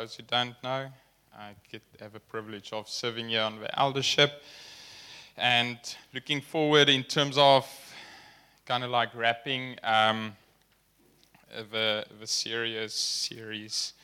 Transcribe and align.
those 0.00 0.14
who 0.14 0.22
don't 0.24 0.54
know, 0.62 0.88
I 1.34 1.52
get, 1.72 1.80
have 2.00 2.14
a 2.14 2.20
privilege 2.20 2.70
of 2.70 2.86
serving 2.86 3.30
here 3.30 3.40
on 3.40 3.60
the 3.60 3.78
eldership 3.78 4.42
and 5.38 5.78
looking 6.12 6.42
forward 6.42 6.90
in 6.90 7.02
terms 7.02 7.38
of 7.38 7.66
kind 8.66 8.84
of 8.84 8.90
like 8.90 9.14
wrapping 9.14 9.76
um, 9.82 10.36
the, 11.70 12.04
the 12.20 12.26
serious 12.26 12.92
series 12.92 13.94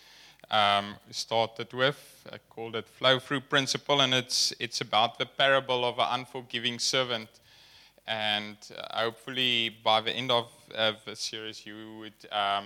um, 0.51 0.95
we 1.07 1.13
started 1.13 1.71
with. 1.75 2.27
I 2.33 2.39
called 2.49 2.75
it 2.75 2.89
Flow 2.89 3.19
Through 3.19 3.43
Principle, 3.43 4.01
and 4.01 4.15
it's, 4.15 4.55
it's 4.59 4.81
about 4.81 5.19
the 5.19 5.27
parable 5.27 5.85
of 5.85 5.99
an 5.99 6.07
unforgiving 6.11 6.79
servant. 6.79 7.29
And 8.07 8.57
uh, 8.75 8.99
hopefully, 8.99 9.77
by 9.85 10.01
the 10.01 10.13
end 10.13 10.31
of, 10.31 10.51
of 10.75 11.05
the 11.05 11.17
series, 11.17 11.67
you 11.67 11.99
would. 11.99 12.33
Um, 12.33 12.65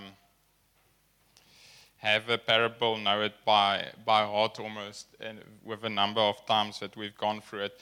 have 1.97 2.29
a 2.29 2.37
parable, 2.37 2.97
know 2.97 3.21
it 3.21 3.33
by, 3.45 3.87
by 4.05 4.23
heart 4.23 4.59
almost, 4.59 5.07
and 5.19 5.39
with 5.63 5.83
a 5.83 5.89
number 5.89 6.21
of 6.21 6.45
times 6.45 6.79
that 6.79 6.95
we've 6.95 7.17
gone 7.17 7.41
through 7.41 7.65
it. 7.65 7.81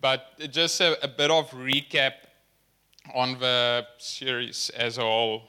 But 0.00 0.50
just 0.50 0.80
a, 0.80 1.02
a 1.04 1.08
bit 1.08 1.30
of 1.30 1.50
recap 1.50 2.12
on 3.14 3.38
the 3.38 3.86
series 3.98 4.70
as 4.70 4.98
a 4.98 5.02
whole. 5.02 5.42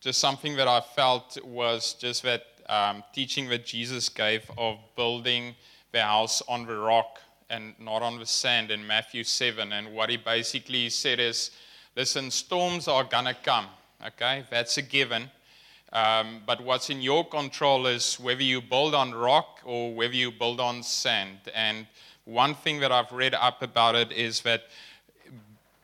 Just 0.00 0.18
something 0.18 0.56
that 0.56 0.68
I 0.68 0.80
felt 0.80 1.36
was 1.44 1.94
just 1.94 2.22
that 2.22 2.42
um, 2.68 3.02
teaching 3.12 3.48
that 3.48 3.66
Jesus 3.66 4.08
gave 4.08 4.50
of 4.56 4.78
building 4.96 5.54
the 5.92 6.02
house 6.02 6.42
on 6.48 6.66
the 6.66 6.76
rock 6.76 7.20
and 7.50 7.74
not 7.78 8.02
on 8.02 8.18
the 8.18 8.26
sand 8.26 8.70
in 8.70 8.86
Matthew 8.86 9.24
7. 9.24 9.72
And 9.72 9.92
what 9.92 10.10
he 10.10 10.16
basically 10.16 10.88
said 10.90 11.20
is 11.20 11.50
listen, 11.96 12.30
storms 12.30 12.88
are 12.88 13.04
going 13.04 13.26
to 13.26 13.34
come, 13.34 13.66
okay? 14.04 14.44
That's 14.50 14.76
a 14.78 14.82
given. 14.82 15.30
Um, 15.92 16.42
but 16.46 16.60
what's 16.62 16.90
in 16.90 17.00
your 17.00 17.24
control 17.24 17.86
is 17.86 18.18
whether 18.20 18.42
you 18.42 18.60
build 18.60 18.94
on 18.94 19.14
rock 19.14 19.60
or 19.64 19.94
whether 19.94 20.14
you 20.14 20.30
build 20.30 20.60
on 20.60 20.82
sand. 20.82 21.38
And 21.54 21.86
one 22.24 22.54
thing 22.54 22.80
that 22.80 22.90
I've 22.90 23.12
read 23.12 23.34
up 23.34 23.62
about 23.62 23.94
it 23.94 24.12
is 24.12 24.40
that 24.42 24.64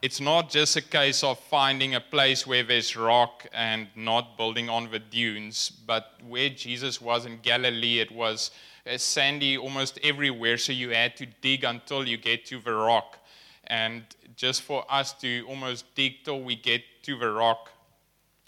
it's 0.02 0.20
not 0.20 0.50
just 0.50 0.76
a 0.76 0.82
case 0.82 1.22
of 1.22 1.38
finding 1.38 1.94
a 1.94 2.00
place 2.00 2.44
where 2.44 2.64
there's 2.64 2.96
rock 2.96 3.46
and 3.52 3.86
not 3.94 4.36
building 4.36 4.68
on 4.68 4.90
the 4.90 4.98
dunes, 4.98 5.70
but 5.70 6.14
where 6.26 6.48
Jesus 6.48 7.00
was 7.00 7.24
in 7.24 7.38
Galilee, 7.40 8.00
it 8.00 8.10
was 8.10 8.50
sandy 8.96 9.56
almost 9.56 10.00
everywhere, 10.02 10.58
so 10.58 10.72
you 10.72 10.90
had 10.90 11.16
to 11.16 11.26
dig 11.40 11.62
until 11.62 12.06
you 12.06 12.16
get 12.16 12.44
to 12.46 12.58
the 12.58 12.74
rock. 12.74 13.18
And 13.68 14.02
just 14.34 14.62
for 14.62 14.84
us 14.90 15.12
to 15.14 15.44
almost 15.48 15.84
dig 15.94 16.24
till 16.24 16.42
we 16.42 16.56
get 16.56 16.82
to 17.04 17.16
the 17.16 17.30
rock 17.30 17.70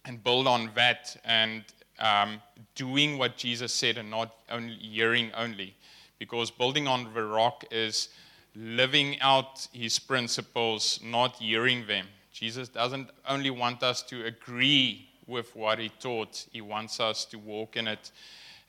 and 0.04 0.22
build 0.22 0.46
on 0.46 0.70
that 0.74 1.16
and 1.24 1.64
um, 1.98 2.42
doing 2.74 3.18
what 3.18 3.36
Jesus 3.36 3.72
said 3.72 3.98
and 3.98 4.10
not 4.10 4.34
only 4.50 4.74
hearing 4.74 5.30
only. 5.36 5.74
Because 6.18 6.50
building 6.50 6.86
on 6.86 7.12
the 7.14 7.22
rock 7.22 7.64
is 7.70 8.08
living 8.54 9.20
out 9.20 9.66
his 9.72 9.98
principles, 9.98 11.00
not 11.02 11.36
hearing 11.36 11.86
them. 11.86 12.06
Jesus 12.32 12.68
doesn't 12.68 13.10
only 13.28 13.50
want 13.50 13.82
us 13.82 14.02
to 14.02 14.24
agree 14.26 15.08
with 15.26 15.54
what 15.56 15.78
he 15.78 15.88
taught, 15.88 16.46
he 16.52 16.60
wants 16.60 17.00
us 17.00 17.24
to 17.26 17.38
walk 17.38 17.76
in 17.76 17.88
it 17.88 18.10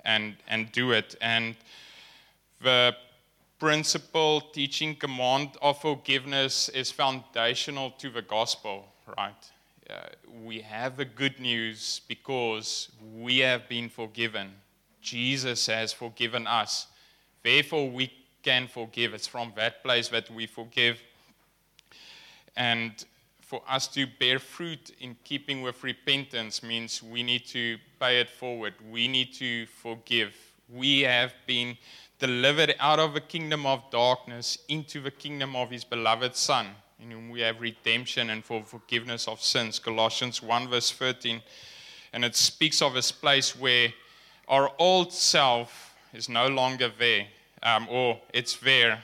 and, 0.06 0.36
and 0.48 0.72
do 0.72 0.92
it. 0.92 1.16
And 1.20 1.56
the 2.62 2.96
principle, 3.60 4.42
teaching, 4.42 4.96
command 4.96 5.50
of 5.62 5.82
forgiveness 5.82 6.70
is 6.70 6.92
foundational 6.92 7.92
to 7.92 8.10
the 8.10 8.22
gospel, 8.22 8.88
right? 9.18 9.52
Uh, 9.90 10.08
we 10.44 10.62
have 10.62 10.98
the 10.98 11.06
good 11.06 11.40
news 11.40 12.02
because 12.08 12.90
we 13.16 13.40
have 13.40 13.70
been 13.70 13.90
forgiven. 13.90 14.52
Jesus 15.02 15.68
has 15.68 15.94
forgiven 15.94 16.48
us. 16.48 16.88
Therefore, 17.44 17.90
we 17.90 18.12
can 18.42 18.68
forgive. 18.68 19.14
It's 19.14 19.28
from 19.28 19.54
that 19.56 19.84
place 19.84 20.08
that 20.10 20.30
we 20.32 20.48
forgive. 20.48 21.02
And 22.56 22.92
for 23.42 23.62
us 23.70 23.88
to 23.90 24.08
bear 24.20 24.40
fruit 24.40 24.92
in 25.00 25.16
keeping 25.24 25.62
with 25.62 25.84
repentance 25.84 26.64
means 26.64 27.04
we 27.04 27.22
need 27.22 27.46
to 27.48 27.78
pay 28.00 28.20
it 28.20 28.30
forward. 28.30 28.74
We 28.92 29.08
need 29.08 29.34
to 29.36 29.68
forgive. 29.68 30.36
We 30.68 31.02
have 31.02 31.34
been 31.46 31.78
delivered 32.18 32.74
out 32.80 32.98
of 32.98 33.14
the 33.14 33.22
kingdom 33.22 33.68
of 33.68 33.84
darkness 33.92 34.58
into 34.68 35.00
the 35.00 35.12
kingdom 35.12 35.56
of 35.56 35.70
his 35.70 35.84
beloved 35.84 36.36
Son 36.36 36.68
in 37.00 37.12
whom 37.12 37.30
we 37.30 37.42
have 37.42 37.60
redemption 37.60 38.30
and 38.30 38.44
for 38.44 38.64
forgiveness 38.64 39.28
of 39.28 39.42
sins. 39.42 39.80
Colossians 39.80 40.42
1, 40.42 40.70
verse 40.70 40.92
13. 40.92 41.42
And 42.14 42.24
it 42.24 42.36
speaks 42.36 42.82
of 42.82 42.94
this 42.94 43.12
place 43.12 43.58
where 43.58 43.94
our 44.48 44.72
old 44.80 45.12
self 45.12 45.96
is 46.14 46.30
no 46.30 46.48
longer 46.48 46.92
there, 46.98 47.28
um, 47.64 47.88
or 47.90 48.20
it's 48.34 48.56
there, 48.58 49.02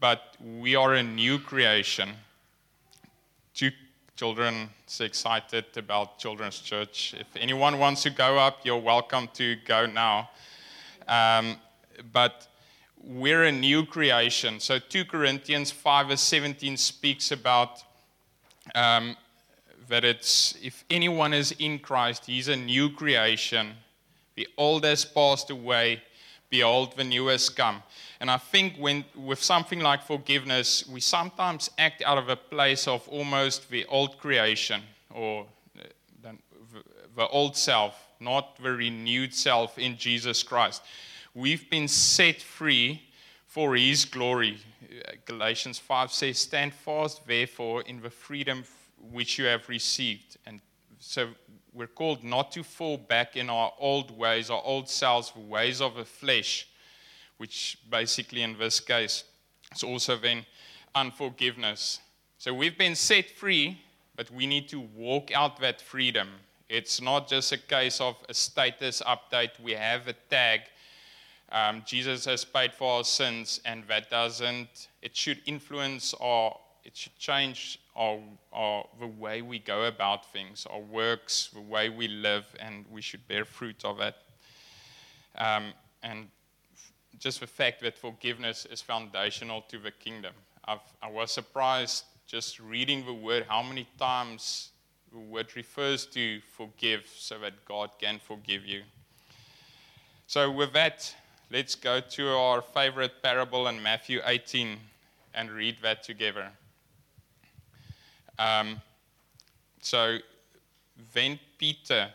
but 0.00 0.36
we 0.40 0.74
are 0.74 0.94
a 0.94 1.02
new 1.02 1.38
creation. 1.38 2.10
Two 3.54 3.70
children 4.16 4.70
so 4.86 5.04
excited 5.04 5.64
about 5.76 6.18
children's 6.18 6.60
church. 6.60 7.14
If 7.18 7.26
anyone 7.36 7.78
wants 7.78 8.02
to 8.04 8.10
go 8.10 8.38
up, 8.38 8.64
you're 8.64 8.78
welcome 8.78 9.28
to 9.34 9.56
go 9.66 9.86
now. 9.86 10.30
Um, 11.06 11.56
but 12.12 12.46
we're 13.02 13.44
a 13.44 13.52
new 13.52 13.84
creation. 13.84 14.60
So 14.60 14.78
2 14.78 15.04
Corinthians 15.06 15.70
5 15.70 16.08
verse 16.08 16.20
17 16.20 16.76
speaks 16.76 17.32
about 17.32 17.82
um, 18.74 19.16
that 19.88 20.04
it's 20.04 20.56
if 20.62 20.84
anyone 20.90 21.32
is 21.32 21.52
in 21.58 21.78
Christ, 21.78 22.26
he's 22.26 22.48
a 22.48 22.56
new 22.56 22.90
creation. 22.90 23.72
The 24.36 24.46
old 24.56 24.84
has 24.84 25.04
passed 25.04 25.50
away, 25.50 26.02
behold, 26.50 26.96
the 26.96 27.04
new 27.04 27.26
has 27.28 27.48
come. 27.48 27.82
And 28.20 28.30
I 28.30 28.36
think 28.36 28.76
when 28.76 29.04
with 29.16 29.42
something 29.42 29.80
like 29.80 30.02
forgiveness, 30.02 30.86
we 30.86 31.00
sometimes 31.00 31.70
act 31.78 32.02
out 32.02 32.18
of 32.18 32.28
a 32.28 32.36
place 32.36 32.86
of 32.86 33.08
almost 33.08 33.70
the 33.70 33.84
old 33.86 34.18
creation 34.18 34.82
or 35.10 35.46
the, 36.22 36.34
the 37.16 37.28
old 37.28 37.56
self, 37.56 37.94
not 38.20 38.62
the 38.62 38.72
renewed 38.72 39.34
self 39.34 39.78
in 39.78 39.96
Jesus 39.96 40.42
Christ 40.42 40.82
we've 41.38 41.70
been 41.70 41.86
set 41.86 42.42
free 42.42 43.00
for 43.46 43.76
his 43.76 44.04
glory. 44.04 44.58
Uh, 44.82 45.12
Galatians 45.24 45.78
5 45.78 46.12
says, 46.12 46.38
Stand 46.38 46.74
fast, 46.74 47.26
therefore, 47.26 47.82
in 47.82 48.00
the 48.00 48.10
freedom 48.10 48.64
which 49.12 49.38
you 49.38 49.44
have 49.44 49.68
received. 49.68 50.36
And 50.46 50.60
so 50.98 51.28
we're 51.72 51.86
called 51.86 52.24
not 52.24 52.50
to 52.52 52.64
fall 52.64 52.96
back 52.96 53.36
in 53.36 53.48
our 53.48 53.72
old 53.78 54.16
ways, 54.16 54.50
our 54.50 54.62
old 54.64 54.88
selves, 54.88 55.30
the 55.30 55.40
ways 55.40 55.80
of 55.80 55.94
the 55.94 56.04
flesh, 56.04 56.66
which 57.36 57.78
basically 57.88 58.42
in 58.42 58.58
this 58.58 58.80
case 58.80 59.22
is 59.74 59.84
also 59.84 60.16
then 60.16 60.44
unforgiveness. 60.94 62.00
So 62.38 62.52
we've 62.52 62.76
been 62.76 62.96
set 62.96 63.30
free, 63.30 63.80
but 64.16 64.28
we 64.32 64.46
need 64.46 64.68
to 64.70 64.80
walk 64.80 65.30
out 65.32 65.60
that 65.60 65.80
freedom. 65.80 66.28
It's 66.68 67.00
not 67.00 67.28
just 67.28 67.52
a 67.52 67.58
case 67.58 68.00
of 68.00 68.16
a 68.28 68.34
status 68.34 69.00
update. 69.06 69.50
We 69.62 69.72
have 69.72 70.08
a 70.08 70.14
tag 70.28 70.62
um, 71.50 71.82
Jesus 71.86 72.24
has 72.26 72.44
paid 72.44 72.74
for 72.74 72.98
our 72.98 73.04
sins, 73.04 73.60
and 73.64 73.84
that 73.88 74.10
doesn't, 74.10 74.88
it 75.00 75.16
should 75.16 75.40
influence 75.46 76.14
our, 76.20 76.58
it 76.84 76.96
should 76.96 77.16
change 77.18 77.80
our, 77.96 78.18
our, 78.52 78.86
the 79.00 79.06
way 79.06 79.40
we 79.40 79.58
go 79.58 79.84
about 79.84 80.30
things, 80.30 80.66
our 80.70 80.80
works, 80.80 81.48
the 81.54 81.60
way 81.60 81.88
we 81.88 82.06
live, 82.08 82.44
and 82.60 82.84
we 82.90 83.00
should 83.00 83.26
bear 83.28 83.44
fruit 83.44 83.84
of 83.84 84.00
it. 84.00 84.14
Um, 85.36 85.72
and 86.02 86.28
just 87.18 87.40
the 87.40 87.46
fact 87.46 87.80
that 87.80 87.96
forgiveness 87.96 88.66
is 88.70 88.82
foundational 88.82 89.62
to 89.68 89.78
the 89.78 89.90
kingdom. 89.90 90.34
I've, 90.66 90.80
I 91.02 91.10
was 91.10 91.32
surprised 91.32 92.04
just 92.26 92.60
reading 92.60 93.06
the 93.06 93.14
word 93.14 93.46
how 93.48 93.62
many 93.62 93.88
times 93.98 94.72
the 95.10 95.18
word 95.18 95.56
refers 95.56 96.04
to 96.06 96.40
forgive 96.40 97.06
so 97.16 97.38
that 97.38 97.64
God 97.64 97.90
can 97.98 98.20
forgive 98.22 98.66
you. 98.66 98.82
So, 100.26 100.50
with 100.50 100.74
that, 100.74 101.14
Let's 101.50 101.74
go 101.74 102.00
to 102.00 102.28
our 102.28 102.60
favorite 102.60 103.22
parable 103.22 103.68
in 103.68 103.82
Matthew 103.82 104.20
18 104.24 104.76
and 105.34 105.50
read 105.50 105.76
that 105.82 106.02
together. 106.02 106.50
Um, 108.38 108.82
so 109.80 110.18
then 111.14 111.38
Peter, 111.56 112.10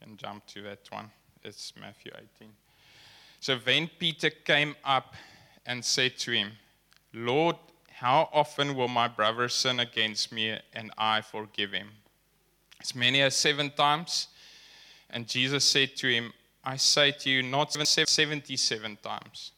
can 0.00 0.16
jump 0.16 0.46
to 0.46 0.62
that 0.62 0.80
one. 0.90 1.10
It's 1.44 1.74
Matthew 1.78 2.12
18. 2.14 2.48
So 3.40 3.58
then 3.58 3.90
Peter 3.98 4.30
came 4.30 4.74
up 4.84 5.14
and 5.66 5.84
said 5.84 6.16
to 6.18 6.32
him, 6.32 6.52
Lord, 7.12 7.56
how 7.90 8.28
often 8.32 8.74
will 8.74 8.88
my 8.88 9.08
brother 9.08 9.48
sin 9.48 9.80
against 9.80 10.32
me 10.32 10.58
and 10.72 10.90
I 10.96 11.20
forgive 11.20 11.72
him? 11.72 11.88
As 12.80 12.94
many 12.94 13.20
as 13.22 13.36
seven 13.36 13.70
times. 13.70 14.28
And 15.10 15.26
Jesus 15.26 15.64
said 15.64 15.96
to 15.96 16.08
him, 16.08 16.32
I 16.68 16.76
say 16.76 17.12
to 17.12 17.30
you, 17.30 17.44
not 17.44 17.72
77 17.72 18.98
times. 19.00 19.52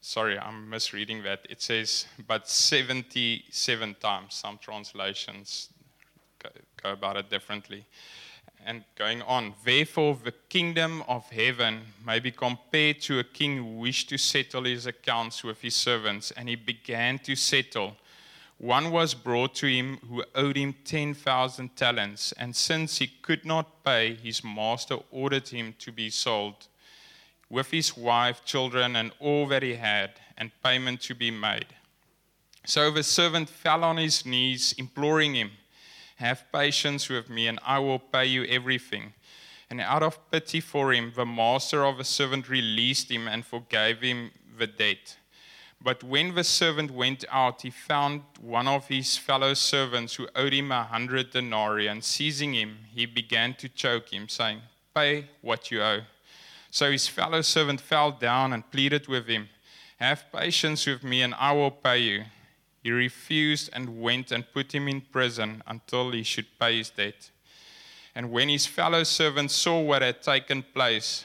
Sorry, 0.00 0.36
I'm 0.36 0.68
misreading 0.68 1.22
that. 1.22 1.46
It 1.48 1.62
says, 1.62 2.06
but 2.26 2.48
77 2.48 3.94
times. 4.00 4.34
Some 4.34 4.58
translations 4.58 5.68
go 6.82 6.90
about 6.90 7.16
it 7.16 7.30
differently. 7.30 7.86
and 8.66 8.84
going 8.96 9.22
on. 9.22 9.54
Therefore, 9.64 10.18
the 10.22 10.34
kingdom 10.48 11.02
of 11.08 11.28
heaven 11.30 11.80
may 12.06 12.20
be 12.20 12.30
compared 12.30 13.00
to 13.02 13.18
a 13.18 13.24
king 13.24 13.56
who 13.56 13.64
wished 13.64 14.08
to 14.10 14.18
settle 14.18 14.64
his 14.64 14.86
accounts 14.86 15.42
with 15.42 15.60
his 15.62 15.74
servants, 15.74 16.30
and 16.32 16.48
he 16.48 16.56
began 16.56 17.18
to 17.20 17.34
settle. 17.34 17.96
One 18.60 18.90
was 18.90 19.14
brought 19.14 19.54
to 19.54 19.66
him 19.66 20.00
who 20.06 20.22
owed 20.34 20.58
him 20.58 20.74
10,000 20.84 21.76
talents, 21.76 22.32
and 22.32 22.54
since 22.54 22.98
he 22.98 23.06
could 23.06 23.46
not 23.46 23.82
pay, 23.82 24.16
his 24.16 24.44
master 24.44 24.98
ordered 25.10 25.48
him 25.48 25.74
to 25.78 25.90
be 25.90 26.10
sold, 26.10 26.68
with 27.48 27.70
his 27.70 27.96
wife, 27.96 28.44
children, 28.44 28.96
and 28.96 29.12
all 29.18 29.46
that 29.46 29.62
he 29.62 29.76
had, 29.76 30.10
and 30.36 30.50
payment 30.62 31.00
to 31.00 31.14
be 31.14 31.30
made. 31.30 31.68
So 32.66 32.90
the 32.90 33.02
servant 33.02 33.48
fell 33.48 33.82
on 33.82 33.96
his 33.96 34.26
knees, 34.26 34.74
imploring 34.76 35.36
him. 35.36 35.52
Have 36.16 36.52
patience 36.52 37.08
with 37.08 37.30
me, 37.30 37.46
and 37.46 37.58
I 37.64 37.78
will 37.78 37.98
pay 37.98 38.26
you 38.26 38.44
everything. 38.44 39.14
And 39.70 39.80
out 39.80 40.02
of 40.02 40.30
pity 40.30 40.60
for 40.60 40.92
him, 40.92 41.14
the 41.16 41.24
master 41.24 41.82
of 41.86 41.96
the 41.96 42.04
servant 42.04 42.50
released 42.50 43.10
him 43.10 43.26
and 43.26 43.42
forgave 43.42 44.02
him 44.02 44.32
the 44.58 44.66
debt. 44.66 45.16
But 45.82 46.04
when 46.04 46.34
the 46.34 46.44
servant 46.44 46.90
went 46.90 47.24
out, 47.30 47.62
he 47.62 47.70
found 47.70 48.22
one 48.38 48.68
of 48.68 48.88
his 48.88 49.16
fellow 49.16 49.54
servants 49.54 50.14
who 50.14 50.28
owed 50.36 50.52
him 50.52 50.70
a 50.70 50.84
hundred 50.84 51.30
denarii, 51.30 51.86
and 51.86 52.04
seizing 52.04 52.52
him, 52.52 52.78
he 52.94 53.06
began 53.06 53.54
to 53.54 53.68
choke 53.68 54.12
him, 54.12 54.28
saying, 54.28 54.60
Pay 54.94 55.26
what 55.40 55.70
you 55.70 55.82
owe. 55.82 56.02
So 56.70 56.92
his 56.92 57.08
fellow 57.08 57.40
servant 57.40 57.80
fell 57.80 58.12
down 58.12 58.52
and 58.52 58.70
pleaded 58.70 59.08
with 59.08 59.26
him, 59.26 59.48
Have 59.98 60.30
patience 60.30 60.86
with 60.86 61.02
me, 61.02 61.22
and 61.22 61.34
I 61.34 61.52
will 61.52 61.70
pay 61.70 61.98
you. 61.98 62.24
He 62.82 62.90
refused 62.90 63.70
and 63.72 64.00
went 64.00 64.32
and 64.32 64.52
put 64.52 64.74
him 64.74 64.86
in 64.86 65.00
prison 65.00 65.62
until 65.66 66.10
he 66.10 66.22
should 66.22 66.58
pay 66.58 66.78
his 66.78 66.90
debt. 66.90 67.30
And 68.14 68.30
when 68.30 68.48
his 68.48 68.66
fellow 68.66 69.04
servants 69.04 69.54
saw 69.54 69.80
what 69.80 70.02
had 70.02 70.22
taken 70.22 70.62
place, 70.62 71.24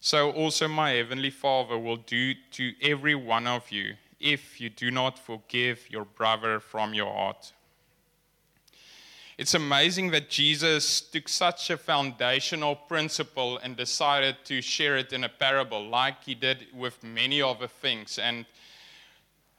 So 0.00 0.30
also 0.30 0.68
my 0.68 0.90
heavenly 0.90 1.30
Father 1.30 1.78
will 1.78 1.96
do 1.96 2.34
to 2.52 2.72
every 2.82 3.14
one 3.14 3.46
of 3.46 3.70
you 3.70 3.94
if 4.20 4.60
you 4.60 4.70
do 4.70 4.90
not 4.90 5.18
forgive 5.18 5.90
your 5.90 6.04
brother 6.04 6.60
from 6.60 6.94
your 6.94 7.12
heart. 7.12 7.52
It's 9.38 9.52
amazing 9.52 10.12
that 10.12 10.30
Jesus 10.30 11.02
took 11.02 11.28
such 11.28 11.68
a 11.68 11.76
foundational 11.76 12.74
principle 12.74 13.58
and 13.58 13.76
decided 13.76 14.36
to 14.46 14.62
share 14.62 14.96
it 14.96 15.12
in 15.12 15.24
a 15.24 15.28
parable, 15.28 15.86
like 15.86 16.24
he 16.24 16.34
did 16.34 16.68
with 16.72 17.02
many 17.02 17.42
other 17.42 17.66
things. 17.66 18.18
And 18.18 18.46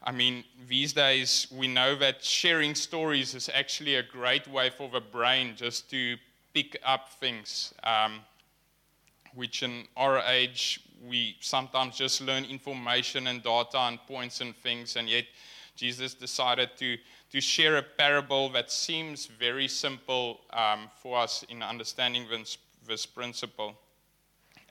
I 0.02 0.12
mean, 0.12 0.46
these 0.68 0.94
days 0.94 1.46
we 1.52 1.68
know 1.68 1.96
that 1.96 2.24
sharing 2.24 2.74
stories 2.74 3.36
is 3.36 3.52
actually 3.54 3.96
a 3.96 4.04
great 4.04 4.48
way 4.48 4.72
for 4.72 4.90
the 4.90 5.02
brain 5.02 5.54
just 5.56 5.92
to 5.92 6.18
pick 6.56 6.76
up 6.84 7.10
things, 7.10 7.72
um, 7.84 8.22
which 9.38 9.62
in 9.62 9.86
our 9.96 10.20
age 10.28 10.80
we 11.08 11.38
sometimes 11.40 11.96
just 11.96 12.22
learn 12.22 12.44
information 12.44 13.28
and 13.28 13.44
data 13.44 13.78
and 13.78 14.00
points 14.08 14.42
and 14.42 14.56
things, 14.58 14.96
and 14.96 15.08
yet 15.08 15.26
Jesus 15.76 16.16
decided 16.16 16.72
to, 16.80 16.98
to 17.32 17.40
share 17.40 17.78
a 17.78 17.84
parable 17.84 18.50
that 18.50 18.72
seems 18.72 19.28
very 19.28 19.68
simple 19.68 20.42
um, 20.52 20.90
for 20.96 21.20
us 21.20 21.46
in 21.50 21.62
understanding 21.62 22.26
this, 22.30 22.58
this 22.88 23.06
principle. 23.06 23.76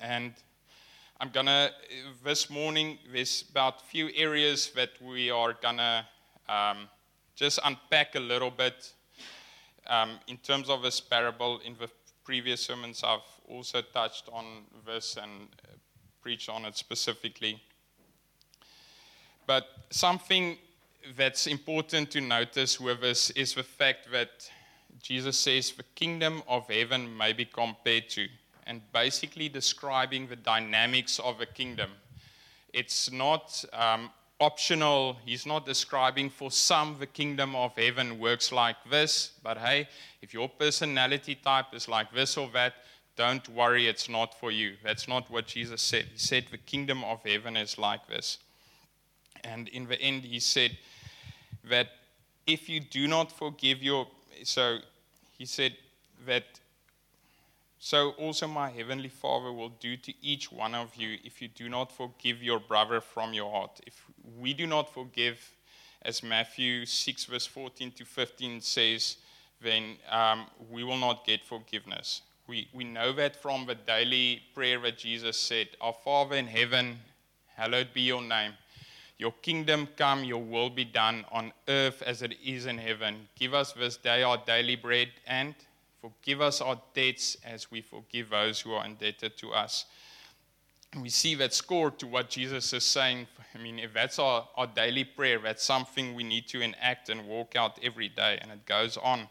And 0.00 0.34
I'm 1.20 1.30
gonna 1.30 1.70
this 2.24 2.50
morning. 2.50 2.98
There's 3.10 3.44
about 3.48 3.82
a 3.82 3.84
few 3.84 4.10
areas 4.16 4.72
that 4.74 4.90
we 5.00 5.30
are 5.30 5.54
gonna 5.54 6.06
um, 6.48 6.88
just 7.36 7.60
unpack 7.64 8.16
a 8.16 8.20
little 8.20 8.50
bit 8.50 8.92
um, 9.86 10.18
in 10.26 10.38
terms 10.38 10.68
of 10.68 10.82
this 10.82 11.00
parable. 11.00 11.60
In 11.64 11.76
the 11.78 11.88
previous 12.24 12.60
sermons, 12.62 13.04
I've 13.04 13.20
also 13.48 13.82
touched 13.82 14.28
on 14.32 14.44
this 14.86 15.16
and 15.20 15.48
preached 16.22 16.48
on 16.48 16.64
it 16.64 16.76
specifically. 16.76 17.60
But 19.46 19.66
something 19.90 20.58
that's 21.16 21.46
important 21.46 22.10
to 22.10 22.20
notice 22.20 22.80
with 22.80 23.00
this 23.00 23.30
is 23.30 23.54
the 23.54 23.62
fact 23.62 24.10
that 24.10 24.50
Jesus 25.00 25.38
says 25.38 25.72
the 25.72 25.84
kingdom 25.94 26.42
of 26.48 26.68
heaven 26.68 27.16
may 27.16 27.32
be 27.32 27.44
compared 27.44 28.08
to 28.10 28.26
and 28.66 28.80
basically 28.92 29.48
describing 29.48 30.26
the 30.26 30.36
dynamics 30.36 31.20
of 31.20 31.40
a 31.40 31.46
kingdom. 31.46 31.90
It's 32.72 33.12
not 33.12 33.64
um, 33.72 34.10
optional. 34.40 35.16
He's 35.24 35.46
not 35.46 35.64
describing 35.64 36.30
for 36.30 36.50
some 36.50 36.96
the 36.98 37.06
kingdom 37.06 37.54
of 37.54 37.76
heaven 37.76 38.18
works 38.18 38.50
like 38.50 38.76
this, 38.90 39.30
but 39.42 39.58
hey, 39.58 39.88
if 40.20 40.34
your 40.34 40.48
personality 40.48 41.36
type 41.36 41.66
is 41.72 41.88
like 41.88 42.12
this 42.12 42.36
or 42.36 42.48
that, 42.52 42.74
don't 43.16 43.48
worry, 43.48 43.88
it's 43.88 44.08
not 44.08 44.38
for 44.38 44.50
you. 44.50 44.74
That's 44.84 45.08
not 45.08 45.30
what 45.30 45.46
Jesus 45.46 45.80
said. 45.80 46.06
He 46.12 46.18
said 46.18 46.46
the 46.50 46.58
kingdom 46.58 47.02
of 47.04 47.22
heaven 47.24 47.56
is 47.56 47.78
like 47.78 48.06
this. 48.06 48.38
And 49.42 49.68
in 49.68 49.86
the 49.86 50.00
end, 50.00 50.24
he 50.24 50.40
said 50.40 50.76
that 51.68 51.88
if 52.46 52.68
you 52.68 52.80
do 52.80 53.08
not 53.08 53.32
forgive 53.32 53.82
your. 53.82 54.06
So 54.44 54.78
he 55.38 55.46
said 55.46 55.76
that 56.26 56.44
so 57.78 58.10
also 58.18 58.46
my 58.46 58.70
heavenly 58.70 59.08
Father 59.08 59.52
will 59.52 59.68
do 59.68 59.96
to 59.96 60.12
each 60.22 60.50
one 60.50 60.74
of 60.74 60.94
you 60.96 61.18
if 61.24 61.40
you 61.40 61.48
do 61.48 61.68
not 61.68 61.92
forgive 61.92 62.42
your 62.42 62.58
brother 62.58 63.00
from 63.00 63.32
your 63.32 63.50
heart. 63.50 63.80
If 63.86 64.02
we 64.38 64.54
do 64.54 64.66
not 64.66 64.92
forgive, 64.92 65.52
as 66.02 66.22
Matthew 66.22 66.86
6, 66.86 67.24
verse 67.26 67.46
14 67.46 67.92
to 67.92 68.04
15 68.04 68.60
says, 68.60 69.16
then 69.60 69.96
um, 70.10 70.46
we 70.70 70.84
will 70.84 70.96
not 70.96 71.26
get 71.26 71.44
forgiveness. 71.44 72.22
We, 72.46 72.68
we 72.72 72.84
know 72.84 73.12
that 73.14 73.36
from 73.36 73.66
the 73.66 73.74
daily 73.74 74.42
prayer 74.54 74.78
that 74.80 74.98
Jesus 74.98 75.36
said, 75.36 75.68
Our 75.80 75.94
Father 76.04 76.36
in 76.36 76.46
heaven, 76.46 76.98
hallowed 77.56 77.88
be 77.92 78.02
your 78.02 78.22
name. 78.22 78.52
Your 79.18 79.32
kingdom 79.42 79.88
come, 79.96 80.24
your 80.24 80.42
will 80.42 80.70
be 80.70 80.84
done 80.84 81.24
on 81.32 81.52
earth 81.68 82.02
as 82.02 82.22
it 82.22 82.36
is 82.44 82.66
in 82.66 82.78
heaven. 82.78 83.28
Give 83.38 83.54
us 83.54 83.72
this 83.72 83.96
day 83.96 84.22
our 84.22 84.36
daily 84.36 84.76
bread 84.76 85.08
and 85.26 85.54
Forgive 86.06 86.40
us 86.40 86.60
our 86.60 86.80
debts 86.94 87.36
as 87.44 87.70
we 87.70 87.80
forgive 87.80 88.30
those 88.30 88.60
who 88.60 88.72
are 88.74 88.84
indebted 88.84 89.36
to 89.38 89.52
us. 89.52 89.86
We 91.00 91.08
see 91.08 91.34
that 91.34 91.52
score 91.52 91.90
to 91.90 92.06
what 92.06 92.30
Jesus 92.30 92.72
is 92.72 92.84
saying. 92.84 93.26
I 93.54 93.58
mean, 93.58 93.80
if 93.80 93.92
that's 93.92 94.20
our, 94.20 94.46
our 94.56 94.68
daily 94.68 95.02
prayer, 95.02 95.40
that's 95.40 95.64
something 95.64 96.14
we 96.14 96.22
need 96.22 96.46
to 96.48 96.60
enact 96.60 97.08
and 97.08 97.26
walk 97.26 97.56
out 97.56 97.80
every 97.82 98.08
day. 98.08 98.38
And 98.40 98.52
it 98.52 98.64
goes 98.66 98.96
on 98.96 99.28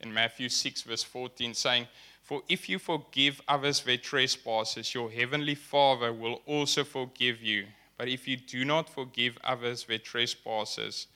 in 0.00 0.12
Matthew 0.12 0.48
6, 0.48 0.82
verse 0.82 1.02
14, 1.02 1.52
saying, 1.52 1.86
For 2.30 2.42
if 2.48 2.68
you 2.68 2.78
forgive 2.78 3.40
others 3.48 3.80
their 3.80 3.96
trespasses, 3.96 4.94
your 4.94 5.10
heavenly 5.10 5.56
Father 5.56 6.12
will 6.12 6.42
also 6.46 6.84
forgive 6.84 7.42
you. 7.42 7.66
But 7.98 8.06
if 8.06 8.28
you 8.28 8.36
do 8.36 8.64
not 8.64 8.88
forgive 8.88 9.36
others 9.42 9.82
their 9.82 9.98
trespasses, 9.98 11.08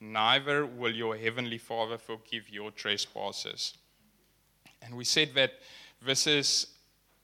neither 0.00 0.64
will 0.64 0.94
your 0.94 1.18
heavenly 1.18 1.58
Father 1.58 1.98
forgive 1.98 2.48
your 2.48 2.70
trespasses. 2.70 3.74
And 4.80 4.94
we 4.94 5.04
said 5.04 5.34
that 5.34 5.52
this 6.00 6.26
is, 6.26 6.68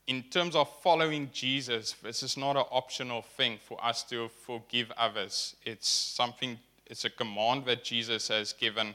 in 0.06 0.24
terms 0.24 0.54
of 0.54 0.68
following 0.82 1.30
Jesus, 1.32 1.94
this 2.02 2.22
is 2.22 2.36
not 2.36 2.58
an 2.58 2.66
optional 2.70 3.22
thing 3.22 3.58
for 3.58 3.82
us 3.82 4.02
to 4.10 4.28
forgive 4.28 4.92
others. 4.98 5.56
It's 5.64 5.88
something, 5.88 6.58
it's 6.84 7.06
a 7.06 7.10
command 7.10 7.64
that 7.64 7.84
Jesus 7.84 8.28
has 8.28 8.52
given 8.52 8.94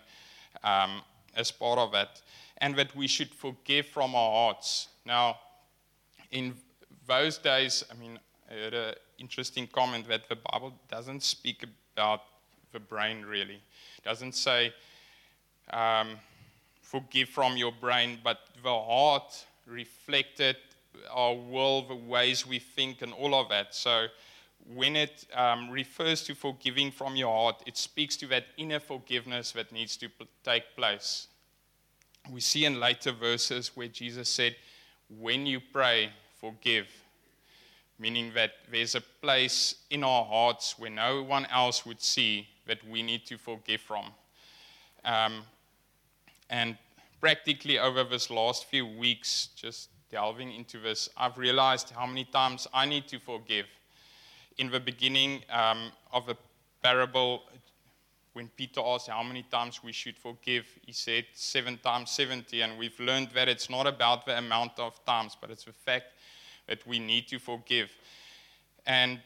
um, 0.63 1.01
as 1.35 1.49
part 1.49 1.79
of 1.79 1.91
that. 1.93 2.21
And 2.59 2.75
that 2.75 2.95
we 2.95 3.07
should 3.07 3.29
forgive 3.29 3.87
from 3.87 4.15
our 4.15 4.31
hearts. 4.31 4.87
Now, 5.05 5.37
in 6.31 6.53
those 7.07 7.37
days, 7.37 7.83
I 7.91 7.95
mean, 7.95 8.19
I 8.49 8.53
heard 8.53 8.73
an 8.73 8.93
interesting 9.17 9.67
comment 9.67 10.07
that 10.07 10.29
the 10.29 10.37
Bible 10.51 10.73
doesn't 10.89 11.23
speak 11.23 11.65
about 11.95 12.21
the 12.71 12.79
brain 12.79 13.23
really. 13.23 13.55
It 13.97 14.03
doesn't 14.03 14.35
say, 14.35 14.73
um, 15.71 16.17
forgive 16.81 17.29
from 17.29 17.57
your 17.57 17.71
brain, 17.71 18.19
but 18.23 18.39
the 18.63 18.69
heart 18.73 19.45
reflected 19.65 20.57
our 21.11 21.35
will, 21.35 21.81
the 21.87 21.95
ways 21.95 22.45
we 22.47 22.59
think, 22.59 23.01
and 23.01 23.13
all 23.13 23.33
of 23.35 23.49
that. 23.49 23.73
So 23.73 24.07
when 24.73 24.95
it 24.95 25.25
um, 25.33 25.69
refers 25.69 26.23
to 26.23 26.35
forgiving 26.35 26.91
from 26.91 27.15
your 27.15 27.33
heart, 27.33 27.63
it 27.65 27.77
speaks 27.77 28.15
to 28.17 28.27
that 28.27 28.45
inner 28.57 28.79
forgiveness 28.79 29.51
that 29.51 29.71
needs 29.71 29.97
to 29.97 30.09
take 30.43 30.75
place. 30.75 31.27
We 32.31 32.41
see 32.41 32.65
in 32.65 32.79
later 32.79 33.11
verses 33.11 33.71
where 33.75 33.87
Jesus 33.87 34.29
said, 34.29 34.55
When 35.09 35.45
you 35.45 35.59
pray, 35.59 36.11
forgive. 36.39 36.87
meaning 37.97 38.31
that 38.35 38.51
there's 38.69 38.93
a 38.95 39.01
place 39.21 39.75
in 39.89 40.03
our 40.03 40.25
hearts 40.25 40.77
where 40.77 40.89
no 40.89 41.23
one 41.23 41.45
else 41.45 41.85
would 41.85 42.01
see 42.01 42.47
that 42.67 42.77
we 42.89 43.01
need 43.01 43.25
to 43.25 43.37
forgive 43.37 43.79
from. 43.79 44.05
Um, 45.05 45.43
and 46.49 46.77
practically 47.21 47.79
over 47.79 48.03
this 48.03 48.29
last 48.29 48.65
few 48.65 48.85
weeks, 48.85 49.49
just 49.55 49.89
delving 50.11 50.51
into 50.51 50.79
this, 50.79 51.09
I've 51.15 51.37
realized 51.37 51.91
how 51.91 52.05
many 52.05 52.25
times 52.25 52.67
I 52.73 52.85
need 52.85 53.07
to 53.07 53.19
forgive. 53.19 53.65
In 54.57 54.69
the 54.69 54.79
beginning 54.79 55.43
um, 55.49 55.91
of 56.11 56.25
the 56.25 56.35
parable, 56.83 57.43
when 58.35 58.49
Peter 58.49 58.81
asked 58.83 59.07
how 59.07 59.23
many 59.23 59.43
times 59.43 59.81
we 59.81 59.93
should 59.93 60.17
forgive, 60.17 60.65
he 60.85 60.91
said 60.91 61.25
seven 61.33 61.77
times 61.77 62.11
70. 62.11 62.61
And 62.61 62.77
we've 62.77 62.99
learned 62.99 63.29
that 63.33 63.47
it's 63.47 63.69
not 63.69 63.87
about 63.87 64.25
the 64.25 64.37
amount 64.37 64.77
of 64.77 65.03
times, 65.05 65.37
but 65.39 65.49
it's 65.49 65.63
the 65.63 65.71
fact 65.71 66.07
that 66.67 66.85
we 66.85 66.99
need 66.99 67.27
to 67.29 67.39
forgive. 67.39 67.91
And 68.85 69.19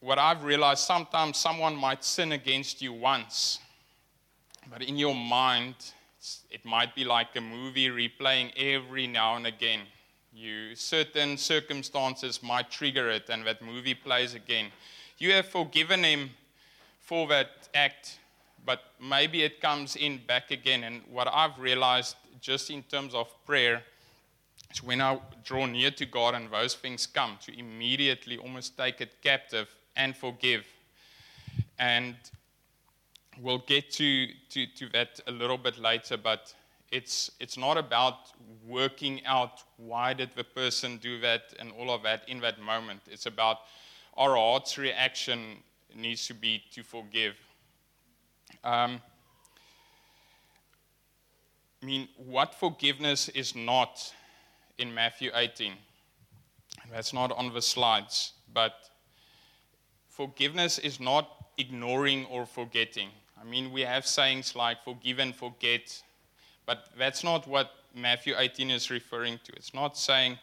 what 0.00 0.18
I've 0.18 0.44
realized 0.44 0.80
sometimes 0.80 1.36
someone 1.36 1.76
might 1.76 2.04
sin 2.04 2.32
against 2.32 2.82
you 2.82 2.92
once, 2.92 3.60
but 4.70 4.82
in 4.82 4.96
your 4.96 5.14
mind, 5.14 5.74
it 6.50 6.64
might 6.64 6.94
be 6.94 7.04
like 7.04 7.36
a 7.36 7.40
movie 7.40 7.88
replaying 7.88 8.52
every 8.56 9.06
now 9.06 9.36
and 9.36 9.46
again. 9.46 9.80
You 10.32 10.74
certain 10.74 11.36
circumstances 11.36 12.42
might 12.42 12.70
trigger 12.70 13.10
it, 13.10 13.28
and 13.30 13.46
that 13.46 13.62
movie 13.62 13.94
plays 13.94 14.34
again. 14.34 14.66
You 15.18 15.32
have 15.32 15.46
forgiven 15.46 16.02
him 16.02 16.30
for 17.00 17.26
that 17.28 17.68
act, 17.74 18.18
but 18.64 18.80
maybe 19.00 19.42
it 19.42 19.60
comes 19.60 19.96
in 19.96 20.20
back 20.26 20.50
again. 20.50 20.84
And 20.84 21.02
what 21.10 21.28
I've 21.28 21.58
realized, 21.58 22.16
just 22.40 22.70
in 22.70 22.82
terms 22.82 23.14
of 23.14 23.28
prayer, 23.46 23.82
is 24.72 24.82
when 24.82 25.00
I 25.00 25.18
draw 25.44 25.66
near 25.66 25.90
to 25.92 26.06
God 26.06 26.34
and 26.34 26.50
those 26.50 26.74
things 26.74 27.06
come, 27.06 27.38
to 27.46 27.58
immediately 27.58 28.38
almost 28.38 28.76
take 28.76 29.00
it 29.00 29.22
captive 29.22 29.68
and 29.96 30.16
forgive. 30.16 30.66
And 31.78 32.16
we'll 33.40 33.64
get 33.66 33.90
to, 33.92 34.26
to, 34.50 34.66
to 34.66 34.88
that 34.90 35.20
a 35.26 35.32
little 35.32 35.58
bit 35.58 35.78
later, 35.78 36.16
but 36.16 36.54
it's, 36.90 37.30
it's 37.40 37.56
not 37.56 37.76
about 37.76 38.14
working 38.66 39.24
out 39.24 39.62
why 39.76 40.12
did 40.12 40.30
the 40.34 40.44
person 40.44 40.98
do 40.98 41.20
that 41.20 41.54
and 41.58 41.72
all 41.78 41.90
of 41.90 42.02
that 42.02 42.28
in 42.28 42.40
that 42.40 42.60
moment. 42.60 43.00
It's 43.08 43.26
about 43.26 43.58
our 44.16 44.36
heart's 44.36 44.76
reaction 44.76 45.58
needs 45.94 46.26
to 46.26 46.34
be 46.34 46.62
to 46.72 46.82
forgive. 46.82 47.36
Um, 48.62 49.00
I 51.82 51.86
mean, 51.86 52.08
what 52.16 52.54
forgiveness 52.54 53.28
is 53.30 53.56
not 53.56 54.12
in 54.80 54.94
Matthew 54.94 55.30
18. 55.34 55.74
That's 56.90 57.12
not 57.12 57.30
on 57.32 57.52
the 57.52 57.62
slides, 57.62 58.32
but 58.52 58.72
forgiveness 60.08 60.78
is 60.78 60.98
not 60.98 61.28
ignoring 61.58 62.26
or 62.26 62.46
forgetting. 62.46 63.10
I 63.40 63.44
mean, 63.44 63.72
we 63.72 63.82
have 63.82 64.06
sayings 64.06 64.56
like 64.56 64.82
forgive 64.84 65.18
and 65.18 65.34
forget, 65.34 66.02
but 66.66 66.88
that's 66.98 67.22
not 67.22 67.46
what 67.46 67.70
Matthew 67.94 68.34
18 68.36 68.70
is 68.70 68.90
referring 68.90 69.38
to. 69.44 69.52
It's 69.52 69.74
not 69.74 69.96
saying 69.96 70.38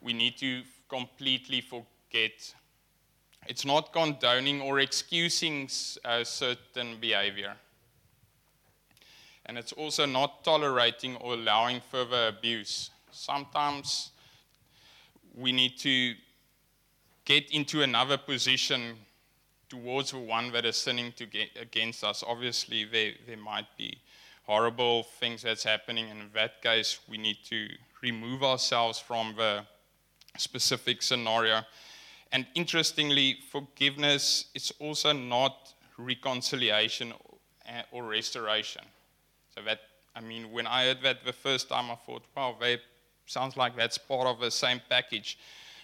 we 0.00 0.12
need 0.12 0.36
to 0.38 0.62
completely 0.88 1.60
forget. 1.60 2.54
It's 3.46 3.64
not 3.64 3.92
condoning 3.92 4.60
or 4.60 4.80
excusing 4.80 5.68
a 6.04 6.08
uh, 6.08 6.24
certain 6.24 6.98
behavior. 7.00 7.54
And 9.46 9.58
it's 9.58 9.72
also 9.72 10.06
not 10.06 10.44
tolerating 10.44 11.16
or 11.16 11.34
allowing 11.34 11.80
further 11.90 12.28
abuse. 12.28 12.90
Sometimes 13.10 14.10
we 15.36 15.52
need 15.52 15.78
to 15.78 16.14
get 17.24 17.50
into 17.50 17.82
another 17.82 18.16
position 18.16 18.96
towards 19.68 20.12
the 20.12 20.18
one 20.18 20.52
that 20.52 20.64
is 20.64 20.76
sinning 20.76 21.12
against 21.60 22.04
us. 22.04 22.24
Obviously, 22.26 22.84
there, 22.84 23.12
there 23.26 23.36
might 23.36 23.66
be 23.76 23.98
horrible 24.46 25.02
things 25.02 25.42
that's 25.42 25.64
happening. 25.64 26.10
And 26.10 26.20
in 26.20 26.30
that 26.34 26.62
case, 26.62 27.00
we 27.08 27.18
need 27.18 27.38
to 27.48 27.68
remove 28.02 28.42
ourselves 28.42 28.98
from 28.98 29.34
the 29.36 29.64
specific 30.36 31.02
scenario. 31.02 31.62
And 32.34 32.46
interestingly, 32.54 33.38
forgiveness 33.48 34.46
is 34.54 34.72
also 34.80 35.12
not 35.12 35.72
reconciliation 35.96 37.14
or 37.92 38.04
restoration. 38.04 38.82
So 39.54 39.62
that, 39.62 39.78
I 40.16 40.20
mean, 40.20 40.50
when 40.50 40.66
I 40.66 40.86
heard 40.86 41.02
that 41.04 41.24
the 41.24 41.32
first 41.32 41.68
time, 41.68 41.92
I 41.92 41.94
thought, 41.94 42.24
wow, 42.36 42.56
that 42.60 42.80
sounds 43.26 43.56
like 43.56 43.76
that's 43.76 43.96
part 43.96 44.26
of 44.26 44.40
the 44.40 44.50
same 44.50 44.82
package. 44.90 45.38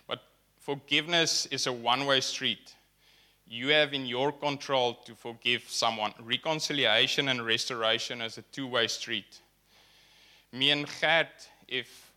But 0.09 0.23
forgiveness 0.59 1.47
is 1.47 1.69
a 1.69 1.73
one 1.73 2.04
way 2.04 2.21
street 2.21 2.75
you 3.50 3.69
have 3.69 3.92
in 3.92 4.07
your 4.07 4.30
control 4.30 4.95
to 5.04 5.14
forgive 5.14 5.64
someone. 5.66 6.14
Reconciliation 6.21 7.28
and 7.28 7.45
restoration 7.45 8.23
is 8.23 8.38
a 8.38 8.42
two 8.42 8.66
way 8.66 8.87
street. 8.87 9.40
Me 10.52 10.71
and 10.71 10.87
Gert, 11.00 11.49
if 11.66 12.12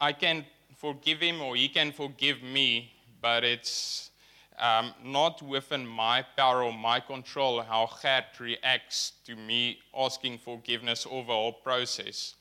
I 0.00 0.12
can 0.12 0.46
forgive 0.76 1.20
him 1.20 1.42
or 1.42 1.54
he 1.54 1.68
can 1.68 1.92
forgive 1.92 2.42
me, 2.42 2.92
but 3.20 3.44
it's 3.44 4.10
um, 4.58 4.92
not 5.02 5.40
within 5.42 5.86
my 5.86 6.24
power 6.36 6.62
or 6.62 6.72
my 6.72 7.00
control 7.00 7.62
how 7.62 7.88
Gert 8.02 8.38
reacts 8.38 9.12
to 9.24 9.34
me 9.34 9.78
asking 9.96 10.38
forgiveness 10.38 11.06
over 11.10 11.32
whole 11.32 11.52
process. 11.52 12.34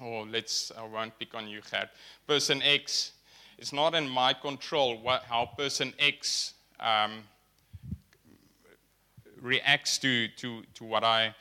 Or 0.00 0.26
let's, 0.26 0.70
I 0.76 0.84
won't 0.86 1.18
pick 1.18 1.34
on 1.34 1.48
you, 1.48 1.60
Gert. 1.70 1.88
Person 2.26 2.60
X, 2.62 3.12
it's 3.56 3.72
not 3.72 3.94
in 3.94 4.06
my 4.06 4.34
control 4.34 4.98
what, 5.00 5.22
how 5.22 5.46
person 5.56 5.94
X 5.98 6.52
um, 6.78 7.22
reacts 9.40 9.96
to, 9.98 10.28
to, 10.28 10.62
to 10.74 10.84
what 10.84 11.04
I 11.04 11.34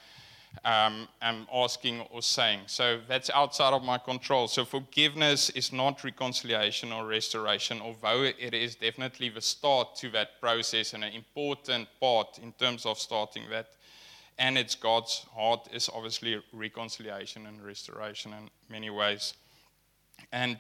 um, 0.64 1.08
am 1.22 1.48
asking 1.54 2.02
or 2.12 2.22
saying. 2.22 2.62
So 2.68 3.00
that's 3.08 3.30
outside 3.30 3.74
of 3.74 3.84
my 3.84 3.98
control. 3.98 4.48
So 4.48 4.66
forgiveness 4.66 5.50
is 5.52 5.74
not 5.74 6.04
reconciliation 6.04 6.92
or 6.92 7.06
restoration, 7.06 7.82
although 7.82 8.24
it 8.24 8.54
is 8.54 8.76
definitely 8.76 9.30
the 9.30 9.42
start 9.42 9.96
to 9.98 10.10
that 10.12 10.40
process 10.40 10.94
and 10.94 11.04
an 11.04 11.14
important 11.14 11.88
part 12.00 12.40
in 12.42 12.52
terms 12.54 12.86
of 12.86 12.98
starting 13.00 13.44
that. 13.52 13.68
And 14.38 14.58
it's 14.58 14.76
God's 14.76 15.26
heart 15.34 15.70
is 15.74 15.90
obviously 15.94 16.42
reconciliation 16.52 17.46
and 17.46 17.64
restoration 17.64 18.34
in 18.34 18.50
many 18.70 18.90
ways. 18.90 19.34
And 20.32 20.58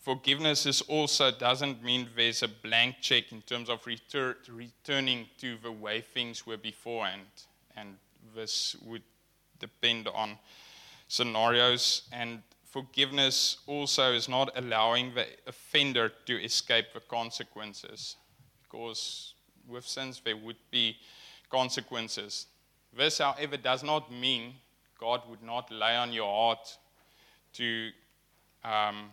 forgiveness 0.00 0.66
is 0.66 0.80
also 0.82 1.30
doesn't 1.32 1.82
mean 1.82 2.08
there's 2.14 2.42
a 2.42 2.48
blank 2.48 2.96
check 3.00 3.32
in 3.32 3.42
terms 3.42 3.68
of 3.68 3.82
retur- 3.84 4.36
returning 4.48 5.26
to 5.38 5.56
the 5.62 5.72
way 5.72 6.02
things 6.02 6.46
were 6.46 6.56
beforehand. 6.56 7.26
And 7.76 7.96
this 8.34 8.76
would 8.84 9.02
depend 9.58 10.08
on 10.08 10.38
scenarios. 11.08 12.02
And 12.12 12.42
forgiveness 12.64 13.58
also 13.66 14.12
is 14.12 14.28
not 14.28 14.50
allowing 14.56 15.14
the 15.14 15.26
offender 15.46 16.12
to 16.26 16.42
escape 16.42 16.86
the 16.94 17.00
consequences. 17.00 18.16
Because 18.62 19.34
with 19.68 19.86
sins, 19.86 20.20
there 20.24 20.36
would 20.36 20.56
be 20.70 20.96
consequences. 21.50 22.46
This, 22.96 23.18
however, 23.18 23.56
does 23.56 23.82
not 23.82 24.12
mean 24.12 24.54
God 24.98 25.22
would 25.28 25.42
not 25.42 25.70
lay 25.70 25.96
on 25.96 26.12
your 26.12 26.30
heart 26.30 26.78
to. 27.54 27.90
Um, 28.64 29.10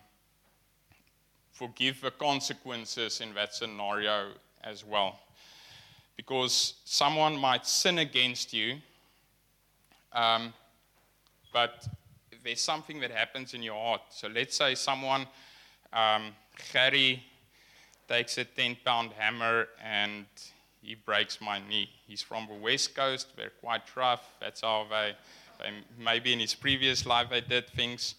forgive 1.62 2.02
the 2.02 2.10
consequences 2.10 3.22
in 3.22 3.36
that 3.36 3.54
scenario 3.54 4.32
as 4.64 4.84
well. 4.84 5.20
Because 6.18 6.74
someone 6.86 7.38
might 7.38 7.68
sin 7.68 8.00
against 8.00 8.52
you, 8.52 8.78
um, 10.14 10.54
but 11.54 11.88
there's 12.44 12.62
something 12.62 13.00
that 13.02 13.12
happens 13.12 13.54
in 13.54 13.62
your 13.62 13.76
heart. 13.76 14.02
So 14.10 14.28
let's 14.28 14.56
say 14.56 14.76
someone, 14.76 15.28
um, 15.94 16.34
Harry, 16.74 17.24
takes 18.08 18.38
a 18.38 18.46
10 18.46 18.78
pound 18.84 19.12
hammer 19.18 19.68
and 19.84 20.26
he 20.82 20.96
breaks 20.96 21.40
my 21.40 21.60
knee. 21.70 21.90
He's 22.08 22.22
from 22.22 22.48
the 22.48 22.56
West 22.56 22.96
Coast, 22.96 23.28
they're 23.38 23.52
quite 23.62 23.84
rough. 23.96 24.28
That's 24.40 24.62
how 24.62 24.88
they, 24.90 25.16
they 25.60 25.72
maybe 25.98 26.34
in 26.34 26.40
his 26.40 26.56
previous 26.56 27.06
life 27.06 27.30
they 27.30 27.42
did 27.42 27.70
things. 27.70 28.16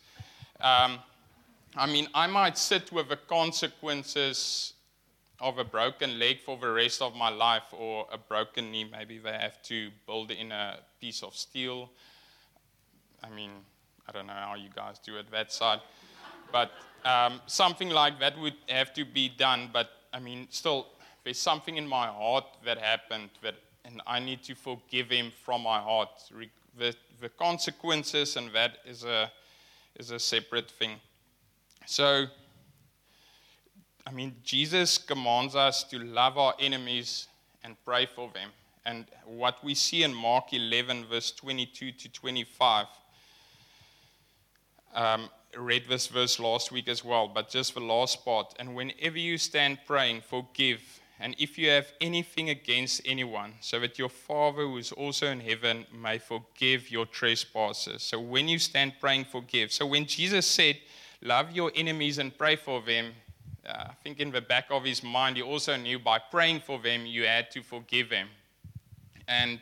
Um, 0.61 0.99
I 1.77 1.87
mean, 1.87 2.07
I 2.15 2.27
might 2.27 2.57
sit 2.57 2.93
with 2.93 3.09
the 3.09 3.17
consequences 3.17 4.75
of 5.43 5.59
a 5.59 5.65
broken 5.65 6.19
leg 6.21 6.41
for 6.41 6.57
the 6.57 6.71
rest 6.71 7.03
of 7.03 7.17
my 7.17 7.29
life 7.29 7.65
or 7.73 8.07
a 8.13 8.17
broken 8.17 8.71
knee. 8.71 8.89
Maybe 8.91 9.19
they 9.19 9.33
have 9.33 9.61
to 9.65 9.91
build 10.07 10.31
in 10.31 10.53
a 10.53 10.79
piece 11.01 11.23
of 11.25 11.35
steel. 11.35 11.91
I 13.25 13.29
mean, 13.29 13.51
I 14.09 14.13
don't 14.13 14.29
know 14.29 14.33
how 14.33 14.55
you 14.55 14.69
guys 14.75 15.01
do 15.01 15.17
it 15.17 15.31
that 15.33 15.53
side. 15.53 15.81
But 16.53 16.71
um, 17.05 17.41
something 17.47 17.91
like 17.91 18.21
that 18.21 18.39
would 18.39 18.55
have 18.69 18.95
to 18.95 19.05
be 19.05 19.29
done. 19.29 19.69
But 19.73 19.91
I 20.13 20.21
mean, 20.21 20.47
still, 20.51 20.87
there's 21.25 21.41
something 21.41 21.77
in 21.77 21.89
my 21.89 22.07
heart 22.07 22.45
that 22.65 22.79
happened 22.79 23.31
that, 23.43 23.55
and 23.85 24.01
I 24.07 24.21
need 24.21 24.45
to 24.45 24.55
forgive 24.55 25.11
him 25.11 25.33
from 25.45 25.63
my 25.63 25.81
heart. 25.81 26.11
The, 26.79 26.95
the 27.21 27.29
consequences 27.29 28.37
and 28.37 28.51
that 28.53 28.79
is 28.87 29.05
a, 29.05 29.31
is 29.97 30.13
a 30.13 30.21
separate 30.21 30.71
thing. 30.71 30.93
So, 31.87 32.27
I 34.07 34.11
mean, 34.11 34.35
Jesus 34.43 34.99
commands 34.99 35.55
us 35.55 35.85
to 35.85 35.99
love 35.99 36.37
our 36.37 36.55
enemies 36.59 37.29
and 37.65 37.77
pray 37.85 38.07
for 38.07 38.31
them. 38.35 38.51
And 38.85 39.07
what 39.25 39.63
we 39.63 39.75
see 39.75 40.03
in 40.03 40.13
Mark 40.13 40.53
11, 40.53 41.07
verse 41.07 41.31
22 41.31 41.93
to 41.93 42.09
25, 42.09 42.87
um, 44.95 45.31
read 45.57 45.85
this 45.89 46.09
verse 46.09 46.41
last 46.41 46.73
week 46.73 46.89
as 46.89 47.05
well, 47.05 47.29
but 47.29 47.49
just 47.49 47.75
the 47.75 47.81
last 47.81 48.25
part. 48.25 48.55
And 48.59 48.75
whenever 48.75 49.19
you 49.19 49.39
stand 49.39 49.79
praying, 49.87 50.23
forgive. 50.29 50.81
And 51.21 51.37
if 51.39 51.57
you 51.57 51.71
have 51.71 51.93
anything 52.01 52.51
against 52.51 53.03
anyone, 53.05 53.55
so 53.61 53.79
that 53.79 53.99
your 53.99 54.09
Father 54.09 54.63
who 54.63 54.79
is 54.79 54.91
also 54.91 55.29
in 55.29 55.41
heaven 55.41 55.87
may 55.95 56.19
forgive 56.19 56.91
your 56.91 57.07
trespasses. 57.07 58.03
So 58.03 58.19
when 58.19 58.49
you 58.49 58.59
stand 58.59 58.95
praying, 59.01 59.27
forgive. 59.27 59.73
So 59.73 59.87
when 59.87 60.07
Jesus 60.07 60.47
said, 60.47 60.79
Love 61.25 61.53
your 61.53 61.71
enemies 61.77 62.19
and 62.19 62.37
pray 62.37 62.57
for 62.57 62.83
them, 62.83 63.13
uh, 63.67 63.85
I 63.91 63.95
think 64.03 64.21
in 64.21 64.31
the 64.31 64.41
back 64.41 64.67
of 64.71 64.85
his 64.85 65.03
mind, 65.03 65.37
he 65.37 65.43
also 65.43 65.77
knew 65.77 65.99
by 65.99 66.19
praying 66.19 66.61
for 66.61 66.79
them, 66.81 67.07
you 67.07 67.25
had 67.25 67.51
to 67.53 67.63
forgive 67.63 68.11
them. 68.11 68.29
And 69.29 69.61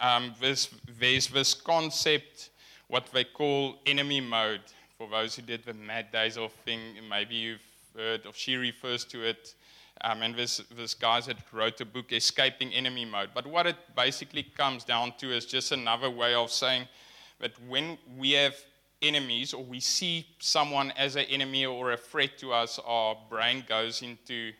um, 0.00 0.34
this, 0.40 0.68
there's 0.98 1.28
this 1.28 1.54
concept, 1.54 2.50
what 2.88 3.06
they 3.12 3.24
call 3.24 3.76
enemy 3.86 4.20
mode. 4.20 4.60
For 4.98 5.08
those 5.08 5.34
who 5.34 5.42
did 5.42 5.64
the 5.64 5.74
Mad 5.74 6.12
Days 6.12 6.36
of 6.36 6.52
thing, 6.64 6.80
maybe 7.08 7.34
you've 7.34 7.60
heard, 7.94 8.26
or 8.26 8.32
she 8.34 8.56
refers 8.56 9.04
to 9.06 9.22
it. 9.22 9.54
Um, 10.02 10.22
and 10.22 10.34
this, 10.34 10.58
this 10.76 10.92
guy 10.92 11.20
that 11.22 11.38
wrote 11.52 11.80
a 11.80 11.86
book, 11.86 12.12
Escaping 12.12 12.72
Enemy 12.72 13.06
Mode. 13.06 13.30
But 13.34 13.46
what 13.46 13.66
it 13.66 13.76
basically 13.94 14.42
comes 14.42 14.84
down 14.84 15.14
to 15.18 15.32
is 15.32 15.46
just 15.46 15.72
another 15.72 16.10
way 16.10 16.34
of 16.34 16.50
saying 16.50 16.86
that 17.40 17.52
when 17.66 17.96
we 18.18 18.32
have 18.32 18.56
enemies 19.02 19.52
or 19.52 19.62
we 19.62 19.80
see 19.80 20.26
someone 20.38 20.92
as 20.96 21.16
an 21.16 21.24
enemy 21.24 21.66
or 21.66 21.92
a 21.92 21.96
threat 21.96 22.38
to 22.38 22.52
us, 22.52 22.80
our 22.86 23.16
brain 23.28 23.64
goes 23.68 24.02
into 24.02 24.52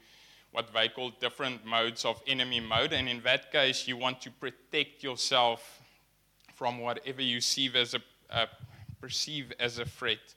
what 0.52 0.72
they 0.72 0.88
call 0.88 1.10
different 1.20 1.64
modes 1.64 2.04
of 2.04 2.22
enemy 2.26 2.60
mode. 2.60 2.92
And 2.92 3.08
in 3.08 3.20
that 3.22 3.52
case, 3.52 3.86
you 3.86 3.96
want 3.96 4.20
to 4.22 4.30
protect 4.30 5.02
yourself 5.02 5.82
from 6.54 6.78
whatever 6.78 7.20
you 7.20 7.40
see 7.40 7.70
as 7.74 7.94
a, 7.94 8.48
perceive 9.00 9.52
as 9.60 9.78
a 9.78 9.84
threat. 9.84 10.34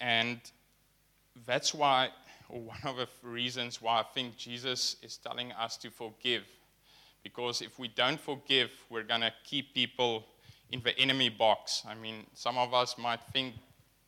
And 0.00 0.40
that's 1.46 1.72
why, 1.72 2.08
or 2.48 2.60
one 2.60 2.80
of 2.84 2.96
the 2.96 3.08
reasons 3.22 3.80
why 3.80 4.00
I 4.00 4.02
think 4.02 4.36
Jesus 4.36 4.96
is 5.02 5.16
telling 5.16 5.52
us 5.52 5.76
to 5.78 5.90
forgive. 5.90 6.44
Because 7.22 7.62
if 7.62 7.78
we 7.78 7.88
don't 7.88 8.20
forgive, 8.20 8.70
we're 8.90 9.04
going 9.04 9.22
to 9.22 9.32
keep 9.44 9.72
people 9.72 10.26
in 10.74 10.80
the 10.82 10.98
enemy 10.98 11.28
box. 11.28 11.84
I 11.88 11.94
mean, 11.94 12.26
some 12.34 12.58
of 12.58 12.74
us 12.74 12.98
might 12.98 13.20
think 13.32 13.54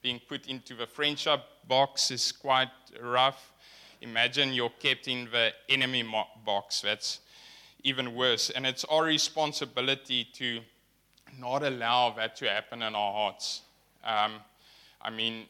being 0.03 0.21
put 0.29 0.49
into 0.49 0.75
the 0.75 0.85
friendship 0.85 1.41
box 1.69 2.11
is 2.11 2.33
quite 2.33 2.73
rough. 3.01 3.53
Imagine 4.01 4.53
you're 4.53 4.77
kept 4.81 5.07
in 5.07 5.29
the 5.31 5.53
enemy 5.69 6.05
box. 6.45 6.81
That's 6.81 7.21
even 7.85 8.17
worse. 8.17 8.51
And 8.51 8.67
it's 8.67 8.85
our 8.87 9.05
responsibility 9.05 10.27
to 10.33 10.59
not 11.39 11.63
allow 11.63 12.11
that 12.17 12.35
to 12.39 12.49
happen 12.49 12.83
in 12.83 12.97
our 12.97 13.13
hearts. 13.13 13.63
Um, 14.03 14.33
I 15.01 15.11
mean, 15.11 15.45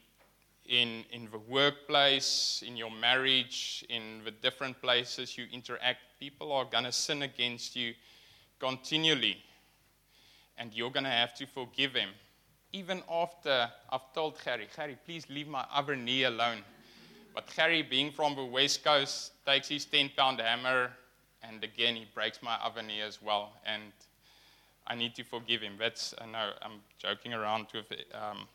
in, 0.67 1.03
in 1.13 1.29
the 1.33 1.39
workplace, 1.39 2.63
in 2.67 2.77
your 2.77 2.91
marriage, 2.91 3.87
in 3.89 4.21
the 4.23 4.33
different 4.33 4.83
places 4.83 5.39
you 5.39 5.47
interact, 5.51 6.01
people 6.21 6.53
are 6.53 6.67
going 6.67 6.85
to 6.85 6.93
sin 6.93 7.23
against 7.23 7.75
you 7.75 7.95
continually 8.59 9.39
and 10.59 10.73
you're 10.73 10.91
going 10.91 11.05
to 11.05 11.11
have 11.11 11.35
to 11.35 11.47
forgive 11.47 11.95
him. 11.95 12.11
Even 12.73 13.03
after 13.11 13.71
I've 13.91 14.13
told 14.13 14.39
Harry, 14.45 14.69
Harry, 14.77 14.97
please 15.05 15.27
leave 15.29 15.49
my 15.49 15.65
other 15.73 15.97
knee 15.97 16.25
alone. 16.25 16.59
But 17.35 17.51
Harry, 17.57 17.83
being 17.83 18.11
from 18.11 18.35
the 18.35 18.45
West 18.45 18.85
Coast, 18.85 19.33
takes 19.45 19.69
his 19.69 19.85
10 19.85 20.11
pound 20.17 20.41
hammer 20.41 20.91
and 21.43 21.63
again 21.63 21.95
he 21.95 22.07
breaks 22.15 22.43
my 22.43 22.57
other 22.63 22.83
knee 22.83 23.01
as 23.01 23.21
well. 23.23 23.53
And 23.65 23.93
I 24.87 24.95
need 24.95 25.15
to 25.17 25.25
forgive 25.25 25.61
him. 25.61 25.75
That's, 25.79 26.15
I 26.21 26.27
know, 26.27 26.51
I'm 26.63 26.81
joking 26.99 27.35
around 27.35 27.67
with 27.75 27.87
um, 28.15 28.47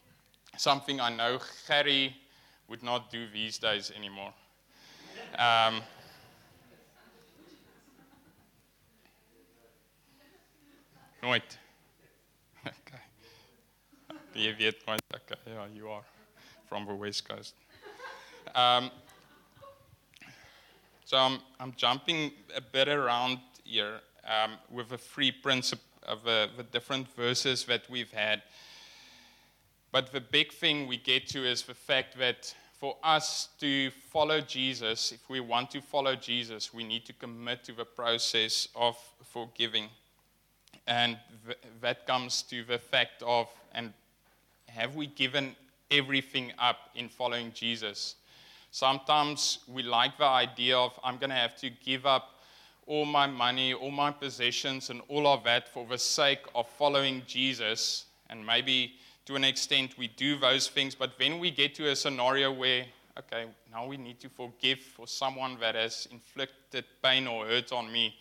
something 0.57 0.99
I 0.99 1.09
know 1.15 1.39
Harry 1.67 2.15
would 2.67 2.83
not 2.83 3.11
do 3.11 3.27
these 3.31 3.57
days 3.57 3.91
anymore. 3.95 4.33
Um. 5.37 5.81
Jy 14.33 14.53
weet 14.57 14.85
nooit 14.87 15.03
okay, 15.15 15.35
yeah, 15.45 15.67
you 15.75 15.89
are 15.89 16.03
from 16.69 16.85
the 16.85 16.93
West 16.93 17.27
Coast. 17.27 17.53
Um, 18.55 18.89
so 21.05 21.17
I'm, 21.17 21.39
I'm 21.59 21.73
jumping 21.75 22.31
a 22.55 22.61
bit 22.61 22.87
around 22.87 23.39
here 23.63 23.99
um, 24.25 24.51
with 24.69 24.89
the 24.89 24.97
three 24.97 25.31
principles 25.31 25.85
of 26.03 26.23
the, 26.23 26.49
the 26.57 26.63
different 26.63 27.07
verses 27.15 27.65
that 27.65 27.89
we've 27.89 28.11
had. 28.11 28.41
But 29.91 30.11
the 30.11 30.21
big 30.21 30.51
thing 30.51 30.87
we 30.87 30.97
get 30.97 31.27
to 31.29 31.45
is 31.45 31.63
the 31.63 31.73
fact 31.73 32.17
that 32.17 32.55
for 32.79 32.95
us 33.03 33.49
to 33.59 33.91
follow 33.91 34.41
Jesus, 34.41 35.11
if 35.11 35.29
we 35.29 35.39
want 35.39 35.69
to 35.71 35.81
follow 35.81 36.15
Jesus, 36.15 36.73
we 36.73 36.83
need 36.83 37.05
to 37.05 37.13
commit 37.13 37.63
to 37.65 37.73
the 37.73 37.85
process 37.85 38.69
of 38.75 38.97
forgiving. 39.23 39.89
And 40.91 41.17
th- 41.45 41.57
that 41.79 42.05
comes 42.05 42.41
to 42.49 42.65
the 42.65 42.77
fact 42.77 43.23
of, 43.23 43.47
and 43.73 43.93
have 44.67 44.93
we 44.93 45.07
given 45.07 45.55
everything 45.89 46.51
up 46.59 46.89
in 46.95 47.07
following 47.07 47.53
Jesus? 47.53 48.15
Sometimes 48.71 49.59
we 49.69 49.83
like 49.83 50.17
the 50.17 50.25
idea 50.25 50.77
of, 50.77 50.99
I'm 51.01 51.15
going 51.15 51.29
to 51.29 51.35
have 51.37 51.55
to 51.59 51.69
give 51.69 52.05
up 52.05 52.41
all 52.87 53.05
my 53.05 53.25
money, 53.25 53.73
all 53.73 53.89
my 53.89 54.11
possessions, 54.11 54.89
and 54.89 55.01
all 55.07 55.27
of 55.27 55.45
that 55.45 55.69
for 55.69 55.85
the 55.85 55.97
sake 55.97 56.43
of 56.53 56.67
following 56.67 57.21
Jesus. 57.25 58.07
And 58.29 58.45
maybe 58.45 58.95
to 59.27 59.37
an 59.37 59.45
extent 59.45 59.97
we 59.97 60.09
do 60.09 60.37
those 60.37 60.67
things, 60.67 60.93
but 60.93 61.17
then 61.17 61.39
we 61.39 61.51
get 61.51 61.73
to 61.75 61.89
a 61.89 61.95
scenario 61.95 62.51
where, 62.51 62.83
okay, 63.17 63.45
now 63.71 63.87
we 63.87 63.95
need 63.95 64.19
to 64.19 64.27
forgive 64.27 64.79
for 64.79 65.07
someone 65.07 65.57
that 65.61 65.75
has 65.75 66.09
inflicted 66.11 66.83
pain 67.01 67.27
or 67.27 67.45
hurt 67.45 67.71
on 67.71 67.89
me. 67.93 68.13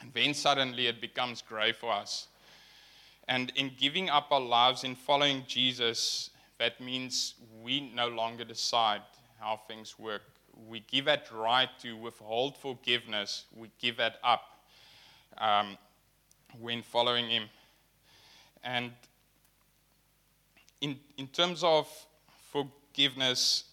And 0.00 0.12
then 0.12 0.34
suddenly 0.34 0.86
it 0.86 1.00
becomes 1.00 1.42
grey 1.42 1.72
for 1.72 1.92
us. 1.92 2.28
And 3.28 3.52
in 3.56 3.72
giving 3.76 4.08
up 4.08 4.28
our 4.30 4.40
lives 4.40 4.84
in 4.84 4.94
following 4.94 5.44
Jesus, 5.46 6.30
that 6.58 6.80
means 6.80 7.34
we 7.62 7.92
no 7.94 8.08
longer 8.08 8.44
decide 8.44 9.02
how 9.40 9.60
things 9.68 9.98
work. 9.98 10.22
We 10.68 10.80
give 10.80 11.04
that 11.06 11.26
right 11.32 11.68
to 11.82 11.96
withhold 11.96 12.56
forgiveness, 12.56 13.44
we 13.54 13.70
give 13.78 13.96
that 13.98 14.16
up 14.22 14.42
um, 15.38 15.76
when 16.58 16.82
following 16.82 17.28
Him. 17.28 17.44
And 18.64 18.92
in, 20.80 20.98
in 21.18 21.26
terms 21.28 21.62
of 21.62 21.88
forgiveness, 22.50 23.64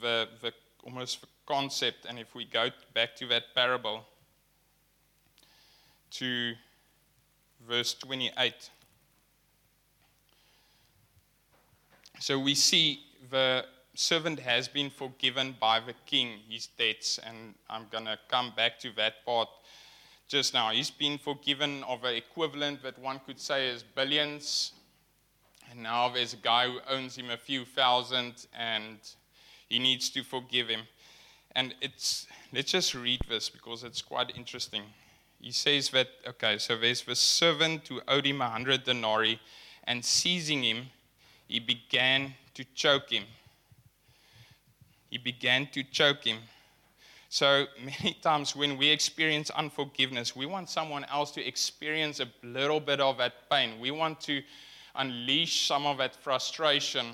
the, 0.00 0.28
the 0.40 0.52
almost 0.84 1.22
the 1.22 1.26
concept, 1.46 2.06
and 2.08 2.18
if 2.18 2.34
we 2.34 2.44
go 2.44 2.70
back 2.94 3.16
to 3.16 3.26
that 3.26 3.54
parable, 3.54 4.04
to 6.12 6.54
verse 7.66 7.94
28. 7.94 8.70
So 12.20 12.38
we 12.38 12.54
see 12.54 13.00
the 13.30 13.64
servant 13.94 14.40
has 14.40 14.68
been 14.68 14.90
forgiven 14.90 15.56
by 15.60 15.80
the 15.80 15.94
king 16.06 16.40
his 16.48 16.66
debts, 16.66 17.18
and 17.18 17.54
I'm 17.68 17.86
going 17.90 18.06
to 18.06 18.18
come 18.28 18.52
back 18.56 18.78
to 18.80 18.90
that 18.96 19.24
part 19.24 19.48
just 20.26 20.52
now. 20.52 20.70
He's 20.70 20.90
been 20.90 21.18
forgiven 21.18 21.82
of 21.84 22.04
an 22.04 22.14
equivalent 22.14 22.82
that 22.82 22.98
one 22.98 23.20
could 23.24 23.40
say 23.40 23.68
is 23.68 23.82
billions. 23.82 24.72
And 25.70 25.82
now 25.82 26.08
there's 26.08 26.32
a 26.32 26.38
guy 26.38 26.68
who 26.68 26.78
owns 26.88 27.16
him 27.16 27.30
a 27.30 27.36
few 27.36 27.64
thousand, 27.64 28.46
and 28.58 28.98
he 29.68 29.78
needs 29.78 30.10
to 30.10 30.22
forgive 30.22 30.68
him. 30.68 30.80
And 31.54 31.74
it's, 31.80 32.26
let's 32.52 32.72
just 32.72 32.94
read 32.94 33.20
this 33.28 33.48
because 33.48 33.84
it's 33.84 34.02
quite 34.02 34.36
interesting 34.36 34.82
he 35.40 35.52
says 35.52 35.90
that, 35.90 36.08
okay, 36.26 36.58
so 36.58 36.76
there's 36.76 37.02
the 37.02 37.14
servant 37.14 37.88
who 37.88 38.00
owed 38.08 38.26
him 38.26 38.40
a 38.40 38.48
hundred 38.48 38.84
denarii, 38.84 39.40
and 39.84 40.04
seizing 40.04 40.62
him, 40.62 40.86
he 41.46 41.60
began 41.60 42.34
to 42.54 42.64
choke 42.74 43.10
him. 43.10 43.24
He 45.10 45.18
began 45.18 45.68
to 45.72 45.82
choke 45.84 46.24
him. 46.24 46.38
So 47.28 47.66
many 47.84 48.14
times 48.14 48.56
when 48.56 48.76
we 48.76 48.88
experience 48.88 49.50
unforgiveness, 49.50 50.34
we 50.34 50.46
want 50.46 50.68
someone 50.68 51.04
else 51.04 51.30
to 51.32 51.46
experience 51.46 52.20
a 52.20 52.26
little 52.42 52.80
bit 52.80 53.00
of 53.00 53.18
that 53.18 53.48
pain. 53.48 53.78
We 53.80 53.92
want 53.92 54.20
to 54.22 54.42
unleash 54.96 55.66
some 55.66 55.86
of 55.86 55.98
that 55.98 56.16
frustration 56.16 57.06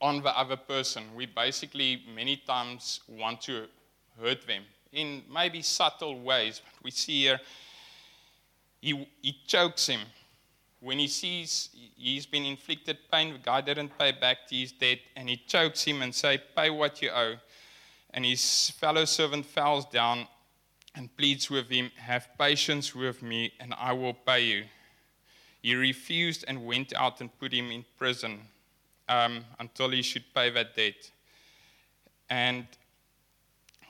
on 0.00 0.22
the 0.22 0.38
other 0.38 0.56
person. 0.56 1.02
We 1.16 1.26
basically, 1.26 2.04
many 2.14 2.36
times, 2.36 3.00
want 3.08 3.40
to 3.42 3.66
hurt 4.18 4.46
them 4.46 4.62
in 4.92 5.22
maybe 5.32 5.62
subtle 5.62 6.20
ways. 6.20 6.60
But 6.64 6.84
we 6.84 6.90
see 6.90 7.22
here, 7.22 7.40
he, 8.80 9.08
he 9.22 9.36
chokes 9.46 9.86
him. 9.86 10.00
When 10.80 10.98
he 10.98 11.08
sees 11.08 11.68
he's 11.96 12.24
been 12.26 12.46
inflicted 12.46 12.98
pain, 13.12 13.34
the 13.34 13.38
guy 13.38 13.60
didn't 13.60 13.96
pay 13.98 14.12
back 14.12 14.48
his 14.48 14.72
debt, 14.72 14.98
and 15.14 15.28
he 15.28 15.36
chokes 15.36 15.84
him 15.84 16.00
and 16.00 16.14
say, 16.14 16.40
pay 16.56 16.70
what 16.70 17.02
you 17.02 17.10
owe. 17.10 17.34
And 18.12 18.24
his 18.24 18.70
fellow 18.70 19.04
servant 19.04 19.46
falls 19.46 19.84
down 19.84 20.26
and 20.94 21.14
pleads 21.16 21.50
with 21.50 21.68
him, 21.68 21.90
Have 21.96 22.28
patience 22.38 22.94
with 22.94 23.22
me, 23.22 23.52
and 23.60 23.74
I 23.78 23.92
will 23.92 24.14
pay 24.14 24.44
you. 24.44 24.64
He 25.62 25.74
refused 25.74 26.44
and 26.48 26.64
went 26.64 26.92
out 26.94 27.20
and 27.20 27.38
put 27.38 27.52
him 27.52 27.70
in 27.70 27.84
prison 27.98 28.40
um, 29.08 29.44
until 29.58 29.90
he 29.90 30.02
should 30.02 30.24
pay 30.34 30.50
that 30.50 30.74
debt. 30.74 31.10
And 32.28 32.66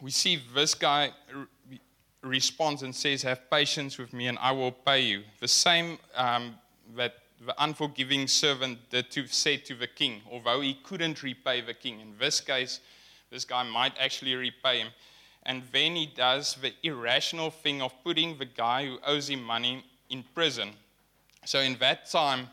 we 0.01 0.11
see 0.11 0.41
this 0.55 0.75
guy 0.75 1.13
re- 1.33 1.81
responds 2.23 2.83
and 2.83 2.95
says, 2.95 3.23
Have 3.23 3.51
patience 3.51 3.99
with 3.99 4.13
me, 4.13 4.27
and 4.27 4.39
I 4.39 4.53
will 4.53 4.73
pay 4.73 5.01
you. 5.01 5.23
The 5.41 5.49
same 5.49 5.99
um, 6.15 6.55
that 6.97 7.15
the 7.45 7.55
unforgiving 7.63 8.27
servant 8.27 8.79
did 8.91 9.11
to 9.13 9.27
say 9.27 9.57
to 9.57 9.75
the 9.75 9.87
king, 9.87 10.21
although 10.31 10.61
he 10.61 10.75
couldn't 10.75 11.23
repay 11.23 11.61
the 11.61 11.75
king. 11.75 12.01
In 12.01 12.15
this 12.19 12.41
case, 12.41 12.81
this 13.31 13.45
guy 13.45 13.63
might 13.63 13.95
actually 13.99 14.35
repay 14.35 14.81
him. 14.81 14.89
And 15.45 15.63
then 15.73 15.97
he 15.97 16.07
does 16.07 16.57
the 16.61 16.75
irrational 16.83 17.51
thing 17.51 17.81
of 17.81 17.95
putting 18.05 18.37
the 18.37 18.45
guy 18.45 18.85
who 18.85 18.99
owes 19.07 19.31
him 19.31 19.43
money 19.43 19.85
in 20.11 20.23
prison. 20.35 20.71
So 21.47 21.61
in 21.61 21.77
that 21.79 22.11
time, 22.11 22.49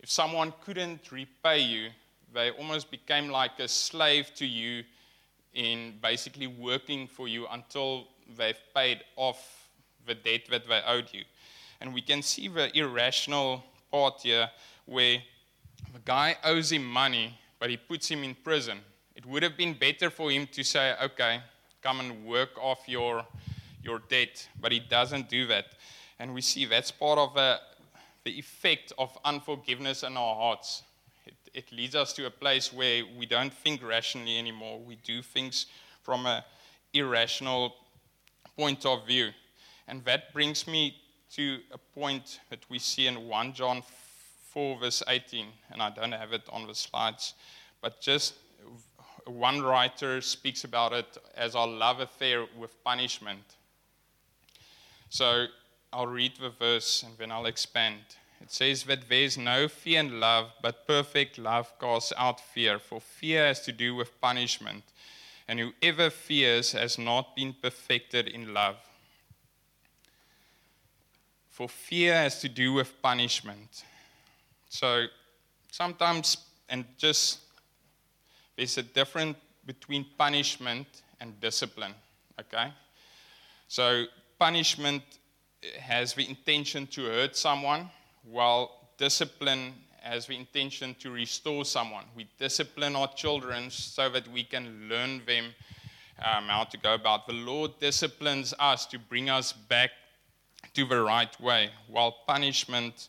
if 0.00 0.10
someone 0.10 0.52
couldn't 0.64 1.12
repay 1.12 1.60
you, 1.60 1.90
they 2.34 2.50
almost 2.50 2.90
became 2.90 3.28
like 3.28 3.60
a 3.60 3.68
slave 3.68 4.32
to 4.34 4.46
you 4.46 4.82
in 5.54 5.94
basically 6.02 6.46
working 6.46 7.06
for 7.06 7.28
you 7.28 7.46
until 7.50 8.08
they've 8.36 8.60
paid 8.74 9.02
off 9.16 9.68
the 10.06 10.14
debt 10.14 10.42
that 10.50 10.68
they 10.68 10.80
owed 10.86 11.08
you. 11.12 11.22
And 11.80 11.94
we 11.94 12.02
can 12.02 12.22
see 12.22 12.48
the 12.48 12.76
irrational 12.76 13.64
part 13.90 14.20
here 14.22 14.50
where 14.86 15.18
the 15.92 16.00
guy 16.04 16.36
owes 16.44 16.72
him 16.72 16.84
money, 16.84 17.38
but 17.58 17.70
he 17.70 17.76
puts 17.76 18.08
him 18.08 18.24
in 18.24 18.34
prison. 18.34 18.80
It 19.14 19.26
would 19.26 19.42
have 19.42 19.56
been 19.56 19.74
better 19.74 20.10
for 20.10 20.30
him 20.30 20.46
to 20.52 20.62
say, 20.62 20.94
okay, 21.02 21.40
come 21.82 22.00
and 22.00 22.24
work 22.24 22.50
off 22.60 22.80
your, 22.86 23.24
your 23.82 24.00
debt, 24.08 24.48
but 24.60 24.72
he 24.72 24.80
doesn't 24.80 25.28
do 25.28 25.46
that. 25.46 25.66
And 26.18 26.34
we 26.34 26.40
see 26.40 26.64
that's 26.64 26.90
part 26.90 27.18
of 27.18 27.34
the, 27.34 27.60
the 28.24 28.32
effect 28.38 28.92
of 28.98 29.16
unforgiveness 29.24 30.02
in 30.02 30.16
our 30.16 30.34
hearts. 30.34 30.82
It, 31.58 31.72
leads 31.72 31.96
us 31.96 32.12
to 32.12 32.26
a 32.26 32.30
place 32.30 32.72
where 32.72 33.02
we 33.18 33.26
don't 33.26 33.52
think 33.52 33.82
rationally 33.82 34.38
anymore. 34.38 34.78
We 34.78 34.94
do 34.94 35.22
things 35.22 35.66
from 36.04 36.24
an 36.24 36.44
irrational 36.94 37.74
point 38.56 38.86
of 38.86 39.04
view. 39.08 39.30
And 39.88 40.04
that 40.04 40.32
brings 40.32 40.68
me 40.68 40.94
to 41.32 41.58
a 41.72 41.78
point 41.78 42.38
that 42.50 42.60
we 42.70 42.78
see 42.78 43.08
in 43.08 43.26
1 43.26 43.54
John 43.54 43.82
4, 44.52 44.78
verse 44.78 45.02
18, 45.08 45.46
and 45.72 45.82
I 45.82 45.90
don't 45.90 46.12
have 46.12 46.32
it 46.32 46.42
on 46.52 46.68
the 46.68 46.76
slides, 46.76 47.34
but 47.82 48.00
just 48.00 48.34
one 49.26 49.60
writer 49.60 50.20
speaks 50.20 50.62
about 50.62 50.92
it 50.92 51.18
as 51.36 51.56
our 51.56 51.66
love 51.66 51.98
affair 51.98 52.46
with 52.56 52.72
punishment. 52.84 53.56
So 55.10 55.46
I'll 55.92 56.06
read 56.06 56.32
the 56.40 56.50
verse 56.50 57.02
and 57.02 57.18
then 57.18 57.32
I'll 57.32 57.46
expand. 57.46 57.98
It 58.40 58.52
says 58.52 58.84
that 58.84 59.08
there 59.08 59.22
is 59.22 59.36
no 59.36 59.68
fear 59.68 60.00
in 60.00 60.20
love, 60.20 60.50
but 60.62 60.86
perfect 60.86 61.38
love 61.38 61.72
casts 61.78 62.12
out 62.16 62.40
fear, 62.40 62.78
for 62.78 63.00
fear 63.00 63.46
has 63.46 63.60
to 63.62 63.72
do 63.72 63.94
with 63.94 64.20
punishment. 64.20 64.84
And 65.48 65.60
whoever 65.60 66.10
fears 66.10 66.72
has 66.72 66.98
not 66.98 67.34
been 67.34 67.54
perfected 67.54 68.28
in 68.28 68.52
love. 68.52 68.76
For 71.48 71.68
fear 71.68 72.14
has 72.14 72.40
to 72.42 72.48
do 72.48 72.74
with 72.74 73.00
punishment. 73.02 73.84
So 74.68 75.06
sometimes, 75.70 76.36
and 76.68 76.84
just 76.98 77.40
there's 78.56 78.76
a 78.76 78.82
difference 78.82 79.36
between 79.64 80.04
punishment 80.16 80.86
and 81.20 81.40
discipline, 81.40 81.94
okay? 82.40 82.72
So, 83.68 84.06
punishment 84.38 85.02
has 85.78 86.14
the 86.14 86.28
intention 86.28 86.86
to 86.88 87.04
hurt 87.04 87.36
someone, 87.36 87.90
while 88.30 88.90
discipline 88.98 89.74
has 90.00 90.26
the 90.26 90.36
intention 90.36 90.94
to 91.00 91.10
restore 91.10 91.64
someone. 91.64 92.04
We 92.16 92.28
discipline 92.38 92.96
our 92.96 93.12
children 93.14 93.70
so 93.70 94.08
that 94.10 94.28
we 94.28 94.44
can 94.44 94.88
learn 94.88 95.22
them 95.26 95.46
um, 96.18 96.44
how 96.48 96.64
to 96.64 96.78
go 96.78 96.94
about. 96.94 97.26
The 97.26 97.32
Lord 97.32 97.78
disciplines 97.80 98.54
us 98.58 98.86
to 98.86 98.98
bring 98.98 99.30
us 99.30 99.52
back 99.52 99.90
to 100.74 100.84
the 100.86 101.02
right 101.02 101.40
way, 101.40 101.70
while 101.88 102.14
punishment 102.26 103.08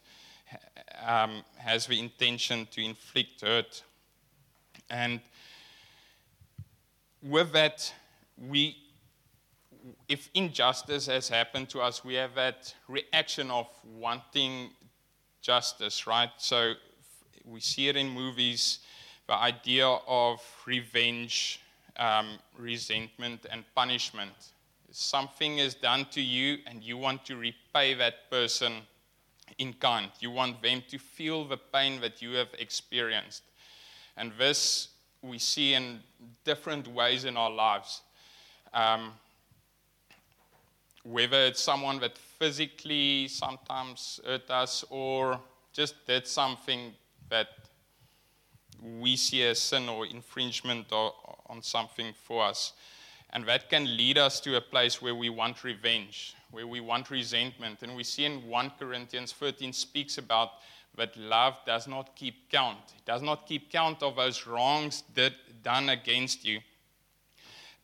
um, 1.06 1.44
has 1.58 1.88
the 1.88 2.00
intention 2.00 2.68
to 2.72 2.84
inflict 2.84 3.42
hurt. 3.42 3.84
And 4.90 5.20
with 7.22 7.52
that, 7.54 7.94
we, 8.38 8.78
if 10.08 10.30
injustice 10.34 11.08
has 11.08 11.30
happened 11.30 11.70
to 11.70 11.82
us, 11.82 12.04
we 12.04 12.16
have 12.16 12.36
that 12.36 12.74
reaction 12.88 13.52
of 13.52 13.68
wanting 13.84 14.72
justice, 15.42 16.08
right? 16.08 16.30
So 16.38 16.74
we 17.46 17.60
see 17.60 17.88
it 17.88 17.96
in 17.96 18.10
movies, 18.10 18.80
the 19.28 19.36
idea 19.36 19.88
of 19.88 20.42
revenge, 20.66 21.62
um, 21.98 22.40
resentment, 22.58 23.46
and 23.52 23.64
punishment. 23.76 24.32
Something 24.92 25.60
is 25.60 25.76
done 25.76 26.08
to 26.12 26.22
you, 26.22 26.58
and 26.66 26.84
you 26.84 26.98
want 26.98 27.26
to 27.26 27.36
repay 27.36 27.94
that 27.96 28.30
person 28.30 28.82
in 29.58 29.74
kind. 29.74 30.10
You 30.20 30.32
want 30.32 30.62
them 30.62 30.84
to 30.90 30.98
feel 30.98 31.46
the 31.46 31.58
pain 31.58 32.02
that 32.02 32.22
you 32.22 32.34
have 32.34 32.50
experienced. 32.58 33.44
And 34.18 34.32
this 34.38 34.90
we 35.22 35.38
see 35.38 35.74
in 35.74 36.00
different 36.46 36.88
ways 36.88 37.26
in 37.26 37.36
our 37.38 37.52
lives. 37.52 38.02
Um, 38.74 39.14
whether 41.04 41.46
it's 41.46 41.62
someone 41.62 42.00
that 42.00 42.18
physically 42.40 43.28
sometimes 43.28 44.20
hurt 44.26 44.50
us 44.50 44.86
or 44.90 45.40
just 45.74 46.08
did 46.08 46.26
something 46.26 46.94
that 47.30 47.50
we 48.82 49.16
see 49.18 49.44
as 49.44 49.60
sin 49.60 49.90
or 49.90 50.06
infringement 50.06 50.92
or, 50.92 51.14
on 51.48 51.62
something 51.62 52.14
for 52.14 52.46
us. 52.46 52.74
And 53.32 53.46
that 53.46 53.70
can 53.70 53.98
lead 53.98 54.18
us 54.18 54.40
to 54.42 54.56
a 54.56 54.62
place 54.62 55.02
where 55.02 55.14
we 55.14 55.30
want 55.30 55.64
revenge, 55.64 56.34
where 56.50 56.66
we 56.66 56.80
want 56.80 57.12
resentment. 57.12 57.84
And 57.84 57.96
we 57.96 58.04
see 58.04 58.26
in 58.26 58.48
1 58.48 58.72
Corinthians 58.80 59.34
13 59.34 59.74
speaks 59.74 60.18
about 60.18 60.50
that 60.96 61.16
love 61.18 61.58
does 61.66 61.88
not 61.88 62.16
keep 62.16 62.50
count. 62.50 62.80
It 62.98 63.06
does 63.06 63.22
not 63.22 63.48
keep 63.48 63.72
count 63.72 64.02
of 64.02 64.16
those 64.16 64.48
wrongs 64.48 65.04
did, 65.14 65.34
done 65.64 65.90
against 65.90 66.46
you, 66.46 66.62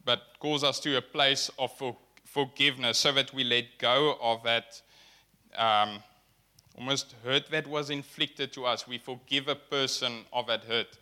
but 0.03 0.21
calls 0.39 0.63
us 0.63 0.79
to 0.79 0.97
a 0.97 1.01
place 1.01 1.51
of 1.59 1.71
for, 1.77 1.95
forgiveness 2.35 2.97
so 2.97 3.13
that 3.13 3.33
we 3.33 3.45
let 3.45 3.63
go 3.77 4.17
of 4.21 4.43
that 4.43 4.81
um, 5.57 6.03
almost 6.77 7.15
hurt 7.23 7.49
that 7.49 7.65
was 7.65 7.89
inflicted 7.89 8.51
to 8.51 8.65
us. 8.65 8.85
We 8.85 8.97
forgive 8.97 9.47
a 9.47 9.55
person 9.55 10.25
of 10.33 10.47
that 10.47 10.65
hurt. 10.65 10.97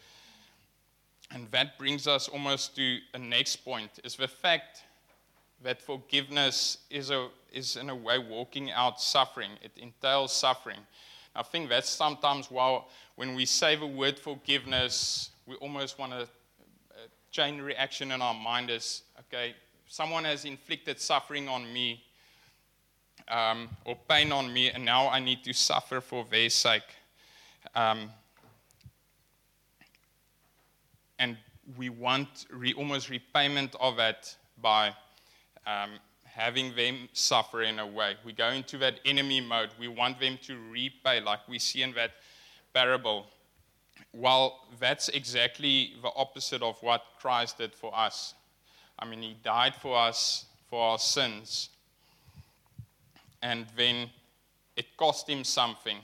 And 1.32 1.50
that 1.50 1.80
brings 1.80 2.06
us 2.06 2.28
almost 2.28 2.76
to 2.76 3.00
a 3.16 3.18
next 3.18 3.56
point 3.66 3.90
is 4.04 4.16
the 4.16 4.28
fact 4.28 4.84
that 5.64 5.82
forgiveness 5.82 6.78
is, 6.92 7.10
a, 7.10 7.30
is 7.52 7.78
in 7.78 7.90
a 7.90 7.96
way 7.96 8.20
walking 8.20 8.70
out 8.70 9.02
suffering. 9.02 9.50
It 9.64 9.72
entails 9.78 10.32
suffering. 10.34 10.82
I 11.36 11.42
think 11.42 11.68
that's 11.68 11.90
sometimes 11.90 12.52
why 12.52 12.84
when 13.16 13.34
we 13.34 13.46
say 13.48 13.76
the 13.76 13.88
word 13.88 14.20
forgiveness, 14.20 15.32
we 15.48 15.56
almost 15.56 15.98
want 15.98 16.14
a, 16.14 16.28
a 16.28 17.08
chain 17.32 17.60
reaction 17.60 18.12
in 18.12 18.22
our 18.22 18.36
mind 18.36 18.70
is, 18.70 19.02
okay, 19.22 19.56
someone 19.94 20.24
has 20.24 20.44
inflicted 20.44 21.00
suffering 21.00 21.48
on 21.48 21.72
me 21.72 22.04
um, 23.28 23.70
or 23.86 23.96
pain 24.10 24.32
on 24.32 24.52
me, 24.52 24.72
and 24.72 24.84
now 24.84 25.08
I 25.08 25.20
need 25.20 25.44
to 25.44 25.54
suffer 25.54 26.02
for 26.02 26.26
their 26.32 26.50
sake. 26.50 26.82
Um, 27.76 28.10
and 31.20 31.38
we 31.78 31.90
want 31.90 32.48
re- 32.50 32.74
almost 32.74 33.12
repayment 33.12 33.76
of 33.80 33.98
that 33.98 34.36
by 34.60 34.96
um, 35.68 35.92
having 36.24 36.76
them 36.76 37.08
suffer 37.14 37.62
in 37.62 37.78
a 37.78 37.86
way. 37.86 38.16
We 38.26 38.34
go 38.34 38.48
into 38.48 38.80
that 38.80 39.00
enemy 39.06 39.42
mode. 39.42 39.70
We 39.80 39.90
want 39.90 40.20
them 40.20 40.40
to 40.48 40.58
repay, 40.72 41.22
like 41.22 41.48
we 41.48 41.60
see 41.60 41.84
in 41.84 41.94
that 41.94 42.14
parable. 42.74 43.28
Well, 44.12 44.66
that's 44.80 45.10
exactly 45.10 45.94
the 46.02 46.10
opposite 46.16 46.64
of 46.64 46.82
what 46.82 47.04
Christ 47.20 47.60
did 47.60 47.76
for 47.76 47.96
us. 47.96 48.34
I 49.00 49.06
mean, 49.06 49.22
He 49.22 49.36
died 49.44 49.76
for 49.76 49.98
us 49.98 50.46
for 50.70 50.82
our 50.82 51.00
sins. 51.00 51.70
And 53.42 53.66
then 53.76 54.10
it 54.76 54.96
cost 54.98 55.30
Him 55.30 55.44
something. 55.44 55.98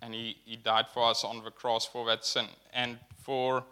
And 0.00 0.14
He, 0.14 0.36
he 0.44 0.56
died 0.56 0.86
for 0.92 1.08
us 1.08 1.24
on 1.24 1.42
the 1.44 1.50
cross 1.50 1.86
for 1.86 2.06
that 2.06 2.24
sin. 2.24 2.46
And 2.72 2.98
for 3.22 3.64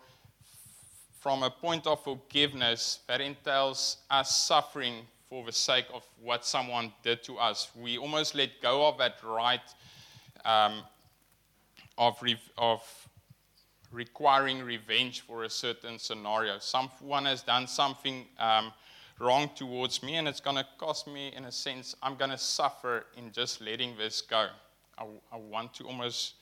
from 1.21 1.43
a 1.43 1.51
point 1.51 1.87
of 1.87 2.03
forgiveness, 2.03 3.01
that 3.07 3.21
entails 3.21 3.99
us 4.11 4.45
suffering 4.45 5.07
for 5.29 5.45
the 5.45 5.53
sake 5.53 5.85
of 5.93 6.03
what 6.21 6.45
someone 6.47 6.93
did 7.03 7.23
to 7.25 7.37
us. 7.37 7.69
We 7.77 7.99
almost 7.99 8.35
let 8.35 8.61
go 8.63 8.89
of 8.89 8.99
that 8.99 9.17
right 9.23 9.61
um, 10.45 10.83
of, 11.99 12.23
of 12.57 13.09
requiring 13.93 14.63
revenge 14.63 15.23
for 15.23 15.45
a 15.45 15.51
certain 15.51 15.99
scenario. 15.99 16.59
Someone 16.59 17.25
has 17.25 17.43
done 17.43 17.67
something 17.67 18.27
um, 18.39 18.73
wrong 19.19 19.51
towards 19.55 20.03
me, 20.03 20.17
and 20.17 20.29
it's 20.29 20.41
going 20.41 20.57
to 20.57 20.67
cost 20.79 21.07
me, 21.07 21.33
in 21.37 21.45
a 21.45 21.53
sense, 21.53 21.95
I'm 22.03 22.17
going 22.17 22.31
to 22.31 22.39
suffer 22.39 23.07
in 23.17 23.33
just 23.33 23.61
letting 23.61 23.97
this 23.97 24.23
go. 24.23 24.49
I, 24.97 25.05
I 25.33 25.37
want 25.37 25.75
to 25.75 25.85
almost 25.85 26.35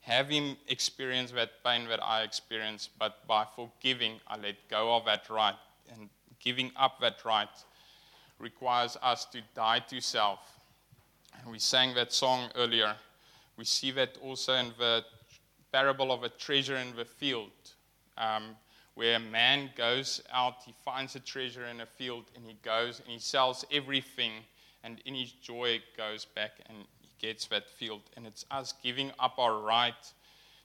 have 0.00 0.28
him 0.28 0.56
experience 0.68 1.32
that 1.32 1.64
pain 1.64 1.88
that 1.88 2.02
I 2.02 2.22
experience, 2.22 2.88
but 2.98 3.26
by 3.26 3.44
forgiving, 3.56 4.20
I 4.28 4.36
let 4.36 4.56
go 4.68 4.94
of 4.94 5.04
that 5.06 5.28
right. 5.30 5.54
And 5.92 6.08
giving 6.40 6.70
up 6.76 7.00
that 7.00 7.24
right 7.24 7.48
requires 8.38 8.96
us 9.02 9.24
to 9.26 9.40
die 9.54 9.80
to 9.88 10.00
self. 10.00 10.38
And 11.40 11.50
we 11.50 11.58
sang 11.58 11.94
that 11.94 12.12
song 12.12 12.50
earlier. 12.54 12.94
We 13.56 13.64
see 13.64 13.90
that 13.92 14.18
also 14.22 14.54
in 14.54 14.72
the 14.78 15.04
parable 15.72 16.12
of 16.12 16.22
a 16.22 16.28
treasure 16.28 16.76
in 16.76 16.94
the 16.96 17.04
field, 17.04 17.50
um, 18.18 18.56
where 18.94 19.16
a 19.16 19.20
man 19.20 19.70
goes 19.76 20.22
out, 20.32 20.62
he 20.64 20.74
finds 20.84 21.16
a 21.16 21.20
treasure 21.20 21.66
in 21.66 21.80
a 21.80 21.86
field, 21.86 22.24
and 22.34 22.44
he 22.46 22.56
goes 22.62 23.00
and 23.00 23.08
he 23.08 23.18
sells 23.18 23.64
everything, 23.70 24.32
and 24.84 25.00
in 25.04 25.14
his 25.14 25.32
joy 25.32 25.80
goes 25.96 26.24
back 26.24 26.52
and 26.68 26.78
he 27.00 27.08
gets 27.18 27.46
that 27.46 27.68
field. 27.68 28.02
And 28.16 28.26
it's 28.26 28.44
us 28.50 28.74
giving 28.82 29.10
up 29.18 29.38
our 29.38 29.60
right 29.60 29.94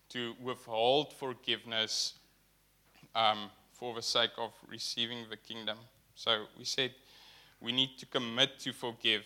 to 0.10 0.34
withhold 0.42 1.14
forgiveness 1.14 2.14
um, 3.16 3.50
for 3.74 3.96
the 3.96 4.02
sake 4.02 4.32
of 4.38 4.52
receiving 4.68 5.26
the 5.30 5.38
kingdom. 5.38 5.78
So 6.16 6.46
we 6.58 6.66
said 6.66 6.92
we 7.60 7.72
need 7.72 7.98
to 8.00 8.06
commit 8.06 8.60
to 8.60 8.74
forgive 8.74 9.24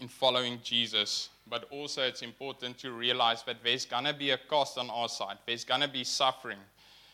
in 0.00 0.08
following 0.08 0.58
Jesus, 0.62 1.28
but 1.48 1.64
also 1.70 2.02
it's 2.02 2.22
important 2.22 2.78
to 2.78 2.92
realize 2.92 3.42
that 3.44 3.58
there's 3.62 3.84
going 3.84 4.04
to 4.04 4.14
be 4.14 4.30
a 4.30 4.38
cost 4.38 4.78
on 4.78 4.88
our 4.90 5.08
side. 5.08 5.36
There's 5.46 5.64
going 5.64 5.82
to 5.82 5.88
be 5.88 6.04
suffering 6.04 6.58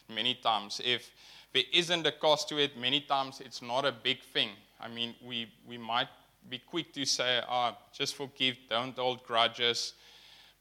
many 0.09 0.35
times. 0.35 0.81
If 0.85 1.11
there 1.53 1.65
isn't 1.73 2.07
a 2.07 2.13
cost 2.13 2.49
to 2.51 2.59
it, 2.59 2.79
many 2.79 3.01
times 3.01 3.41
it's 3.45 3.63
not 3.63 3.85
a 3.85 3.93
big 3.93 4.21
thing. 4.21 4.51
I 4.81 4.89
mean, 4.89 5.15
we, 5.25 5.51
we 5.67 5.77
might 5.77 6.09
be 6.49 6.59
quick 6.59 6.93
to 6.93 7.05
say, 7.05 7.41
oh, 7.49 7.77
just 7.93 8.15
forgive, 8.15 8.57
don't 8.71 8.97
hold 8.97 9.25
grudges. 9.25 9.95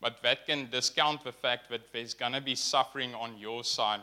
But 0.02 0.22
that 0.24 0.46
can 0.46 0.70
discount 0.70 1.24
the 1.24 1.32
fact 1.32 1.70
that 1.70 1.92
there's 1.92 2.14
going 2.14 2.34
to 2.34 2.42
be 2.42 2.56
suffering 2.56 3.14
on 3.16 3.38
your 3.38 3.64
side 3.64 4.02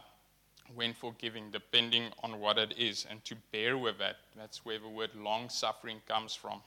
when 0.74 0.92
forgiving, 0.92 1.50
depending 1.50 2.04
on 2.22 2.40
what 2.40 2.58
it 2.58 2.74
is, 2.78 3.06
and 3.10 3.24
to 3.24 3.36
bear 3.52 3.76
with 3.76 3.98
that. 3.98 4.16
That's 4.36 4.64
where 4.64 4.78
the 4.78 4.88
word 4.88 5.10
long 5.14 5.48
suffering 5.48 6.00
comes 6.08 6.34
from. 6.34 6.60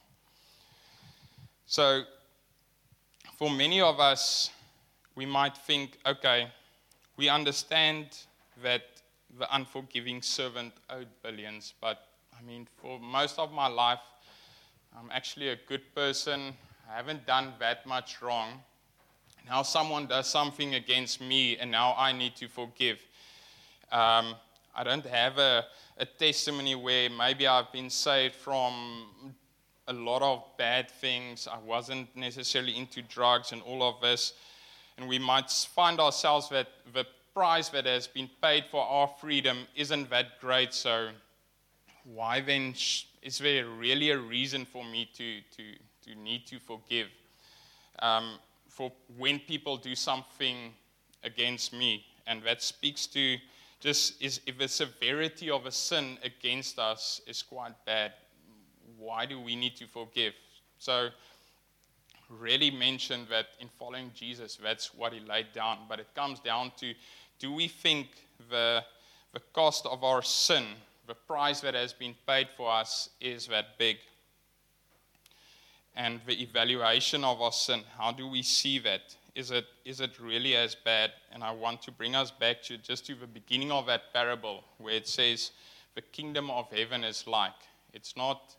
So, 1.70 2.04
for 3.36 3.50
many 3.50 3.82
of 3.82 4.00
us, 4.00 4.48
we 5.14 5.26
might 5.26 5.54
think, 5.54 5.98
okay, 6.06 6.48
we 7.18 7.28
understand 7.28 8.06
that 8.62 8.84
the 9.38 9.54
unforgiving 9.54 10.22
servant 10.22 10.72
owed 10.88 11.08
billions, 11.22 11.74
but 11.78 12.06
I 12.32 12.42
mean, 12.42 12.66
for 12.80 12.98
most 12.98 13.38
of 13.38 13.52
my 13.52 13.66
life, 13.66 13.98
I'm 14.98 15.10
actually 15.10 15.50
a 15.50 15.56
good 15.68 15.94
person. 15.94 16.54
I 16.90 16.96
haven't 16.96 17.26
done 17.26 17.52
that 17.60 17.84
much 17.84 18.22
wrong. 18.22 18.62
Now 19.46 19.60
someone 19.60 20.06
does 20.06 20.26
something 20.26 20.74
against 20.74 21.20
me, 21.20 21.58
and 21.58 21.70
now 21.70 21.94
I 21.98 22.12
need 22.12 22.34
to 22.36 22.48
forgive. 22.48 22.96
Um, 23.92 24.36
I 24.74 24.84
don't 24.84 25.04
have 25.04 25.36
a, 25.36 25.66
a 25.98 26.06
testimony 26.06 26.74
where 26.76 27.10
maybe 27.10 27.46
I've 27.46 27.70
been 27.72 27.90
saved 27.90 28.36
from 28.36 29.34
a 29.88 29.92
lot 29.92 30.22
of 30.22 30.44
bad 30.56 30.90
things. 30.90 31.48
I 31.50 31.58
wasn't 31.58 32.14
necessarily 32.14 32.76
into 32.76 33.02
drugs 33.02 33.52
and 33.52 33.62
all 33.62 33.82
of 33.82 34.00
this. 34.00 34.34
And 34.96 35.08
we 35.08 35.18
might 35.18 35.50
find 35.50 35.98
ourselves 35.98 36.48
that 36.50 36.68
the 36.92 37.06
price 37.34 37.68
that 37.70 37.86
has 37.86 38.06
been 38.06 38.28
paid 38.42 38.64
for 38.70 38.84
our 38.84 39.08
freedom 39.20 39.66
isn't 39.74 40.10
that 40.10 40.40
great. 40.40 40.74
So, 40.74 41.08
why 42.04 42.40
then 42.40 42.74
is 43.22 43.38
there 43.38 43.66
really 43.66 44.10
a 44.10 44.18
reason 44.18 44.64
for 44.64 44.84
me 44.84 45.08
to, 45.14 45.40
to, 45.56 45.62
to 46.06 46.18
need 46.18 46.46
to 46.46 46.58
forgive? 46.58 47.08
Um, 48.00 48.38
for 48.68 48.92
when 49.16 49.40
people 49.40 49.76
do 49.76 49.94
something 49.94 50.72
against 51.24 51.72
me, 51.72 52.04
and 52.26 52.42
that 52.44 52.62
speaks 52.62 53.06
to 53.08 53.36
just 53.80 54.20
is 54.20 54.40
if 54.46 54.58
the 54.58 54.68
severity 54.68 55.50
of 55.50 55.66
a 55.66 55.70
sin 55.70 56.18
against 56.24 56.78
us 56.78 57.20
is 57.26 57.42
quite 57.42 57.74
bad, 57.86 58.12
why 58.98 59.26
do 59.26 59.40
we 59.40 59.56
need 59.56 59.76
to 59.76 59.86
forgive? 59.86 60.34
So, 60.78 61.08
really 62.28 62.70
mentioned 62.70 63.26
that 63.30 63.46
in 63.58 63.68
following 63.78 64.10
Jesus, 64.14 64.58
that's 64.62 64.94
what 64.94 65.12
he 65.12 65.20
laid 65.20 65.46
down. 65.54 65.78
But 65.88 65.98
it 66.00 66.08
comes 66.14 66.40
down 66.40 66.72
to 66.78 66.92
do 67.38 67.52
we 67.52 67.68
think 67.68 68.08
the, 68.50 68.84
the 69.32 69.40
cost 69.54 69.86
of 69.86 70.04
our 70.04 70.22
sin 70.22 70.64
the 71.08 71.14
price 71.14 71.60
that 71.62 71.74
has 71.74 71.94
been 71.94 72.14
paid 72.26 72.48
for 72.54 72.70
us 72.70 73.08
is 73.18 73.46
that 73.46 73.78
big. 73.78 73.96
And 75.96 76.20
the 76.26 76.40
evaluation 76.40 77.24
of 77.24 77.40
our 77.40 77.50
sin, 77.50 77.82
how 77.96 78.12
do 78.12 78.28
we 78.28 78.42
see 78.42 78.78
that? 78.80 79.16
Is 79.34 79.50
it, 79.50 79.64
is 79.84 80.00
it 80.00 80.20
really 80.20 80.54
as 80.54 80.74
bad? 80.74 81.12
And 81.32 81.42
I 81.42 81.50
want 81.50 81.82
to 81.82 81.90
bring 81.90 82.14
us 82.14 82.30
back 82.30 82.62
to 82.64 82.76
just 82.76 83.06
to 83.06 83.14
the 83.14 83.26
beginning 83.26 83.72
of 83.72 83.86
that 83.86 84.12
parable 84.12 84.64
where 84.76 84.94
it 84.94 85.08
says, 85.08 85.50
the 85.94 86.02
kingdom 86.02 86.50
of 86.50 86.70
heaven 86.70 87.02
is 87.02 87.26
like. 87.26 87.58
It's 87.94 88.14
not 88.16 88.54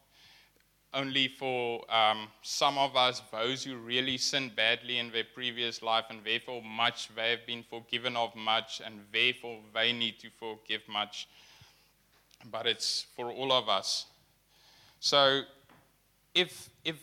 only 0.93 1.27
for 1.27 1.83
um, 1.93 2.27
some 2.41 2.77
of 2.77 2.95
us, 2.95 3.21
those 3.31 3.63
who 3.63 3.75
really 3.77 4.17
sinned 4.17 4.55
badly 4.55 4.97
in 4.97 5.11
their 5.11 5.25
previous 5.35 5.81
life, 5.81 6.05
and 6.09 6.23
therefore 6.23 6.61
much 6.63 7.09
they 7.15 7.31
have 7.31 7.45
been 7.45 7.63
forgiven 7.69 8.15
of 8.15 8.35
much, 8.35 8.81
and 8.83 9.01
therefore 9.13 9.59
they 9.73 9.93
need 9.93 10.19
to 10.19 10.29
forgive 10.39 10.81
much 10.87 11.27
but 12.45 12.65
it's 12.65 13.05
for 13.15 13.31
all 13.31 13.51
of 13.51 13.69
us. 13.69 14.05
So 14.99 15.41
if, 16.33 16.69
if 16.85 16.95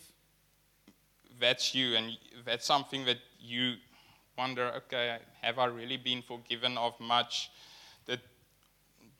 that's 1.40 1.74
you 1.74 1.96
and 1.96 2.12
that's 2.44 2.66
something 2.66 3.04
that 3.06 3.18
you 3.40 3.74
wonder, 4.36 4.72
okay, 4.76 5.18
have 5.42 5.58
I 5.58 5.66
really 5.66 5.96
been 5.96 6.22
forgiven 6.22 6.76
of 6.78 6.98
much? 7.00 7.50
That 8.06 8.20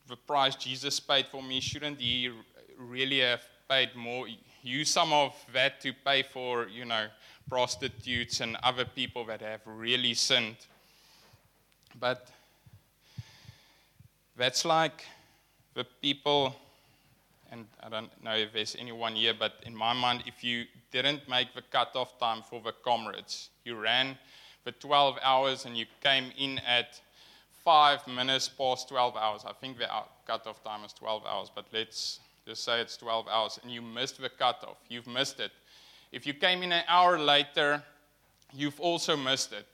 the 0.09 0.17
price 0.17 0.57
Jesus 0.57 1.01
paid 1.01 1.27
for 1.27 1.43
me, 1.43 1.61
shouldn't 1.61 2.01
he 2.01 2.31
really 2.79 3.21
have 3.21 3.43
paid 3.69 3.95
more? 3.95 4.27
Use 4.67 4.91
some 4.91 5.13
of 5.13 5.33
that 5.53 5.81
to 5.83 5.93
pay 6.05 6.25
for, 6.25 6.67
you 6.67 6.85
know, 6.85 7.07
prostitutes 7.49 8.41
and 8.41 8.57
other 8.65 8.85
people 8.85 9.25
that 9.27 9.41
have 9.41 9.61
really 9.65 10.13
sinned. 10.13 10.57
But 12.01 12.27
that's 14.37 14.65
like 14.65 15.05
the 15.75 15.87
people, 16.03 16.57
and 17.53 17.67
I 17.81 17.89
don't 17.89 18.11
know 18.25 18.35
if 18.35 18.53
there's 18.53 18.75
anyone 18.77 19.15
here, 19.15 19.35
but 19.39 19.53
in 19.65 19.77
my 19.77 19.93
mind, 19.93 20.25
if 20.27 20.43
you 20.43 20.65
didn't 20.91 21.29
make 21.29 21.55
the 21.55 21.63
cutoff 21.63 22.19
time 22.19 22.43
for 22.43 22.61
the 22.61 22.73
Comrades, 22.73 23.51
you 23.65 23.77
ran 23.77 24.19
for 24.65 24.73
12 24.73 25.19
hours 25.23 25.65
and 25.65 25.77
you 25.77 25.87
came 26.03 26.33
in 26.37 26.59
at 26.67 27.01
five 27.65 28.05
minutes 28.09 28.49
past 28.49 28.89
12 28.89 29.17
hours. 29.17 29.45
I 29.47 29.53
think 29.53 29.79
the 29.79 29.89
cutoff 30.27 30.65
time 30.65 30.85
is 30.85 30.93
12 30.93 31.25
hours, 31.25 31.53
but 31.55 31.67
let's 31.73 32.19
just 32.47 32.63
say 32.63 32.81
it's 32.81 32.97
12 32.97 33.27
hours, 33.29 33.59
and 33.63 33.73
you 33.73 33.83
missed 33.83 34.21
the 34.21 34.29
cutoff. 34.29 34.77
You've 34.89 35.09
missed 35.09 35.41
it. 35.41 35.51
If 36.13 36.27
you 36.27 36.33
came 36.33 36.63
in 36.63 36.71
an 36.71 36.85
hour 36.87 37.19
later, 37.19 37.83
you've 38.55 38.79
also 38.79 39.17
missed 39.17 39.53
it, 39.53 39.67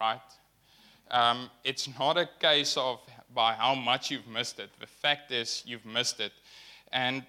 right? 0.00 0.20
Um, 1.10 1.50
it's 1.62 1.88
not 1.98 2.16
a 2.16 2.28
case 2.40 2.76
of 2.76 3.00
by 3.34 3.52
how 3.52 3.74
much 3.74 4.10
you've 4.10 4.26
missed 4.26 4.58
it. 4.58 4.70
The 4.80 4.86
fact 4.86 5.30
is, 5.30 5.62
you've 5.66 5.84
missed 5.84 6.20
it. 6.20 6.32
And 6.90 7.22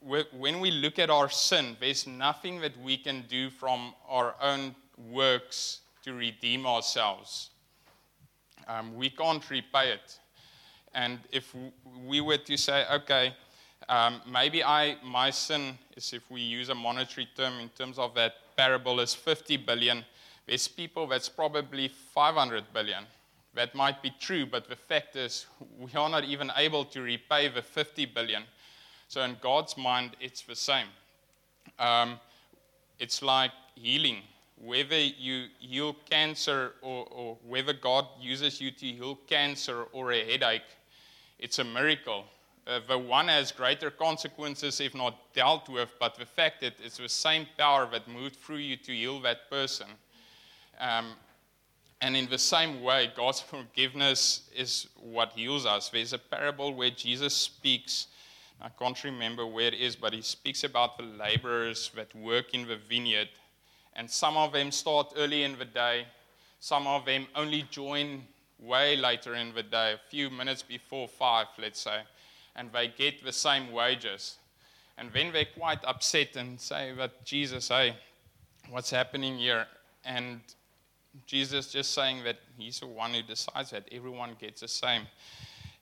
when 0.00 0.60
we 0.60 0.70
look 0.70 0.98
at 0.98 1.10
our 1.10 1.28
sin, 1.28 1.76
there's 1.78 2.06
nothing 2.06 2.60
that 2.60 2.80
we 2.80 2.96
can 2.96 3.24
do 3.28 3.50
from 3.50 3.92
our 4.08 4.34
own 4.40 4.74
works 5.10 5.80
to 6.04 6.14
redeem 6.14 6.66
ourselves. 6.66 7.50
Um, 8.68 8.94
we 8.94 9.10
can't 9.10 9.48
repay 9.50 9.92
it. 9.92 10.18
And 10.94 11.18
if 11.30 11.54
we 12.06 12.22
were 12.22 12.38
to 12.38 12.56
say, 12.56 12.84
okay, 12.90 13.34
um, 13.88 14.20
maybe 14.30 14.64
I, 14.64 14.96
my 15.04 15.30
sin 15.30 15.78
is, 15.96 16.12
if 16.12 16.28
we 16.30 16.40
use 16.40 16.68
a 16.68 16.74
monetary 16.74 17.28
term 17.36 17.60
in 17.60 17.68
terms 17.70 17.98
of 17.98 18.14
that 18.14 18.34
parable, 18.56 19.00
is 19.00 19.14
50 19.14 19.58
billion. 19.58 20.04
There's 20.46 20.66
people 20.66 21.06
that's 21.06 21.28
probably 21.28 21.88
500 21.88 22.64
billion. 22.72 23.04
That 23.54 23.74
might 23.74 24.02
be 24.02 24.12
true, 24.20 24.44
but 24.44 24.68
the 24.68 24.76
fact 24.76 25.16
is, 25.16 25.46
we 25.78 25.90
are 25.94 26.08
not 26.08 26.24
even 26.24 26.50
able 26.56 26.84
to 26.86 27.00
repay 27.00 27.48
the 27.48 27.62
50 27.62 28.06
billion. 28.06 28.42
So, 29.08 29.22
in 29.22 29.36
God's 29.40 29.76
mind, 29.76 30.16
it's 30.20 30.42
the 30.42 30.56
same. 30.56 30.88
Um, 31.78 32.18
it's 32.98 33.22
like 33.22 33.52
healing. 33.74 34.18
Whether 34.58 34.98
you 34.98 35.46
heal 35.58 35.96
cancer 36.08 36.72
or, 36.82 37.06
or 37.10 37.38
whether 37.46 37.72
God 37.72 38.06
uses 38.20 38.60
you 38.60 38.70
to 38.72 38.86
heal 38.86 39.18
cancer 39.26 39.84
or 39.92 40.12
a 40.12 40.24
headache, 40.24 40.62
it's 41.38 41.58
a 41.58 41.64
miracle. 41.64 42.24
Uh, 42.66 42.80
the 42.88 42.98
one 42.98 43.28
has 43.28 43.52
greater 43.52 43.90
consequences 43.90 44.80
if 44.80 44.94
not 44.94 45.32
dealt 45.34 45.68
with, 45.68 45.90
but 46.00 46.16
the 46.16 46.26
fact 46.26 46.60
that 46.60 46.74
it's 46.84 46.96
the 46.96 47.08
same 47.08 47.46
power 47.56 47.88
that 47.90 48.08
moved 48.08 48.36
through 48.36 48.56
you 48.56 48.76
to 48.76 48.92
heal 48.92 49.20
that 49.20 49.48
person. 49.50 49.86
Um, 50.80 51.16
And 52.00 52.16
in 52.16 52.28
the 52.28 52.38
same 52.38 52.82
way, 52.82 53.10
God's 53.16 53.40
forgiveness 53.54 54.50
is 54.54 54.88
what 55.00 55.32
heals 55.32 55.64
us. 55.64 55.88
There's 55.88 56.12
a 56.12 56.18
parable 56.18 56.74
where 56.74 56.90
Jesus 56.90 57.34
speaks. 57.34 58.08
I 58.60 58.68
can't 58.68 59.02
remember 59.04 59.46
where 59.46 59.68
it 59.68 59.74
is, 59.74 59.96
but 59.96 60.12
he 60.12 60.22
speaks 60.22 60.64
about 60.64 60.98
the 60.98 61.04
laborers 61.04 61.90
that 61.94 62.14
work 62.14 62.52
in 62.52 62.66
the 62.66 62.76
vineyard. 62.76 63.28
And 63.94 64.10
some 64.10 64.36
of 64.36 64.52
them 64.52 64.70
start 64.72 65.14
early 65.16 65.42
in 65.42 65.58
the 65.58 65.64
day, 65.64 66.06
some 66.60 66.86
of 66.86 67.04
them 67.04 67.26
only 67.34 67.62
join 67.70 68.26
way 68.58 68.96
later 68.96 69.34
in 69.34 69.54
the 69.54 69.62
day, 69.62 69.92
a 69.92 70.00
few 70.10 70.30
minutes 70.30 70.62
before 70.62 71.08
five, 71.08 71.46
let's 71.58 71.80
say, 71.80 72.02
and 72.56 72.72
they 72.72 72.88
get 72.88 73.24
the 73.24 73.32
same 73.32 73.70
wages. 73.70 74.38
And 74.98 75.12
then 75.12 75.32
they're 75.32 75.44
quite 75.44 75.84
upset 75.84 76.36
and 76.36 76.60
say, 76.60 76.92
But 76.96 77.24
Jesus, 77.24 77.68
hey, 77.68 77.96
what's 78.70 78.90
happening 78.90 79.38
here? 79.38 79.66
And 80.04 80.40
Jesus 81.26 81.72
just 81.72 81.92
saying 81.92 82.24
that 82.24 82.38
he's 82.58 82.80
the 82.80 82.86
one 82.86 83.14
who 83.14 83.22
decides 83.22 83.70
that 83.70 83.88
everyone 83.92 84.36
gets 84.40 84.62
the 84.62 84.68
same. 84.68 85.02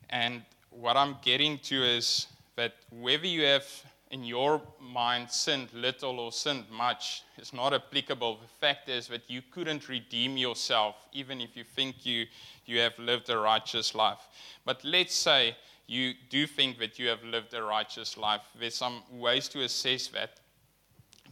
And 0.09 0.43
what 0.69 0.97
I'm 0.97 1.15
getting 1.23 1.57
to 1.59 1.83
is 1.83 2.27
that 2.55 2.73
whether 2.91 3.25
you 3.25 3.43
have 3.45 3.65
in 4.11 4.23
your 4.23 4.61
mind 4.79 5.29
sinned 5.29 5.67
little 5.73 6.19
or 6.19 6.31
sinned 6.31 6.65
much 6.71 7.23
is 7.37 7.53
not 7.53 7.73
applicable. 7.73 8.37
The 8.37 8.65
fact 8.65 8.87
is 8.87 9.07
that 9.07 9.23
you 9.27 9.41
couldn't 9.51 9.89
redeem 9.89 10.37
yourself, 10.37 10.95
even 11.11 11.41
if 11.41 11.57
you 11.57 11.63
think 11.63 12.05
you, 12.05 12.25
you 12.65 12.79
have 12.79 12.97
lived 12.99 13.29
a 13.29 13.37
righteous 13.37 13.95
life. 13.95 14.27
But 14.63 14.83
let's 14.83 15.15
say 15.15 15.55
you 15.87 16.13
do 16.29 16.47
think 16.47 16.79
that 16.79 16.97
you 16.97 17.07
have 17.09 17.23
lived 17.23 17.53
a 17.53 17.61
righteous 17.61 18.17
life. 18.17 18.41
There's 18.59 18.75
some 18.75 19.03
ways 19.11 19.47
to 19.49 19.63
assess 19.63 20.07
that. 20.07 20.39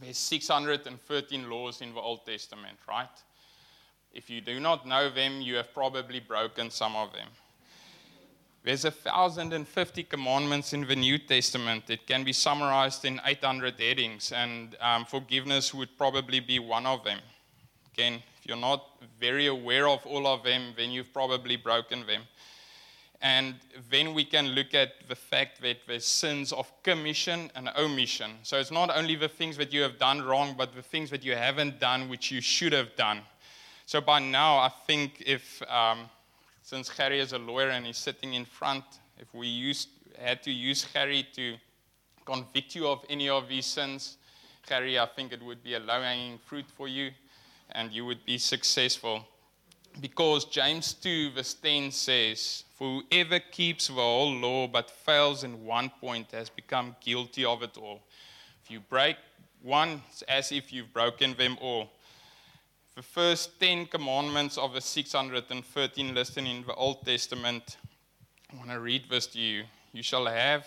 There's 0.00 0.18
613 0.18 1.50
laws 1.50 1.80
in 1.80 1.94
the 1.94 2.00
Old 2.00 2.26
Testament, 2.26 2.78
right? 2.88 3.08
If 4.12 4.30
you 4.30 4.40
do 4.40 4.60
not 4.60 4.86
know 4.86 5.10
them, 5.10 5.40
you 5.40 5.56
have 5.56 5.74
probably 5.74 6.20
broken 6.20 6.70
some 6.70 6.94
of 6.94 7.12
them. 7.12 7.28
There's 8.62 8.84
1,050 8.84 10.04
commandments 10.04 10.72
in 10.72 10.86
the 10.86 10.96
New 10.96 11.18
Testament. 11.18 11.90
It 11.90 12.06
can 12.06 12.24
be 12.24 12.32
summarized 12.32 13.04
in 13.04 13.20
800 13.24 13.78
headings, 13.78 14.32
and 14.32 14.74
um, 14.80 15.04
forgiveness 15.04 15.74
would 15.74 15.98
probably 15.98 16.40
be 16.40 16.58
one 16.58 16.86
of 16.86 17.04
them. 17.04 17.18
Again, 17.92 18.22
if 18.38 18.46
you're 18.46 18.56
not 18.56 18.86
very 19.20 19.48
aware 19.48 19.86
of 19.86 20.06
all 20.06 20.26
of 20.26 20.44
them, 20.44 20.72
then 20.76 20.90
you've 20.90 21.12
probably 21.12 21.56
broken 21.56 22.06
them. 22.06 22.22
And 23.24 23.54
then 23.90 24.12
we 24.12 24.26
can 24.26 24.48
look 24.48 24.74
at 24.74 25.08
the 25.08 25.16
fact 25.16 25.62
that 25.62 25.78
there's 25.86 26.04
sins 26.04 26.52
of 26.52 26.70
commission 26.82 27.50
and 27.54 27.70
omission. 27.74 28.32
So 28.42 28.58
it's 28.58 28.70
not 28.70 28.94
only 28.94 29.16
the 29.16 29.30
things 29.30 29.56
that 29.56 29.72
you 29.72 29.80
have 29.80 29.98
done 29.98 30.20
wrong, 30.20 30.54
but 30.58 30.74
the 30.74 30.82
things 30.82 31.08
that 31.08 31.24
you 31.24 31.34
haven't 31.34 31.80
done 31.80 32.10
which 32.10 32.30
you 32.30 32.42
should 32.42 32.74
have 32.74 32.94
done. 32.96 33.22
So 33.86 34.02
by 34.02 34.18
now, 34.18 34.58
I 34.58 34.70
think 34.86 35.22
if, 35.26 35.62
um, 35.70 36.10
since 36.60 36.90
Harry 36.90 37.18
is 37.18 37.32
a 37.32 37.38
lawyer 37.38 37.70
and 37.70 37.86
he's 37.86 37.96
sitting 37.96 38.34
in 38.34 38.44
front, 38.44 38.84
if 39.18 39.34
we 39.34 39.46
used, 39.46 39.88
had 40.20 40.42
to 40.42 40.50
use 40.50 40.84
Harry 40.92 41.26
to 41.34 41.56
convict 42.26 42.74
you 42.74 42.88
of 42.88 43.06
any 43.08 43.30
of 43.30 43.48
these 43.48 43.64
sins, 43.64 44.18
Harry, 44.68 44.98
I 44.98 45.06
think 45.06 45.32
it 45.32 45.42
would 45.42 45.64
be 45.64 45.72
a 45.72 45.80
low 45.80 46.02
hanging 46.02 46.36
fruit 46.44 46.66
for 46.76 46.88
you 46.88 47.10
and 47.70 47.90
you 47.90 48.04
would 48.04 48.26
be 48.26 48.36
successful. 48.36 49.26
Because 50.00 50.44
James 50.46 50.92
2, 50.94 51.30
verse 51.32 51.54
10 51.54 51.90
says, 51.92 52.64
For 52.74 53.02
whoever 53.10 53.38
keeps 53.38 53.88
the 53.88 53.94
whole 53.94 54.34
law 54.34 54.66
but 54.66 54.90
fails 54.90 55.44
in 55.44 55.64
one 55.64 55.90
point 56.00 56.32
has 56.32 56.50
become 56.50 56.96
guilty 57.00 57.44
of 57.44 57.62
it 57.62 57.76
all. 57.76 58.00
If 58.64 58.70
you 58.70 58.80
break 58.80 59.16
one, 59.62 60.02
it's 60.10 60.22
as 60.22 60.52
if 60.52 60.72
you've 60.72 60.92
broken 60.92 61.34
them 61.34 61.56
all 61.60 61.90
the 62.94 63.02
first 63.02 63.58
10 63.58 63.86
commandments 63.86 64.56
of 64.56 64.72
the 64.72 64.80
613 64.80 66.14
listed 66.14 66.46
in 66.46 66.64
the 66.64 66.74
Old 66.74 67.04
Testament. 67.04 67.76
I 68.52 68.56
want 68.56 68.70
to 68.70 68.78
read 68.78 69.10
this 69.10 69.26
to 69.28 69.40
you. 69.40 69.64
You 69.92 70.04
shall 70.04 70.26
have 70.26 70.64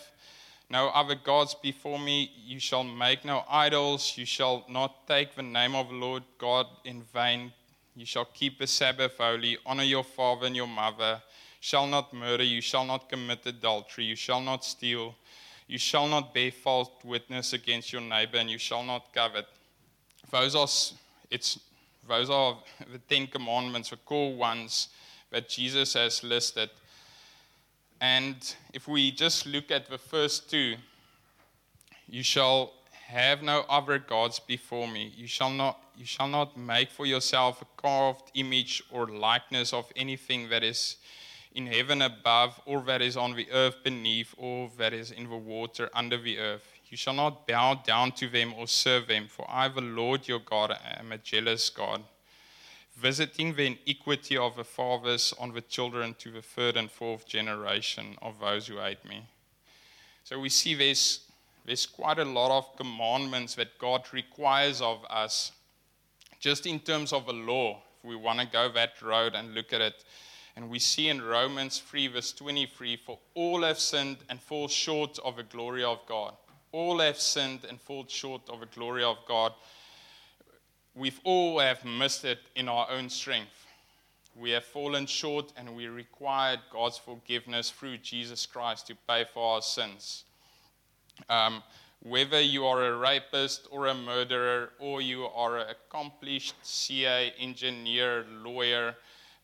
no 0.70 0.90
other 0.90 1.16
gods 1.16 1.56
before 1.56 1.98
me. 1.98 2.30
You 2.36 2.60
shall 2.60 2.84
make 2.84 3.24
no 3.24 3.46
idols. 3.50 4.18
You 4.18 4.26
shall 4.26 4.66
not 4.70 5.08
take 5.08 5.36
the 5.36 5.42
name 5.42 5.74
of 5.74 5.88
the 5.88 5.96
Lord 5.96 6.24
God 6.38 6.66
in 6.84 7.02
vain. 7.14 7.54
You 7.98 8.06
shall 8.06 8.26
keep 8.26 8.60
the 8.60 8.68
Sabbath 8.68 9.18
holy. 9.18 9.58
Honor 9.66 9.82
your 9.82 10.04
father 10.04 10.46
and 10.46 10.56
your 10.56 10.68
mother. 10.68 11.20
Shall 11.60 11.88
not 11.88 12.14
murder. 12.14 12.44
You 12.44 12.62
shall 12.62 12.86
not 12.86 13.10
commit 13.10 13.44
adultery. 13.48 14.06
You 14.06 14.16
shall 14.16 14.40
not 14.40 14.64
steal. 14.64 15.16
You 15.68 15.80
shall 15.80 16.08
not 16.08 16.32
bear 16.32 16.52
false 16.52 16.92
witness 17.04 17.54
against 17.54 17.92
your 17.92 18.04
neighbor, 18.04 18.38
and 18.38 18.52
you 18.52 18.60
shall 18.60 18.84
not 18.84 19.12
covet. 19.16 19.48
Those 20.30 20.54
are, 20.56 20.68
it's 21.32 21.60
those 22.08 22.30
are 22.30 22.60
the 22.92 23.00
Ten 23.00 23.26
Commandments, 23.26 23.90
the 23.90 23.98
core 23.98 24.36
ones 24.36 24.90
that 25.32 25.50
Jesus 25.50 25.96
has 25.96 26.24
listed. 26.24 26.70
And 28.00 28.36
if 28.74 28.88
we 28.88 29.10
just 29.10 29.48
look 29.48 29.72
at 29.72 29.90
the 29.90 29.98
first 29.98 30.52
two, 30.52 30.76
you 32.08 32.22
shall 32.22 32.74
have 33.08 33.42
no 33.42 33.66
other 33.70 34.00
gods 34.00 34.40
before 34.40 34.88
me. 34.88 35.14
You 35.16 35.28
shall 35.28 35.50
not 35.50 35.80
you 35.96 36.06
shall 36.06 36.28
not 36.28 36.58
make 36.58 36.92
for 36.92 37.06
yourself 37.06 37.62
a 37.62 37.82
carved 37.82 38.32
image 38.36 38.84
or 38.92 39.08
likeness 39.08 39.74
of 39.74 39.92
anything 39.96 40.50
that 40.50 40.64
is 40.64 40.98
in 41.54 41.66
heaven 41.66 42.04
above, 42.04 42.60
or 42.66 42.82
that 42.82 43.02
is 43.02 43.18
on 43.18 43.36
the 43.36 43.48
earth 43.52 43.78
beneath, 43.84 44.36
or 44.38 44.70
that 44.78 44.94
is 44.94 45.10
in 45.10 45.28
the 45.28 45.36
water 45.36 45.90
under 45.94 46.18
the 46.18 46.38
earth. 46.38 46.68
You 46.90 46.98
shall 46.98 47.16
not 47.16 47.48
bow 47.48 47.74
down 47.76 48.12
to 48.14 48.28
them 48.30 48.54
or 48.56 48.68
serve 48.68 49.08
them, 49.08 49.28
for 49.28 49.46
I, 49.50 49.68
the 49.68 49.82
Lord 49.82 50.28
your 50.28 50.40
God, 50.40 50.78
am 51.00 51.12
a 51.12 51.18
jealous 51.18 51.70
God, 51.72 52.04
visiting 52.96 53.56
the 53.56 53.66
iniquity 53.66 54.38
of 54.38 54.56
the 54.56 54.64
fathers 54.64 55.34
on 55.40 55.54
the 55.54 55.62
children 55.62 56.16
to 56.20 56.30
the 56.30 56.44
third 56.44 56.78
and 56.78 56.92
fourth 56.92 57.28
generation 57.28 58.18
of 58.22 58.40
those 58.40 58.68
who 58.68 58.78
hate 58.78 59.04
me. 59.04 59.26
So 60.26 60.40
we 60.40 60.50
see 60.50 60.76
there's, 60.76 61.22
there's 61.68 61.86
quite 61.86 62.18
a 62.18 62.26
lot 62.26 62.50
of 62.50 62.76
commandments 62.76 63.54
that 63.56 63.78
God 63.78 64.02
requires 64.12 64.82
of 64.82 65.06
us, 65.10 65.52
just 66.40 66.66
in 66.66 66.80
terms 66.80 67.14
of 67.14 67.28
a 67.28 67.34
law, 67.34 67.84
if 68.00 68.04
we 68.04 68.16
want 68.16 68.40
to 68.40 68.48
go 68.48 68.72
that 68.72 69.00
road 69.04 69.36
and 69.36 69.54
look 69.54 69.72
at 69.72 69.82
it. 69.82 70.04
And 70.56 70.72
we 70.72 70.80
see 70.80 71.10
in 71.10 71.22
Romans 71.22 71.78
3, 71.78 72.08
verse 72.08 72.32
23 72.32 72.96
For 73.06 73.20
all 73.36 73.62
have 73.62 73.78
sinned 73.78 74.18
and 74.28 74.42
fall 74.42 74.68
short 74.68 75.20
of 75.20 75.36
the 75.36 75.44
glory 75.44 75.84
of 75.84 76.00
God 76.08 76.34
all 76.72 77.00
have 77.00 77.20
sinned 77.20 77.66
and 77.68 77.80
fall 77.80 78.06
short 78.08 78.50
of 78.50 78.60
the 78.60 78.66
glory 78.68 79.04
of 79.04 79.18
God. 79.28 79.54
We've 80.96 81.20
all 81.24 81.60
have 81.60 81.86
missed 81.86 82.26
it 82.26 82.40
in 82.56 82.68
our 82.68 82.90
own 82.90 83.10
strength. 83.10 83.66
We 84.36 84.52
have 84.52 84.66
fallen 84.66 85.06
short 85.08 85.54
and 85.58 85.76
we 85.76 85.88
required 85.88 86.60
God's 86.72 86.98
forgiveness 86.98 87.72
through 87.72 87.98
Jesus 87.98 88.46
Christ 88.46 88.88
to 88.88 88.96
pay 89.08 89.26
for 89.34 89.56
our 89.56 89.62
sins. 89.62 90.26
Um, 91.30 91.64
whether 92.04 92.40
you 92.40 92.66
are 92.66 92.86
a 92.86 92.98
rapist 92.98 93.68
or 93.72 93.88
a 93.88 93.94
murderer 93.94 94.70
or 94.80 95.02
you 95.02 95.26
are 95.26 95.58
an 95.58 95.68
accomplished 95.70 96.56
CA 96.62 97.34
engineer, 97.40 98.26
lawyer 98.44 98.96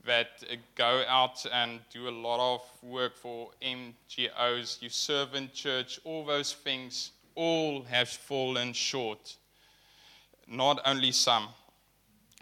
that 0.05 0.43
go 0.75 1.03
out 1.07 1.45
and 1.51 1.79
do 1.91 2.09
a 2.09 2.11
lot 2.11 2.55
of 2.55 2.61
work 2.83 3.15
for 3.15 3.49
NGOs, 3.61 4.81
you 4.81 4.89
serve 4.89 5.33
in 5.33 5.49
church, 5.53 5.99
all 6.03 6.25
those 6.25 6.53
things, 6.53 7.11
all 7.35 7.83
have 7.83 8.09
fallen 8.09 8.73
short. 8.73 9.35
Not 10.47 10.81
only 10.85 11.11
some. 11.11 11.47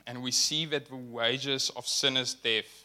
And 0.08 0.24
we 0.24 0.32
see 0.32 0.66
that 0.66 0.88
the 0.88 0.96
wages 0.96 1.72
of 1.76 1.88
sin 1.88 2.18
is 2.18 2.34
death. 2.34 2.84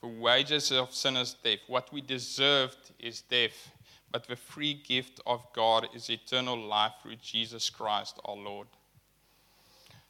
The 0.00 0.08
wages 0.08 0.70
of 0.70 0.94
sin 0.94 1.16
is 1.16 1.34
death. 1.34 1.58
What 1.66 1.92
we 1.92 2.00
deserved 2.00 2.92
is 2.98 3.20
death. 3.22 3.70
But 4.16 4.28
the 4.28 4.36
free 4.36 4.72
gift 4.72 5.20
of 5.26 5.46
God 5.52 5.88
is 5.94 6.08
eternal 6.08 6.56
life 6.56 6.92
through 7.02 7.16
Jesus 7.16 7.68
Christ 7.68 8.18
our 8.24 8.34
Lord. 8.34 8.66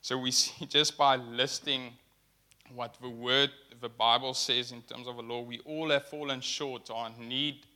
So 0.01 0.17
we 0.17 0.31
see 0.43 0.65
just 0.67 0.97
by 0.97 1.17
listing 1.17 1.93
what 2.73 2.95
the 3.03 3.11
word, 3.11 3.51
the 3.81 3.89
Bible 3.89 4.33
says 4.33 4.71
in 4.71 4.83
terms 4.83 5.09
of 5.09 5.17
the 5.17 5.25
law, 5.25 5.43
we 5.43 5.59
all 5.65 5.91
have 5.91 6.05
fallen 6.05 6.41
short 6.41 6.89
or 6.89 7.09
need 7.19 7.67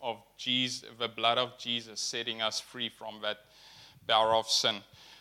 of 0.00 0.18
Jesus, 0.38 0.88
the 1.00 1.08
blood 1.08 1.36
of 1.36 1.58
Jesus 1.58 1.98
setting 2.00 2.42
us 2.42 2.60
free 2.60 2.88
from 2.88 3.16
that 3.22 3.38
power 4.06 4.36
of 4.36 4.46
sin. 4.46 4.76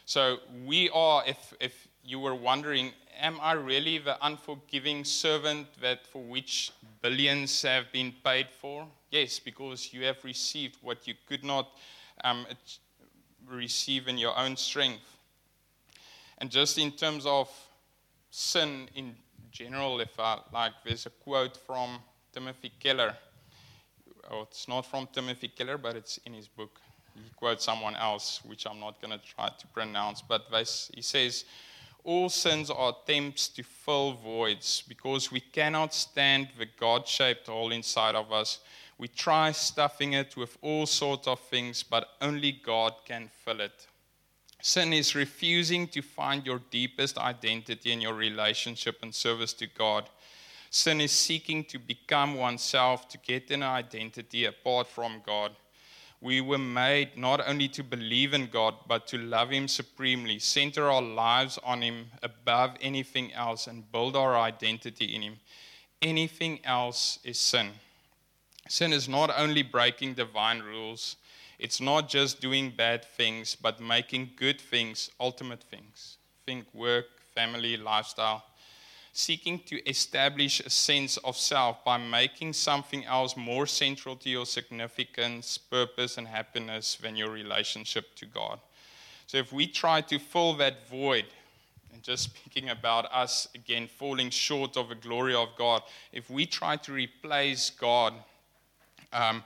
So 0.05 0.37
we 0.63 0.91
are, 0.91 1.23
if, 1.25 1.55
if 1.59 1.87
you 2.03 2.19
were 2.19 2.35
wondering, 2.35 2.91
am 3.19 3.39
I 3.41 3.53
really 3.53 3.97
the 3.97 4.23
unforgiving 4.23 5.05
servant 5.05 5.69
that 5.81 6.05
for 6.05 6.21
which 6.21 6.71
billions 7.01 7.63
have 7.63 7.91
been 7.91 8.13
paid 8.23 8.49
for? 8.61 8.87
Yes, 9.15 9.39
because 9.39 9.93
you 9.93 10.03
have 10.03 10.21
received 10.25 10.75
what 10.81 11.07
you 11.07 11.13
could 11.25 11.45
not 11.45 11.69
um, 12.25 12.45
receive 13.47 14.09
in 14.09 14.17
your 14.17 14.37
own 14.37 14.57
strength. 14.57 15.05
And 16.39 16.51
just 16.51 16.77
in 16.77 16.91
terms 16.91 17.25
of 17.25 17.49
sin 18.29 18.89
in 18.93 19.15
general, 19.51 20.01
if 20.01 20.19
I 20.19 20.39
like, 20.51 20.73
there's 20.83 21.05
a 21.05 21.11
quote 21.11 21.55
from 21.55 21.99
Timothy 22.33 22.73
Keller. 22.77 23.15
Oh, 24.29 24.41
it's 24.41 24.67
not 24.67 24.85
from 24.85 25.07
Timothy 25.13 25.47
Keller, 25.47 25.77
but 25.77 25.95
it's 25.95 26.17
in 26.25 26.33
his 26.33 26.49
book. 26.49 26.77
He 27.15 27.21
quotes 27.37 27.63
someone 27.63 27.95
else, 27.95 28.41
which 28.43 28.67
I'm 28.67 28.81
not 28.81 29.01
going 29.01 29.17
to 29.17 29.25
try 29.25 29.47
to 29.47 29.67
pronounce, 29.67 30.21
but 30.21 30.47
he 30.93 31.01
says, 31.01 31.45
All 32.03 32.27
sins 32.27 32.69
are 32.69 32.93
attempts 32.93 33.47
to 33.47 33.63
fill 33.63 34.11
voids 34.11 34.83
because 34.89 35.31
we 35.31 35.39
cannot 35.39 35.93
stand 35.93 36.49
the 36.59 36.67
God 36.77 37.07
shaped 37.07 37.47
hole 37.47 37.71
inside 37.71 38.15
of 38.15 38.33
us. 38.33 38.59
We 38.97 39.07
try 39.09 39.51
stuffing 39.51 40.13
it 40.13 40.37
with 40.37 40.57
all 40.61 40.85
sorts 40.85 41.27
of 41.27 41.39
things, 41.39 41.83
but 41.83 42.07
only 42.21 42.53
God 42.53 42.93
can 43.05 43.29
fill 43.43 43.59
it. 43.59 43.87
Sin 44.61 44.93
is 44.93 45.15
refusing 45.15 45.87
to 45.89 46.01
find 46.01 46.45
your 46.45 46.61
deepest 46.71 47.17
identity 47.17 47.91
in 47.91 48.01
your 48.01 48.13
relationship 48.13 48.97
and 49.03 49.13
service 49.13 49.53
to 49.53 49.67
God. 49.67 50.09
Sin 50.69 51.01
is 51.01 51.11
seeking 51.11 51.63
to 51.65 51.77
become 51.77 52.35
oneself, 52.35 53.07
to 53.09 53.17
get 53.17 53.51
an 53.51 53.63
identity 53.63 54.45
apart 54.45 54.87
from 54.87 55.21
God. 55.25 55.51
We 56.21 56.41
were 56.41 56.57
made 56.57 57.17
not 57.17 57.47
only 57.47 57.67
to 57.69 57.83
believe 57.83 58.33
in 58.33 58.47
God, 58.47 58.75
but 58.87 59.05
to 59.07 59.17
love 59.17 59.51
Him 59.51 59.67
supremely, 59.67 60.39
center 60.39 60.89
our 60.89 61.01
lives 61.01 61.59
on 61.63 61.81
Him 61.81 62.07
above 62.23 62.71
anything 62.81 63.33
else, 63.33 63.67
and 63.67 63.91
build 63.91 64.15
our 64.15 64.35
identity 64.35 65.13
in 65.13 65.21
Him. 65.21 65.39
Anything 66.01 66.59
else 66.65 67.19
is 67.23 67.37
sin. 67.37 67.71
Sin 68.67 68.93
is 68.93 69.07
not 69.07 69.31
only 69.37 69.61
breaking 69.61 70.15
divine 70.15 70.61
rules, 70.61 71.17
it's 71.59 71.79
not 71.79 72.09
just 72.09 72.41
doing 72.41 72.71
bad 72.71 73.05
things, 73.05 73.55
but 73.55 73.79
making 73.79 74.31
good 74.35 74.59
things 74.59 75.11
ultimate 75.19 75.63
things. 75.63 76.17
Think 76.45 76.65
work, 76.73 77.05
family, 77.33 77.77
lifestyle. 77.77 78.43
Seeking 79.13 79.59
to 79.67 79.87
establish 79.87 80.59
a 80.59 80.69
sense 80.69 81.17
of 81.17 81.37
self 81.37 81.85
by 81.85 81.97
making 81.97 82.53
something 82.53 83.05
else 83.05 83.37
more 83.37 83.65
central 83.65 84.15
to 84.17 84.29
your 84.29 84.45
significance, 84.45 85.57
purpose, 85.57 86.17
and 86.17 86.27
happiness 86.27 86.95
than 87.01 87.15
your 87.15 87.29
relationship 87.29 88.13
to 88.15 88.25
God. 88.25 88.59
So 89.27 89.37
if 89.37 89.53
we 89.53 89.67
try 89.67 90.01
to 90.01 90.19
fill 90.19 90.53
that 90.55 90.87
void, 90.89 91.25
and 91.93 92.03
just 92.03 92.23
speaking 92.35 92.69
about 92.69 93.05
us 93.13 93.47
again 93.55 93.87
falling 93.87 94.31
short 94.31 94.75
of 94.75 94.89
the 94.89 94.95
glory 94.95 95.35
of 95.35 95.49
God, 95.57 95.83
if 96.11 96.29
we 96.29 96.45
try 96.45 96.75
to 96.77 96.91
replace 96.91 97.69
God 97.69 98.13
um, 99.13 99.43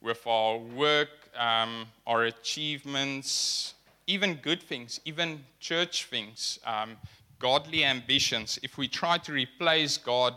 with 0.00 0.26
our 0.26 0.58
work, 0.58 1.08
um, 1.36 1.86
our 2.06 2.24
achievements, 2.24 3.74
even 4.06 4.34
good 4.34 4.62
things, 4.62 5.00
even 5.04 5.44
church 5.60 6.06
things, 6.06 6.58
um, 6.66 6.96
godly 7.38 7.84
ambitions, 7.84 8.58
if 8.62 8.78
we 8.78 8.88
try 8.88 9.18
to 9.18 9.32
replace 9.32 9.96
God 9.96 10.36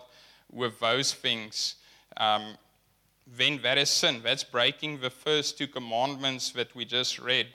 with 0.51 0.80
those 0.80 1.13
things, 1.13 1.76
um, 2.17 2.55
then 3.28 3.59
that 3.63 3.78
is 3.78 3.89
sin. 3.89 4.21
That's 4.23 4.43
breaking 4.43 5.01
the 5.01 5.09
first 5.09 5.57
two 5.57 5.67
commandments 5.67 6.51
that 6.51 6.76
we 6.76 6.86
just 6.86 7.19
read. 7.19 7.47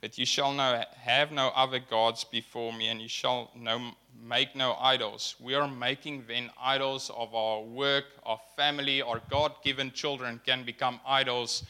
That 0.00 0.18
you 0.18 0.26
shall 0.26 0.52
no, 0.52 0.84
have 0.98 1.32
no 1.32 1.48
other 1.54 1.78
gods 1.78 2.22
before 2.24 2.72
me, 2.72 2.88
and 2.88 3.00
you 3.00 3.08
shall 3.08 3.50
no, 3.56 3.92
make 4.22 4.54
no 4.56 4.76
idols. 4.80 5.34
We 5.40 5.54
are 5.54 5.68
making 5.68 6.24
then 6.28 6.50
idols 6.60 7.10
of 7.16 7.34
our 7.34 7.62
work, 7.62 8.04
our 8.24 8.40
family, 8.56 9.02
our 9.02 9.20
God 9.30 9.52
given 9.62 9.92
children 9.92 10.40
can 10.44 10.64
become 10.64 11.00
idols 11.06 11.64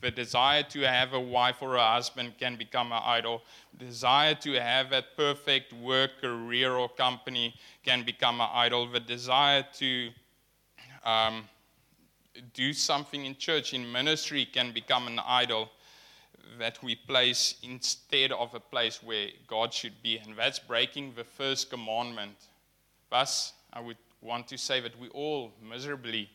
the 0.00 0.10
desire 0.10 0.62
to 0.62 0.80
have 0.80 1.12
a 1.12 1.20
wife 1.20 1.56
or 1.60 1.76
a 1.76 1.92
husband 1.92 2.32
can 2.38 2.56
become 2.56 2.92
an 2.92 3.02
idol. 3.04 3.42
The 3.78 3.84
desire 3.86 4.34
to 4.36 4.52
have 4.52 4.92
a 4.92 5.04
perfect 5.16 5.72
work, 5.74 6.20
career, 6.20 6.72
or 6.72 6.88
company 6.88 7.54
can 7.84 8.04
become 8.04 8.40
an 8.40 8.48
idol. 8.52 8.90
The 8.90 9.00
desire 9.00 9.64
to 9.74 10.10
um, 11.04 11.44
do 12.54 12.72
something 12.72 13.26
in 13.26 13.36
church, 13.36 13.74
in 13.74 13.90
ministry, 13.92 14.46
can 14.46 14.72
become 14.72 15.06
an 15.06 15.18
idol 15.18 15.70
that 16.58 16.82
we 16.82 16.94
place 16.94 17.56
instead 17.62 18.32
of 18.32 18.54
a 18.54 18.60
place 18.60 19.02
where 19.02 19.28
God 19.46 19.72
should 19.72 20.02
be. 20.02 20.18
And 20.18 20.36
that's 20.36 20.58
breaking 20.58 21.12
the 21.16 21.24
first 21.24 21.70
commandment. 21.70 22.36
Thus, 23.10 23.52
I 23.72 23.80
would 23.80 23.96
want 24.20 24.48
to 24.48 24.58
say 24.58 24.80
that 24.80 24.98
we 24.98 25.08
all 25.08 25.52
miserably 25.62 26.28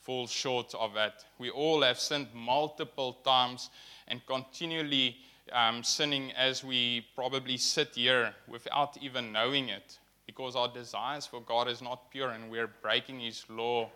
fall 0.00 0.26
short 0.26 0.74
of 0.74 0.94
that. 0.94 1.24
We 1.38 1.50
all 1.50 1.82
have 1.82 1.98
sinned 1.98 2.28
multiple 2.34 3.18
times 3.24 3.70
and 4.08 4.24
continually 4.26 5.16
um, 5.52 5.82
sinning 5.82 6.32
as 6.32 6.64
we 6.64 7.06
probably 7.14 7.56
sit 7.56 7.94
here 7.94 8.34
without 8.46 8.96
even 9.00 9.32
knowing 9.32 9.68
it 9.68 9.98
because 10.26 10.56
our 10.56 10.68
desires 10.68 11.26
for 11.26 11.40
God 11.40 11.68
is 11.68 11.80
not 11.80 12.10
pure 12.10 12.30
and 12.30 12.50
we're 12.50 12.70
breaking 12.82 13.20
His 13.20 13.44
law 13.48 13.90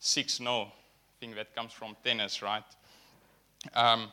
6 0.00 0.38
0. 0.38 0.62
I 0.62 0.70
think 1.20 1.36
that 1.36 1.54
comes 1.54 1.72
from 1.72 1.96
tennis, 2.02 2.42
right? 2.42 2.64
Um, 3.74 4.10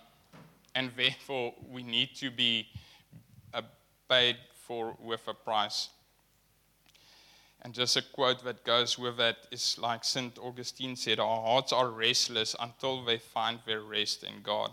and 0.76 0.92
therefore, 0.96 1.54
we 1.70 1.84
need 1.84 2.16
to 2.16 2.32
be 2.32 2.68
paid 4.10 4.38
for 4.54 4.98
with 5.00 5.22
a 5.28 5.34
price. 5.34 5.90
And 7.62 7.74
just 7.74 7.98
a 7.98 8.02
quote 8.02 8.44
that 8.46 8.64
goes 8.64 8.98
with 8.98 9.18
that 9.18 9.38
is 9.52 9.78
like 9.78 10.04
St. 10.04 10.38
Augustine 10.40 10.96
said 10.96 11.20
Our 11.20 11.42
hearts 11.42 11.72
are 11.72 11.90
restless 11.90 12.56
until 12.60 13.04
they 13.04 13.18
find 13.18 13.60
their 13.66 13.82
rest 13.82 14.24
in 14.24 14.42
God. 14.42 14.72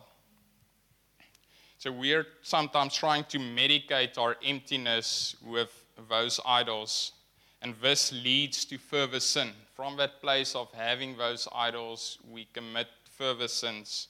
So 1.78 1.92
we're 1.92 2.26
sometimes 2.42 2.97
trying 2.97 3.24
to 3.24 3.38
medicate 3.38 4.16
our 4.16 4.36
emptiness 4.44 5.36
with 5.44 5.70
those 6.09 6.40
idols. 6.47 7.12
And 7.61 7.74
this 7.82 8.12
leads 8.12 8.64
to 8.66 8.78
further 8.78 9.20
sin. 9.20 9.51
From 9.74 9.97
that 9.97 10.22
place 10.22 10.55
of 10.55 10.72
having 10.72 11.16
those 11.16 11.49
idols, 11.55 12.18
we 12.30 12.47
commit 12.53 12.86
further 13.11 13.49
sins. 13.49 14.09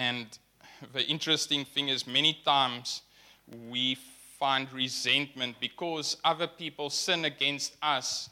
And 0.00 0.38
the 0.94 1.04
interesting 1.08 1.66
thing 1.66 1.90
is, 1.90 2.06
many 2.06 2.38
times 2.42 3.02
we 3.68 3.98
find 4.38 4.72
resentment 4.72 5.56
because 5.60 6.16
other 6.24 6.46
people 6.46 6.88
sin 6.88 7.26
against 7.26 7.76
us 7.82 8.30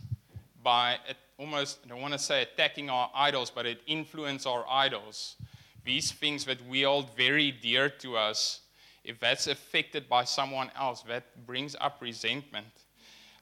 by 0.63 0.95
uh, 0.95 1.13
almost, 1.37 1.81
I 1.85 1.89
don't 1.91 2.01
want 2.01 2.15
to 2.15 2.19
say 2.19 2.41
attacking 2.41 2.89
our 2.89 3.11
idols, 3.15 3.51
but 3.55 3.67
it 3.67 3.83
influences 3.87 4.47
our 4.47 4.65
idols. 4.67 5.37
These 5.85 6.13
things 6.13 6.47
that 6.47 6.67
we 6.67 6.83
hold 6.85 7.15
very 7.15 7.51
dear 7.51 7.91
to 8.01 8.17
us, 8.17 8.61
if 9.05 9.21
that's 9.21 9.47
affected 9.47 10.09
by 10.09 10.25
someone 10.25 10.71
else, 10.75 11.03
that 11.03 11.47
brings 11.47 11.77
up 11.83 11.99
resentment. 12.01 12.73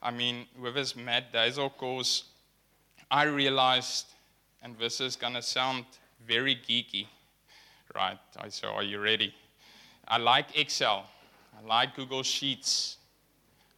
I 0.01 0.11
mean, 0.11 0.47
with 0.61 0.75
this 0.75 0.97
Matt 0.97 1.31
Daisel 1.31 1.69
course, 1.77 2.25
I 3.09 3.23
realized, 3.23 4.07
and 4.61 4.77
this 4.77 4.99
is 4.99 5.15
going 5.15 5.35
to 5.35 5.41
sound 5.41 5.85
very 6.27 6.57
geeky, 6.57 7.07
right? 7.97 8.19
I 8.37 8.49
said, 8.49 8.69
Are 8.69 8.83
you 8.83 9.01
ready? 9.01 9.33
I 10.07 10.17
like 10.17 10.57
Excel. 10.57 11.05
I 11.57 11.67
like 11.67 11.95
Google 11.95 12.23
Sheets. 12.23 12.97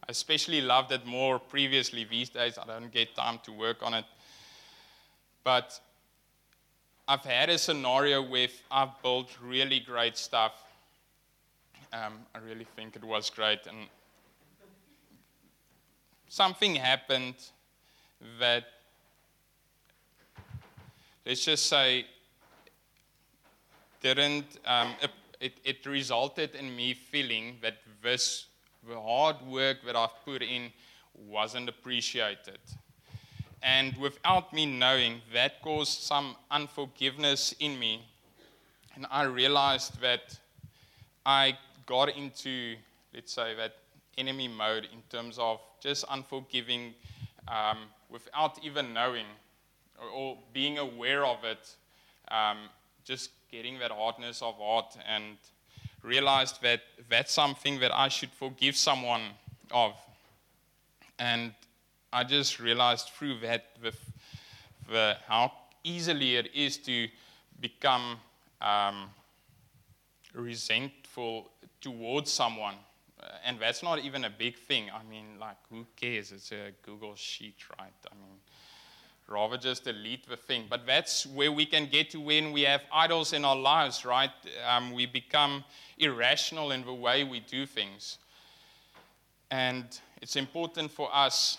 I 0.06 0.10
especially 0.10 0.60
loved 0.60 0.92
it 0.92 1.06
more 1.06 1.38
previously. 1.38 2.04
These 2.04 2.28
days, 2.28 2.58
I 2.58 2.66
don't 2.66 2.92
get 2.92 3.16
time 3.16 3.40
to 3.44 3.52
work 3.52 3.78
on 3.82 3.94
it. 3.94 4.04
But 5.42 5.80
I've 7.08 7.24
had 7.24 7.48
a 7.48 7.58
scenario 7.58 8.22
where 8.22 8.48
I've 8.70 9.02
built 9.02 9.36
really 9.42 9.80
great 9.80 10.16
stuff. 10.16 10.52
Um, 11.92 12.18
I 12.34 12.38
really 12.38 12.66
think 12.76 12.94
it 12.94 13.02
was 13.02 13.30
great. 13.30 13.66
And 13.66 13.88
something 16.28 16.76
happened 16.76 17.34
that, 18.38 18.64
let's 21.26 21.44
just 21.44 21.66
say, 21.66 22.04
didn't 24.00 24.58
um, 24.64 24.94
it, 25.40 25.54
it 25.64 25.86
resulted 25.86 26.54
in 26.54 26.74
me 26.76 26.94
feeling 26.94 27.56
that 27.62 27.78
this, 28.02 28.46
the 28.86 29.00
hard 29.00 29.36
work 29.46 29.78
that 29.86 29.96
I've 29.96 30.24
put 30.24 30.42
in 30.42 30.70
wasn't 31.28 31.68
appreciated. 31.68 32.58
And 33.62 33.96
without 33.96 34.52
me 34.52 34.66
knowing, 34.66 35.22
that 35.32 35.60
caused 35.62 36.02
some 36.02 36.36
unforgiveness 36.50 37.54
in 37.58 37.78
me. 37.78 38.02
And 38.94 39.06
I 39.10 39.24
realized 39.24 40.00
that 40.00 40.38
I 41.24 41.58
got 41.86 42.14
into, 42.16 42.76
let's 43.14 43.32
say, 43.32 43.54
that 43.54 43.76
enemy 44.18 44.48
mode 44.48 44.88
in 44.92 45.02
terms 45.10 45.38
of 45.38 45.60
just 45.80 46.04
unforgiving 46.10 46.94
um, 47.48 47.78
without 48.10 48.58
even 48.62 48.92
knowing 48.92 49.26
or, 50.00 50.08
or, 50.08 50.38
being 50.52 50.78
aware 50.78 51.24
of 51.24 51.44
it, 51.44 51.74
um, 52.30 52.58
just 53.04 53.30
getting 53.50 53.78
that 53.78 53.90
hardness 53.90 54.42
of 54.42 54.54
heart 54.56 54.96
and 55.08 55.36
realized 56.02 56.62
that 56.62 56.80
that's 57.08 57.32
something 57.32 57.80
that 57.80 57.94
I 57.94 58.08
should 58.08 58.30
forgive 58.30 58.76
someone 58.76 59.22
of. 59.70 59.94
And 61.18 61.52
I 62.12 62.24
just 62.24 62.58
realized 62.58 63.10
through 63.10 63.40
that 63.40 63.66
the, 63.82 63.92
the, 64.90 65.16
how 65.26 65.52
easily 65.84 66.36
it 66.36 66.54
is 66.54 66.78
to 66.78 67.08
become 67.60 68.18
um, 68.60 69.10
resentful 70.34 71.50
towards 71.80 72.32
someone. 72.32 72.74
And 73.44 73.58
that's 73.60 73.82
not 73.82 73.98
even 73.98 74.24
a 74.24 74.30
big 74.30 74.56
thing. 74.56 74.90
I 74.90 75.02
mean, 75.08 75.38
like, 75.38 75.56
who 75.68 75.86
cares? 75.94 76.32
It's 76.32 76.52
a 76.52 76.72
Google 76.82 77.14
Sheet, 77.16 77.56
right? 77.78 77.92
I 78.10 78.14
mean, 78.14 78.38
rather 79.30 79.56
just 79.56 79.84
delete 79.84 80.28
the 80.28 80.36
thing. 80.36 80.64
But 80.68 80.86
that's 80.86 81.24
where 81.26 81.52
we 81.52 81.64
can 81.64 81.86
get 81.86 82.10
to 82.10 82.20
when 82.20 82.52
we 82.52 82.62
have 82.62 82.82
idols 82.92 83.32
in 83.32 83.44
our 83.44 83.56
lives, 83.56 84.04
right? 84.04 84.30
Um, 84.68 84.92
we 84.92 85.06
become 85.06 85.64
irrational 85.98 86.72
in 86.72 86.84
the 86.84 86.92
way 86.92 87.24
we 87.24 87.40
do 87.40 87.64
things. 87.64 88.18
And 89.50 89.84
it's 90.20 90.36
important 90.36 90.90
for 90.90 91.08
us, 91.14 91.58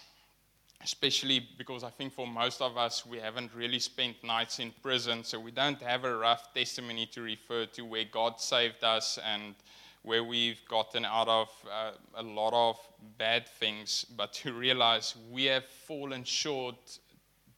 especially 0.83 1.47
because 1.57 1.83
I 1.83 1.89
think 1.89 2.13
for 2.13 2.27
most 2.27 2.61
of 2.61 2.77
us, 2.77 3.05
we 3.05 3.19
haven't 3.19 3.51
really 3.55 3.79
spent 3.79 4.21
nights 4.23 4.59
in 4.59 4.71
prison, 4.81 5.23
so 5.23 5.39
we 5.39 5.51
don't 5.51 5.81
have 5.81 6.03
a 6.03 6.15
rough 6.15 6.53
testimony 6.53 7.05
to 7.07 7.21
refer 7.21 7.65
to 7.67 7.83
where 7.83 8.05
God 8.05 8.39
saved 8.39 8.83
us 8.83 9.17
and 9.25 9.55
where 10.03 10.23
we've 10.23 10.61
gotten 10.67 11.05
out 11.05 11.27
of 11.27 11.49
uh, 11.71 11.91
a 12.15 12.23
lot 12.23 12.53
of 12.53 12.77
bad 13.17 13.47
things, 13.47 14.05
but 14.17 14.33
to 14.33 14.53
realize 14.53 15.15
we 15.31 15.45
have 15.45 15.65
fallen 15.65 16.23
short 16.23 16.97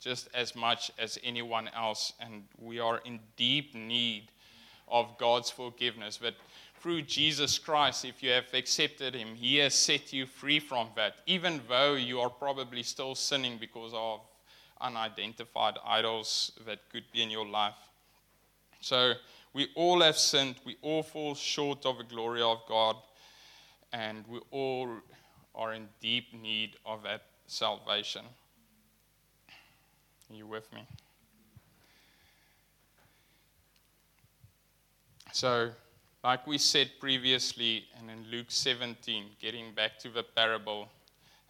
just 0.04 0.28
as 0.34 0.56
much 0.56 0.91
as 0.99 1.18
anyone 1.24 1.70
else, 1.76 2.14
and 2.20 2.43
we 2.60 2.80
are 2.80 2.99
in 3.06 3.20
deep 3.38 3.74
need 3.74 4.24
of 4.89 5.18
God's 5.18 5.49
forgiveness. 5.49 6.20
But 6.22 6.36
through 6.82 7.04
Jesus 7.04 7.58
Christ, 7.58 8.04
if 8.04 8.22
you 8.22 8.32
have 8.32 8.54
accepted 8.54 9.16
Him, 9.16 9.36
He 9.36 9.58
has 9.58 9.74
set 9.74 10.12
you 10.12 10.26
free 10.26 10.60
from 10.60 10.89
that, 10.97 11.16
even 11.26 11.62
though 11.70 11.93
you 11.93 12.20
are 12.20 12.30
probably 12.30 12.84
still 12.84 13.16
sinning 13.16 13.58
because 13.58 13.93
of 13.95 14.20
unidentified 14.82 15.76
idols 15.86 16.51
that 16.66 16.80
could 16.91 17.06
be 17.14 17.24
in 17.24 17.30
your 17.30 17.47
life. 17.47 17.76
So, 18.82 19.14
we 19.54 19.70
all 19.76 20.01
have 20.01 20.18
sinned, 20.18 20.56
we 20.66 20.76
all 20.82 21.04
fall 21.04 21.36
short 21.36 21.86
of 21.86 21.99
the 21.99 22.04
glory 22.04 22.41
of 22.41 22.60
God, 22.68 22.97
and 23.93 24.26
we 24.28 24.39
all 24.51 24.89
are 25.56 25.74
in 25.74 25.88
deep 26.01 26.34
need 26.34 26.72
of 26.86 27.04
that 27.04 27.22
salvation. 27.47 28.26
You 30.34 30.48
with 30.48 30.72
me? 30.74 30.86
So, 35.32 35.72
like 36.24 36.46
we 36.46 36.58
said 36.58 36.92
previously, 37.00 37.86
and 37.98 38.10
in 38.10 38.30
Luke 38.32 38.48
17, 38.50 39.26
getting 39.42 39.74
back 39.74 39.98
to 40.00 40.10
the 40.10 40.24
parable, 40.24 40.88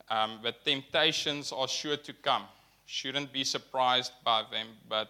um, 0.09 0.39
the 0.41 0.53
temptations 0.65 1.51
are 1.51 1.67
sure 1.67 1.97
to 1.97 2.13
come. 2.13 2.43
Shouldn't 2.85 3.31
be 3.31 3.43
surprised 3.43 4.11
by 4.23 4.43
them, 4.51 4.67
but 4.87 5.09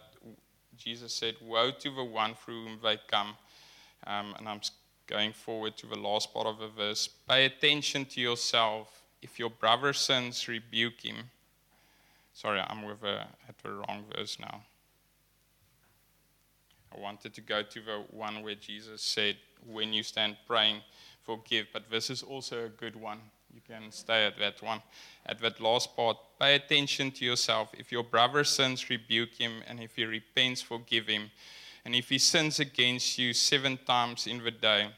Jesus 0.76 1.14
said, 1.14 1.36
Woe 1.40 1.70
to 1.70 1.90
the 1.94 2.04
one 2.04 2.34
through 2.34 2.64
whom 2.66 2.78
they 2.82 2.98
come. 3.08 3.36
Um, 4.06 4.34
and 4.38 4.48
I'm 4.48 4.60
going 5.06 5.32
forward 5.32 5.76
to 5.78 5.86
the 5.86 5.96
last 5.96 6.32
part 6.32 6.46
of 6.46 6.58
the 6.58 6.68
verse. 6.68 7.08
Pay 7.28 7.46
attention 7.46 8.04
to 8.06 8.20
yourself. 8.20 9.02
If 9.22 9.38
your 9.38 9.50
brother 9.50 9.92
sins, 9.92 10.48
rebuke 10.48 11.00
him. 11.00 11.30
Sorry, 12.34 12.60
I'm 12.60 12.82
with 12.82 13.02
a, 13.04 13.28
at 13.48 13.56
the 13.62 13.70
wrong 13.70 14.04
verse 14.14 14.38
now. 14.40 14.60
I 16.94 17.00
wanted 17.00 17.32
to 17.34 17.40
go 17.40 17.62
to 17.62 17.80
the 17.80 18.04
one 18.10 18.42
where 18.42 18.56
Jesus 18.56 19.02
said, 19.02 19.36
When 19.64 19.92
you 19.92 20.02
stand 20.02 20.36
praying, 20.46 20.80
forgive. 21.22 21.68
But 21.72 21.90
this 21.90 22.10
is 22.10 22.24
also 22.24 22.66
a 22.66 22.68
good 22.68 22.96
one. 22.96 23.20
You 23.54 23.60
can 23.66 23.92
stay 23.92 24.26
at 24.26 24.36
that 24.40 24.60
one. 24.62 24.82
At 25.24 25.38
that 25.40 25.60
last 25.60 25.94
part, 25.94 26.16
pay 26.40 26.56
attention 26.56 27.12
to 27.12 27.24
yourself. 27.24 27.68
If 27.78 27.92
your 27.92 28.02
brother 28.02 28.42
sins, 28.42 28.90
rebuke 28.90 29.34
him, 29.34 29.62
and 29.68 29.78
if 29.80 29.94
he 29.94 30.04
repents, 30.04 30.60
forgive 30.60 31.06
him. 31.06 31.30
And 31.84 31.94
if 31.94 32.08
he 32.08 32.18
sins 32.18 32.58
against 32.58 33.16
you 33.16 33.32
seven 33.32 33.78
times 33.86 34.26
in 34.26 34.42
the 34.42 34.50
day, 34.50 34.88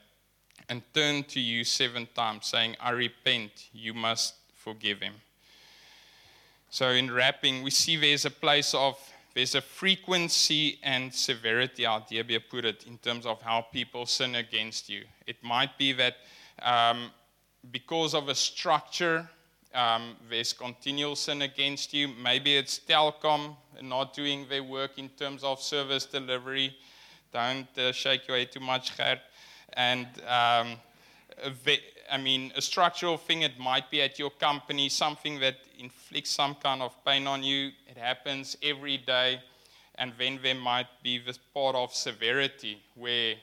and 0.70 0.82
turn 0.94 1.24
to 1.24 1.40
you 1.40 1.64
seven 1.64 2.08
times, 2.14 2.46
saying, 2.46 2.76
I 2.80 2.90
repent, 2.90 3.68
you 3.72 3.92
must 3.92 4.34
forgive 4.54 5.00
him. 5.00 5.14
So, 6.70 6.90
in 6.90 7.10
wrapping, 7.10 7.62
we 7.62 7.70
see 7.70 7.96
there's 7.96 8.24
a 8.24 8.30
place 8.30 8.74
of 8.74 8.98
there's 9.36 9.54
a 9.54 9.60
frequency 9.60 10.78
and 10.82 11.12
severity, 11.12 11.84
out 11.84 12.02
how 12.02 12.16
Debbie 12.16 12.38
put 12.38 12.64
it, 12.64 12.86
in 12.86 12.96
terms 12.96 13.26
of 13.26 13.42
how 13.42 13.60
people 13.60 14.06
sin 14.06 14.34
against 14.34 14.88
you. 14.88 15.04
It 15.26 15.36
might 15.42 15.76
be 15.76 15.92
that 15.92 16.16
um, 16.62 17.10
because 17.70 18.14
of 18.14 18.30
a 18.30 18.34
structure, 18.34 19.28
um, 19.74 20.16
there's 20.30 20.54
continual 20.54 21.16
sin 21.16 21.42
against 21.42 21.92
you. 21.92 22.08
Maybe 22.08 22.56
it's 22.56 22.78
Telkom 22.78 23.56
not 23.82 24.14
doing 24.14 24.46
their 24.48 24.62
work 24.62 24.98
in 24.98 25.10
terms 25.10 25.44
of 25.44 25.60
service 25.60 26.06
delivery. 26.06 26.74
Don't 27.30 27.68
uh, 27.78 27.92
shake 27.92 28.26
your 28.28 28.38
head 28.38 28.52
too 28.52 28.60
much, 28.60 28.96
Gert. 28.96 29.18
And 29.74 30.06
um, 30.26 30.76
I 32.10 32.18
mean, 32.18 32.52
a 32.56 32.62
structural 32.62 33.16
thing, 33.16 33.42
it 33.42 33.58
might 33.58 33.90
be 33.90 34.02
at 34.02 34.18
your 34.18 34.30
company, 34.30 34.88
something 34.88 35.40
that 35.40 35.56
inflicts 35.78 36.30
some 36.30 36.54
kind 36.54 36.82
of 36.82 36.92
pain 37.04 37.26
on 37.26 37.42
you. 37.42 37.70
It 37.88 37.96
happens 37.96 38.56
every 38.62 38.98
day. 38.98 39.40
And 39.96 40.12
then 40.18 40.38
there 40.42 40.54
might 40.54 40.88
be 41.02 41.18
this 41.18 41.38
part 41.38 41.74
of 41.74 41.94
severity 41.94 42.82
where, 42.94 43.34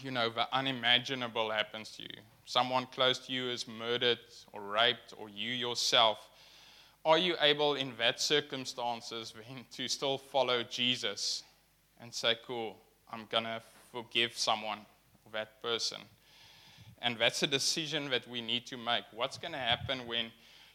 you 0.00 0.10
know, 0.10 0.30
the 0.30 0.46
unimaginable 0.54 1.50
happens 1.50 1.90
to 1.96 2.02
you 2.02 2.22
someone 2.44 2.86
close 2.86 3.18
to 3.18 3.32
you 3.32 3.48
is 3.48 3.66
murdered 3.66 4.18
or 4.52 4.60
raped, 4.60 5.14
or 5.18 5.28
you 5.28 5.50
yourself, 5.50 6.28
are 7.04 7.18
you 7.18 7.36
able 7.40 7.74
in 7.74 7.92
that 7.98 8.20
circumstances 8.20 9.34
then 9.46 9.64
to 9.72 9.88
still 9.88 10.18
follow 10.18 10.62
Jesus 10.62 11.42
and 12.00 12.12
say, 12.12 12.36
cool, 12.46 12.76
I'm 13.10 13.26
going 13.30 13.44
to 13.44 13.62
forgive 13.92 14.36
someone, 14.36 14.80
that 15.32 15.62
person? 15.62 15.98
And 17.02 17.18
that's 17.18 17.42
a 17.42 17.46
decision 17.46 18.10
that 18.10 18.28
we 18.28 18.40
need 18.40 18.66
to 18.66 18.76
make. 18.76 19.04
What's 19.12 19.38
going 19.38 19.52
to 19.52 19.58
happen 19.58 20.06
when 20.06 20.26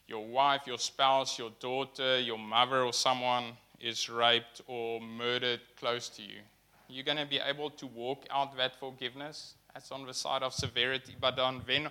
your 0.07 0.25
wife, 0.25 0.61
your 0.65 0.77
spouse, 0.77 1.37
your 1.37 1.51
daughter, 1.59 2.19
your 2.19 2.37
mother, 2.37 2.83
or 2.83 2.93
someone 2.93 3.57
is 3.79 4.09
raped 4.09 4.61
or 4.67 4.99
murdered 5.01 5.61
close 5.77 6.09
to 6.09 6.21
you? 6.21 6.39
You're 6.87 7.05
going 7.05 7.17
to 7.17 7.25
be 7.25 7.39
able 7.39 7.69
to 7.71 7.87
walk 7.87 8.25
out 8.31 8.55
that 8.57 8.79
forgiveness? 8.79 9.53
That's 9.73 9.91
on 9.91 10.05
the 10.05 10.13
side 10.13 10.43
of 10.43 10.53
severity. 10.53 11.15
But 11.19 11.37
on, 11.39 11.61
then, 11.67 11.89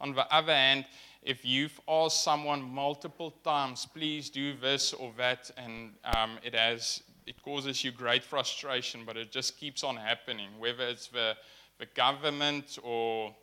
on 0.00 0.14
the 0.14 0.32
other 0.34 0.54
hand, 0.54 0.84
if 1.22 1.44
you've 1.44 1.80
asked 1.88 2.22
someone 2.22 2.62
multiple 2.62 3.32
times, 3.42 3.86
please 3.86 4.30
do 4.30 4.54
this 4.56 4.92
or 4.92 5.12
that, 5.16 5.50
and 5.56 5.90
um, 6.04 6.38
it 6.44 6.54
has 6.54 7.02
it 7.26 7.42
causes 7.42 7.82
you 7.82 7.90
great 7.90 8.24
frustration, 8.24 9.02
but 9.04 9.16
it 9.16 9.32
just 9.32 9.58
keeps 9.58 9.82
on 9.82 9.96
happening, 9.96 10.48
whether 10.58 10.84
it's 10.84 11.08
the, 11.08 11.36
the 11.78 11.86
government 11.86 12.78
or 12.82 13.34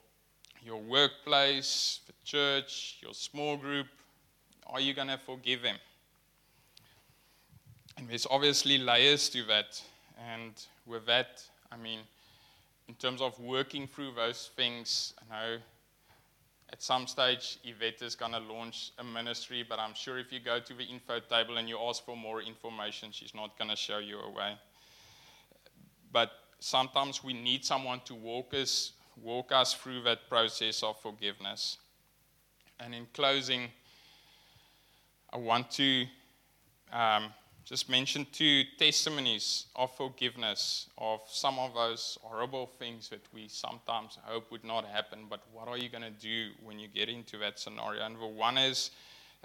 your 0.63 0.81
workplace, 0.81 1.99
the 2.07 2.13
church, 2.23 2.97
your 3.01 3.13
small 3.13 3.57
group, 3.57 3.87
are 4.67 4.79
you 4.79 4.93
going 4.93 5.09
to 5.09 5.17
forgive 5.17 5.61
them? 5.61 5.75
And 7.97 8.09
there's 8.09 8.25
obviously 8.29 8.77
layers 8.77 9.29
to 9.29 9.43
that. 9.43 9.81
And 10.31 10.53
with 10.85 11.05
that, 11.05 11.43
I 11.71 11.77
mean, 11.77 11.99
in 12.87 12.95
terms 12.95 13.21
of 13.21 13.39
working 13.39 13.87
through 13.87 14.13
those 14.15 14.51
things, 14.55 15.13
I 15.19 15.35
know 15.35 15.57
at 16.71 16.81
some 16.81 17.07
stage 17.07 17.59
Yvette 17.63 18.01
is 18.01 18.15
going 18.15 18.31
to 18.31 18.39
launch 18.39 18.91
a 18.97 19.03
ministry, 19.03 19.63
but 19.67 19.79
I'm 19.79 19.93
sure 19.93 20.17
if 20.17 20.31
you 20.31 20.39
go 20.39 20.59
to 20.59 20.73
the 20.73 20.83
info 20.83 21.19
table 21.19 21.57
and 21.57 21.69
you 21.69 21.77
ask 21.77 22.03
for 22.03 22.17
more 22.17 22.41
information, 22.41 23.11
she's 23.11 23.35
not 23.35 23.57
going 23.57 23.69
to 23.69 23.75
show 23.75 23.99
you 23.99 24.19
a 24.19 24.29
way. 24.29 24.57
But 26.11 26.31
sometimes 26.59 27.23
we 27.23 27.33
need 27.33 27.63
someone 27.63 28.01
to 28.05 28.15
walk 28.15 28.53
us, 28.53 28.93
walk 29.21 29.51
us 29.51 29.73
through 29.73 30.03
that 30.03 30.29
process 30.29 30.83
of 30.83 30.99
forgiveness. 31.01 31.77
And 32.79 32.93
in 32.93 33.07
closing, 33.13 33.69
I 35.31 35.37
want 35.37 35.71
to 35.71 36.05
um, 36.91 37.33
just 37.65 37.89
mention 37.89 38.27
two 38.31 38.63
testimonies 38.77 39.67
of 39.75 39.95
forgiveness 39.95 40.87
of 40.97 41.21
some 41.27 41.57
of 41.59 41.73
those 41.73 42.17
horrible 42.21 42.67
things 42.77 43.09
that 43.09 43.21
we 43.33 43.47
sometimes 43.47 44.17
hope 44.23 44.51
would 44.51 44.63
not 44.63 44.85
happen. 44.85 45.25
But 45.29 45.41
what 45.51 45.67
are 45.67 45.77
you 45.77 45.89
going 45.89 46.03
to 46.03 46.11
do 46.11 46.51
when 46.61 46.77
you 46.77 46.87
get 46.87 47.07
into 47.07 47.37
that 47.37 47.59
scenario? 47.59 48.05
And 48.05 48.15
the 48.15 48.27
one 48.27 48.57
is 48.57 48.91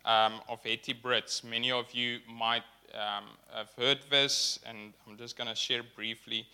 um, 0.05 0.41
of 0.49 0.63
Hettie 0.65 0.95
Brits. 0.95 1.45
Many 1.45 1.71
of 1.71 1.93
you 1.93 2.19
might 2.29 2.65
um, 2.95 3.25
have 3.55 3.71
heard 3.77 3.99
this, 4.11 4.59
and 4.67 4.93
I'm 5.07 5.17
just 5.17 5.37
going 5.37 5.49
to 5.49 5.55
share 5.55 5.83
briefly. 5.95 6.47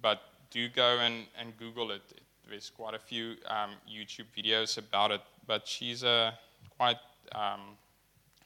But 0.00 0.22
do 0.50 0.68
go 0.68 0.98
and, 0.98 1.26
and 1.38 1.56
Google 1.56 1.90
it. 1.90 2.02
it. 2.10 2.22
There's 2.48 2.70
quite 2.70 2.94
a 2.94 2.98
few 2.98 3.36
um, 3.46 3.70
YouTube 3.88 4.26
videos 4.36 4.78
about 4.78 5.10
it. 5.10 5.20
But 5.46 5.66
she's 5.66 6.02
a 6.02 6.34
quite 6.76 6.98
um, 7.32 7.60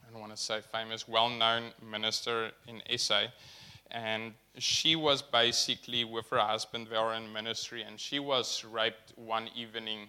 I 0.07 0.13
don't 0.13 0.21
want 0.21 0.37
to 0.37 0.43
say 0.43 0.61
famous, 0.61 1.09
well 1.09 1.31
known 1.31 1.73
minister 1.83 2.51
in 2.69 2.83
SA. 2.99 3.27
And 3.91 4.35
she 4.59 4.97
was 4.97 5.23
basically 5.23 6.05
with 6.05 6.29
her 6.31 6.39
husband, 6.39 6.89
they 6.91 6.99
were 6.99 7.15
in 7.15 7.33
ministry, 7.33 7.83
and 7.83 7.99
she 7.99 8.19
was 8.19 8.65
raped 8.65 9.13
one 9.17 9.49
evening. 9.55 10.09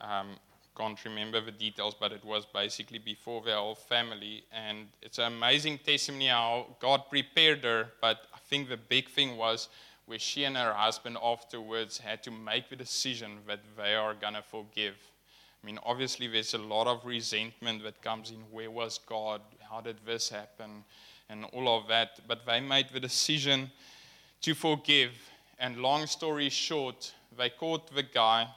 Um, 0.00 0.28
can't 0.76 1.02
remember 1.04 1.40
the 1.40 1.52
details, 1.52 1.94
but 1.98 2.12
it 2.12 2.24
was 2.24 2.46
basically 2.46 2.98
before 2.98 3.42
their 3.42 3.56
whole 3.56 3.76
family. 3.76 4.44
And 4.52 4.88
it's 5.02 5.18
an 5.18 5.32
amazing 5.32 5.78
testimony 5.78 6.26
how 6.26 6.76
God 6.80 7.02
prepared 7.08 7.62
her. 7.62 7.92
But 8.00 8.26
I 8.34 8.38
think 8.48 8.68
the 8.68 8.76
big 8.76 9.08
thing 9.08 9.36
was 9.36 9.68
where 10.06 10.18
she 10.18 10.44
and 10.44 10.56
her 10.56 10.72
husband 10.72 11.16
afterwards 11.22 11.98
had 11.98 12.22
to 12.22 12.30
make 12.30 12.68
the 12.68 12.76
decision 12.76 13.38
that 13.46 13.60
they 13.76 13.94
are 13.94 14.14
going 14.14 14.34
to 14.34 14.42
forgive 14.42 14.96
I 15.64 15.66
mean, 15.66 15.78
obviously, 15.86 16.26
there's 16.26 16.52
a 16.52 16.58
lot 16.58 16.86
of 16.86 17.06
resentment 17.06 17.84
that 17.84 18.02
comes 18.02 18.30
in 18.30 18.36
where 18.50 18.70
was 18.70 19.00
God? 19.08 19.40
How 19.70 19.80
did 19.80 19.96
this 20.04 20.28
happen? 20.28 20.84
And 21.30 21.46
all 21.54 21.78
of 21.78 21.88
that. 21.88 22.20
But 22.28 22.44
they 22.44 22.60
made 22.60 22.90
the 22.92 23.00
decision 23.00 23.70
to 24.42 24.52
forgive. 24.52 25.12
And 25.58 25.78
long 25.78 26.06
story 26.06 26.50
short, 26.50 27.14
they 27.38 27.48
caught 27.48 27.94
the 27.94 28.02
guy. 28.02 28.48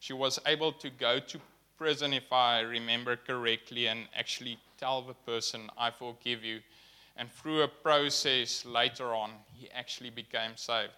She 0.00 0.12
was 0.12 0.40
able 0.44 0.72
to 0.72 0.90
go 0.90 1.20
to 1.20 1.38
prison, 1.78 2.12
if 2.12 2.32
I 2.32 2.62
remember 2.62 3.14
correctly, 3.14 3.86
and 3.86 4.08
actually 4.18 4.58
tell 4.76 5.02
the 5.02 5.14
person, 5.14 5.70
I 5.78 5.92
forgive 5.92 6.42
you. 6.42 6.58
And 7.16 7.30
through 7.30 7.62
a 7.62 7.68
process 7.68 8.64
later 8.64 9.14
on, 9.14 9.30
he 9.54 9.70
actually 9.70 10.10
became 10.10 10.52
saved. 10.56 10.92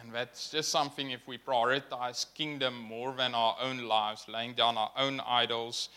And 0.00 0.12
that's 0.12 0.50
just 0.50 0.68
something 0.68 1.10
if 1.10 1.26
we 1.26 1.38
prioritize 1.38 2.26
kingdom 2.34 2.78
more 2.78 3.14
than 3.14 3.34
our 3.34 3.56
own 3.60 3.88
lives, 3.88 4.26
laying 4.28 4.54
down 4.54 4.76
our 4.76 4.92
own 4.96 5.20
idols, 5.26 5.88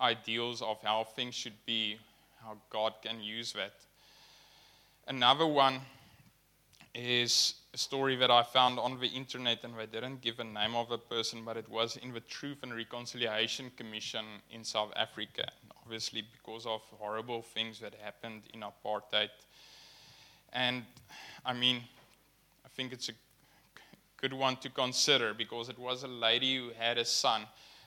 ideals 0.00 0.60
of 0.62 0.82
how 0.82 1.04
things 1.04 1.34
should 1.34 1.64
be, 1.66 1.98
how 2.42 2.56
God 2.70 2.94
can 3.02 3.22
use 3.22 3.52
that. 3.52 3.74
Another 5.06 5.46
one 5.46 5.80
is 6.94 7.54
a 7.74 7.78
story 7.78 8.16
that 8.16 8.30
I 8.30 8.42
found 8.42 8.78
on 8.78 8.98
the 8.98 9.08
internet, 9.08 9.64
and 9.64 9.74
they 9.76 9.86
didn't 9.86 10.20
give 10.20 10.40
a 10.40 10.44
name 10.44 10.74
of 10.74 10.90
a 10.90 10.98
person, 10.98 11.44
but 11.44 11.56
it 11.56 11.68
was 11.68 11.96
in 11.96 12.12
the 12.12 12.20
Truth 12.20 12.58
and 12.62 12.74
Reconciliation 12.74 13.70
Commission 13.76 14.24
in 14.50 14.64
South 14.64 14.92
Africa. 14.96 15.50
Obviously, 15.84 16.22
because 16.22 16.64
of 16.64 16.80
horrible 16.98 17.42
things 17.42 17.78
that 17.80 17.94
happened 18.02 18.42
in 18.54 18.62
apartheid. 18.62 19.28
And 20.52 20.84
I 21.44 21.52
mean, 21.52 21.82
I 22.64 22.68
think 22.74 22.92
it's 22.92 23.10
a 23.10 23.12
good 24.16 24.32
one 24.32 24.56
to 24.56 24.70
consider 24.70 25.34
because 25.34 25.68
it 25.68 25.78
was 25.78 26.02
a 26.02 26.08
lady 26.08 26.56
who 26.56 26.70
had 26.78 26.96
a 26.96 27.04
son, 27.04 27.42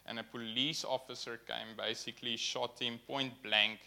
and 0.05 0.19
a 0.19 0.23
police 0.23 0.85
officer 0.85 1.39
came, 1.47 1.75
basically 1.75 2.37
shot 2.37 2.79
him 2.79 2.99
point 3.07 3.33
blank, 3.41 3.79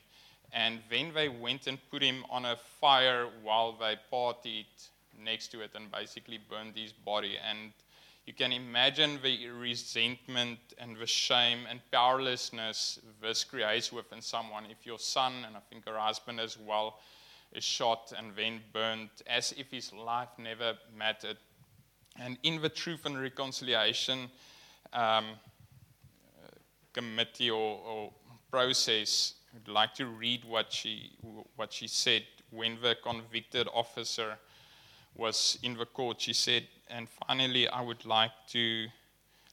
and 0.52 0.80
then 0.90 1.12
they 1.14 1.28
went 1.28 1.68
and 1.68 1.78
put 1.90 2.02
him 2.02 2.24
on 2.30 2.44
a 2.44 2.56
fire 2.80 3.28
while 3.44 3.72
they 3.72 3.96
partied 4.12 4.66
next 5.22 5.52
to 5.52 5.60
it 5.60 5.70
and 5.74 5.90
basically 5.92 6.38
burned 6.50 6.76
his 6.76 6.92
body. 6.92 7.36
And 7.48 7.72
you 8.30 8.34
can 8.34 8.52
imagine 8.52 9.18
the 9.24 9.48
resentment 9.48 10.60
and 10.78 10.96
the 10.96 11.06
shame 11.06 11.66
and 11.68 11.80
powerlessness 11.90 13.00
this 13.20 13.42
creates 13.42 13.92
within 13.92 14.22
someone 14.22 14.66
if 14.70 14.86
your 14.86 15.00
son, 15.00 15.32
and 15.44 15.56
I 15.56 15.60
think 15.68 15.84
her 15.88 15.98
husband 15.98 16.38
as 16.38 16.56
well, 16.56 17.00
is 17.52 17.64
shot 17.64 18.12
and 18.16 18.30
then 18.36 18.60
burned 18.72 19.10
as 19.26 19.52
if 19.58 19.72
his 19.72 19.92
life 19.92 20.28
never 20.38 20.74
mattered. 20.96 21.38
And 22.20 22.38
in 22.44 22.62
the 22.62 22.68
Truth 22.68 23.04
and 23.04 23.20
Reconciliation 23.20 24.30
um, 24.92 25.24
committee 26.92 27.50
or, 27.50 27.80
or, 27.84 28.12
process, 28.48 29.34
I'd 29.56 29.66
like 29.66 29.94
to 29.94 30.06
read 30.06 30.44
what 30.44 30.72
she, 30.72 31.10
what 31.56 31.72
she 31.72 31.88
said 31.88 32.22
when 32.50 32.78
the 32.80 32.96
convicted 33.02 33.66
officer 33.74 34.38
was 35.16 35.58
in 35.62 35.76
the 35.76 35.86
court. 35.86 36.20
She 36.20 36.32
said, 36.32 36.66
and 36.88 37.08
finally, 37.26 37.68
I 37.68 37.80
would 37.82 38.04
like 38.04 38.32
to, 38.50 38.86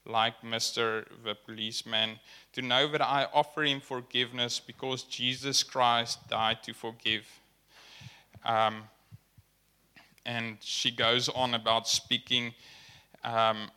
like 0.05 0.41
Mr. 0.41 1.05
the 1.23 1.35
policeman, 1.35 2.19
to 2.53 2.61
know 2.61 2.87
that 2.91 3.01
I 3.01 3.27
offer 3.33 3.63
him 3.63 3.79
forgiveness 3.79 4.59
because 4.59 5.03
Jesus 5.03 5.63
Christ 5.63 6.27
died 6.29 6.63
to 6.63 6.73
forgive. 6.73 7.25
Um, 8.45 8.83
and 10.25 10.57
she 10.61 10.91
goes 10.91 11.29
on 11.29 11.53
about 11.53 11.87
speaking 11.87 12.53
um, 13.23 13.69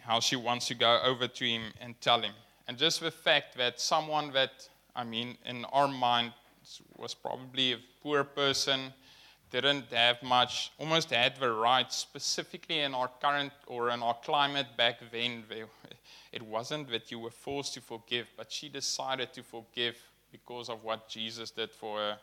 how 0.00 0.20
she 0.20 0.36
wants 0.36 0.68
to 0.68 0.74
go 0.74 1.00
over 1.04 1.28
to 1.28 1.44
him 1.44 1.62
and 1.80 2.00
tell 2.00 2.20
him. 2.20 2.32
And 2.66 2.76
just 2.76 3.00
the 3.00 3.10
fact 3.10 3.56
that 3.56 3.80
someone 3.80 4.32
that, 4.32 4.68
I 4.94 5.04
mean, 5.04 5.38
in 5.46 5.64
our 5.66 5.88
mind 5.88 6.32
was 6.96 7.14
probably 7.14 7.72
a 7.72 7.78
poor 8.02 8.24
person, 8.24 8.92
didn't 9.50 9.92
have 9.92 10.22
much, 10.22 10.72
almost 10.78 11.10
had 11.10 11.36
the 11.36 11.50
right, 11.50 11.90
specifically 11.92 12.80
in 12.80 12.94
our 12.94 13.10
current 13.20 13.52
or 13.66 13.90
in 13.90 14.02
our 14.02 14.16
climate 14.22 14.66
back 14.76 15.00
then. 15.10 15.44
It 16.32 16.42
wasn't 16.42 16.90
that 16.90 17.10
you 17.10 17.18
were 17.18 17.30
forced 17.30 17.74
to 17.74 17.80
forgive, 17.80 18.26
but 18.36 18.52
she 18.52 18.68
decided 18.68 19.32
to 19.32 19.42
forgive 19.42 19.96
because 20.30 20.68
of 20.68 20.84
what 20.84 21.08
Jesus 21.08 21.50
did 21.50 21.70
for 21.70 21.98
her 21.98 22.18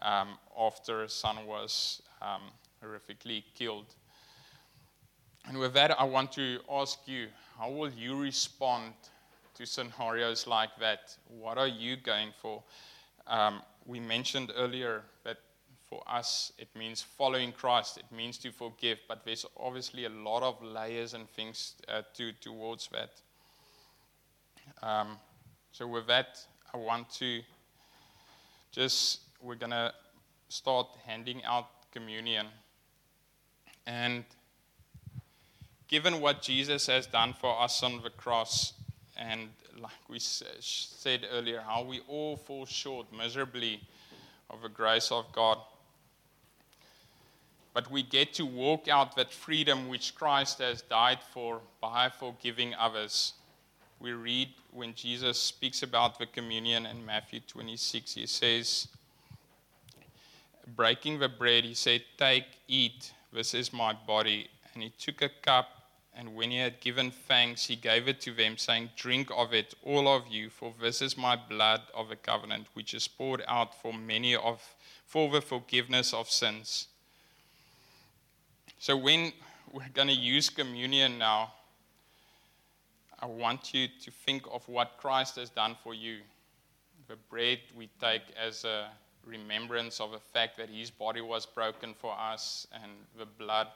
um, 0.00 0.38
after 0.58 1.00
her 1.00 1.08
son 1.08 1.46
was 1.46 2.02
um, 2.22 2.42
horrifically 2.82 3.44
killed. 3.54 3.94
And 5.46 5.58
with 5.58 5.74
that, 5.74 5.98
I 6.00 6.04
want 6.04 6.32
to 6.32 6.58
ask 6.70 6.98
you 7.06 7.28
how 7.58 7.70
will 7.70 7.90
you 7.90 8.18
respond 8.18 8.94
to 9.54 9.66
scenarios 9.66 10.46
like 10.46 10.70
that? 10.80 11.16
What 11.28 11.58
are 11.58 11.68
you 11.68 11.96
going 11.96 12.30
for? 12.40 12.62
Um, 13.26 13.62
we 13.86 14.00
mentioned 14.00 14.52
earlier 14.56 15.02
that 15.24 15.38
for 15.94 16.02
us, 16.12 16.52
it 16.58 16.66
means 16.76 17.02
following 17.02 17.52
Christ, 17.52 17.98
it 17.98 18.06
means 18.10 18.36
to 18.38 18.50
forgive, 18.50 18.98
but 19.06 19.24
there's 19.24 19.46
obviously 19.56 20.06
a 20.06 20.08
lot 20.08 20.42
of 20.42 20.60
layers 20.60 21.14
and 21.14 21.28
things 21.30 21.74
uh, 21.86 22.02
to, 22.14 22.32
towards 22.40 22.88
that. 22.88 23.10
Um, 24.82 25.18
so, 25.70 25.86
with 25.86 26.08
that, 26.08 26.44
I 26.72 26.78
want 26.78 27.10
to 27.18 27.42
just, 28.72 29.20
we're 29.40 29.54
going 29.54 29.70
to 29.70 29.94
start 30.48 30.88
handing 31.06 31.44
out 31.44 31.68
communion. 31.92 32.46
And 33.86 34.24
given 35.86 36.20
what 36.20 36.42
Jesus 36.42 36.88
has 36.88 37.06
done 37.06 37.34
for 37.40 37.60
us 37.60 37.84
on 37.84 38.02
the 38.02 38.10
cross, 38.10 38.72
and 39.16 39.50
like 39.80 40.08
we 40.08 40.18
said 40.18 41.24
earlier, 41.32 41.60
how 41.60 41.84
we 41.84 42.00
all 42.08 42.36
fall 42.36 42.66
short 42.66 43.06
miserably 43.16 43.80
of 44.50 44.60
the 44.60 44.68
grace 44.68 45.12
of 45.12 45.30
God. 45.32 45.58
But 47.74 47.90
we 47.90 48.02
get 48.02 48.32
to 48.34 48.46
walk 48.46 48.88
out 48.88 49.16
that 49.16 49.30
freedom 49.30 49.88
which 49.88 50.14
Christ 50.14 50.60
has 50.60 50.80
died 50.80 51.18
for 51.32 51.60
by 51.82 52.08
forgiving 52.08 52.74
others. 52.74 53.34
We 54.00 54.12
read 54.12 54.48
when 54.72 54.94
Jesus 54.94 55.38
speaks 55.38 55.82
about 55.82 56.18
the 56.18 56.26
communion 56.26 56.86
in 56.86 57.04
Matthew 57.04 57.40
26, 57.40 58.14
he 58.14 58.26
says, 58.26 58.88
breaking 60.76 61.18
the 61.18 61.28
bread, 61.28 61.64
he 61.64 61.74
said, 61.74 62.02
Take, 62.18 62.46
eat, 62.68 63.12
this 63.32 63.54
is 63.54 63.72
my 63.72 63.92
body. 63.92 64.48
And 64.72 64.82
he 64.82 64.90
took 64.90 65.22
a 65.22 65.28
cup, 65.28 65.68
and 66.16 66.34
when 66.34 66.50
he 66.50 66.58
had 66.58 66.80
given 66.80 67.10
thanks, 67.10 67.66
he 67.66 67.76
gave 67.76 68.08
it 68.08 68.20
to 68.22 68.32
them, 68.32 68.56
saying, 68.56 68.90
Drink 68.96 69.30
of 69.34 69.52
it, 69.52 69.74
all 69.82 70.08
of 70.08 70.28
you, 70.28 70.50
for 70.50 70.72
this 70.80 71.02
is 71.02 71.16
my 71.16 71.36
blood 71.36 71.82
of 71.94 72.08
the 72.08 72.16
covenant, 72.16 72.66
which 72.74 72.94
is 72.94 73.08
poured 73.08 73.42
out 73.48 73.80
for 73.80 73.92
many 73.92 74.34
of 74.34 74.74
for 75.06 75.30
the 75.30 75.40
forgiveness 75.40 76.12
of 76.14 76.30
sins. 76.30 76.88
So 78.84 78.98
when 78.98 79.32
we're 79.72 79.88
going 79.94 80.08
to 80.08 80.14
use 80.14 80.50
communion 80.50 81.16
now, 81.16 81.54
I 83.18 83.24
want 83.24 83.72
you 83.72 83.88
to 84.02 84.10
think 84.10 84.44
of 84.52 84.68
what 84.68 84.98
Christ 84.98 85.36
has 85.36 85.48
done 85.48 85.74
for 85.82 85.94
you. 85.94 86.18
The 87.08 87.16
bread 87.30 87.60
we 87.74 87.88
take 87.98 88.20
as 88.38 88.64
a 88.64 88.90
remembrance 89.24 90.00
of 90.00 90.12
the 90.12 90.18
fact 90.18 90.58
that 90.58 90.68
his 90.68 90.90
body 90.90 91.22
was 91.22 91.46
broken 91.46 91.94
for 91.94 92.14
us, 92.20 92.66
and 92.74 92.92
the 93.18 93.24
blood 93.24 93.68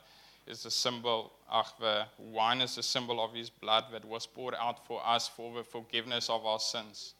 is 0.46 0.66
a 0.66 0.70
symbol, 0.70 1.32
ach, 1.50 1.68
the 1.80 2.04
wine 2.18 2.61
is 2.61 2.76
a 2.76 2.82
symbol 2.82 3.24
of 3.24 3.32
his 3.32 3.48
blood 3.48 3.84
that 3.92 4.04
was 4.04 4.26
poured 4.26 4.56
out 4.61 4.86
for 4.86 5.00
us 5.06 5.26
for 5.26 5.54
the 5.54 5.64
forgiveness 5.64 6.28
of 6.28 6.44
our 6.44 6.61
sins. 6.61 7.14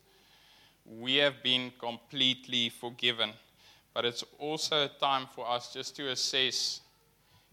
We 0.85 1.15
have 1.15 1.43
been 1.43 1.73
completely 1.79 2.69
forgiven, 2.69 3.31
but 3.95 4.05
it's 4.05 4.25
also 4.39 4.85
a 4.85 4.91
time 5.01 5.27
for 5.35 5.49
us 5.49 5.73
just 5.73 5.97
to 5.97 6.11
assess 6.11 6.83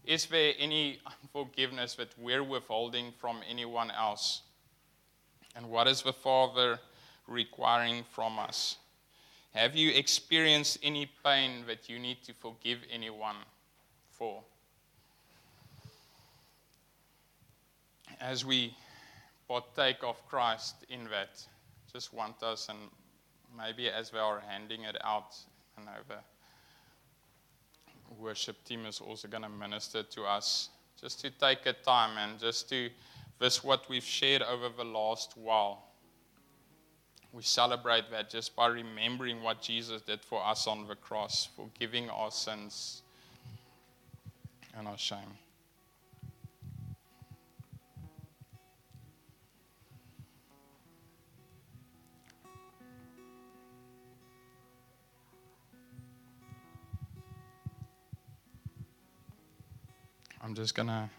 is 0.06 0.26
there 0.26 0.54
any 0.58 1.00
unforgiveness 1.04 1.94
that 1.96 2.08
we're 2.16 2.44
withholding 2.44 3.12
from 3.18 3.40
anyone 3.48 3.90
else? 3.90 4.42
And 5.56 5.68
what 5.68 5.88
is 5.88 6.02
the 6.02 6.12
Father 6.12 6.78
requiring 7.26 8.04
from 8.12 8.38
us? 8.38 8.76
Have 9.52 9.74
you 9.74 9.90
experienced 9.90 10.78
any 10.82 11.10
pain 11.24 11.64
that 11.66 11.88
you 11.88 11.98
need 11.98 12.22
to 12.24 12.32
forgive 12.34 12.78
anyone 12.92 13.36
for? 14.10 14.42
As 18.20 18.44
we 18.44 18.76
partake 19.48 20.02
of 20.02 20.24
Christ 20.28 20.84
in 20.88 21.04
that, 21.10 21.44
just 21.92 22.12
want 22.12 22.42
us, 22.42 22.68
and 22.68 22.78
maybe 23.56 23.88
as 23.88 24.12
we 24.12 24.18
are 24.18 24.42
handing 24.46 24.82
it 24.82 24.96
out, 25.02 25.34
and 25.76 25.88
over 25.88 26.20
worship 28.18 28.62
team 28.64 28.86
is 28.86 29.00
also 29.00 29.28
going 29.28 29.42
to 29.42 29.48
minister 29.48 30.02
to 30.02 30.24
us, 30.24 30.70
just 31.00 31.20
to 31.20 31.30
take 31.30 31.66
a 31.66 31.72
time 31.72 32.16
and 32.18 32.38
just 32.38 32.68
to 32.70 32.90
this 33.38 33.62
what 33.62 33.88
we've 33.88 34.04
shared 34.04 34.42
over 34.42 34.68
the 34.76 34.84
last 34.84 35.36
while 35.36 35.82
we 37.32 37.42
celebrate 37.42 38.10
that 38.10 38.30
just 38.30 38.56
by 38.56 38.66
remembering 38.66 39.42
what 39.42 39.60
Jesus 39.60 40.00
did 40.00 40.22
for 40.22 40.42
us 40.42 40.66
on 40.66 40.88
the 40.88 40.94
cross, 40.94 41.48
forgiving 41.54 42.08
our 42.08 42.30
sins 42.30 43.02
and 44.74 44.88
our 44.88 44.96
shame. 44.96 45.36
I'm 60.46 60.54
just 60.54 60.76
going 60.76 60.86
to 60.86 61.10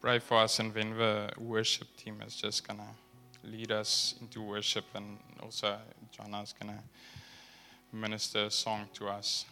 pray 0.00 0.20
for 0.20 0.38
us, 0.38 0.58
and 0.58 0.72
then 0.72 0.96
the 0.96 1.30
worship 1.36 1.86
team 1.98 2.22
is 2.26 2.34
just 2.34 2.66
going 2.66 2.80
to 2.80 3.46
lead 3.46 3.70
us 3.72 4.14
into 4.22 4.40
worship, 4.40 4.86
and 4.94 5.18
also 5.42 5.76
Johnna's 6.10 6.54
going 6.58 6.72
to 6.72 6.82
minister 7.94 8.44
a 8.44 8.50
song 8.50 8.88
to 8.94 9.08
us. 9.08 9.44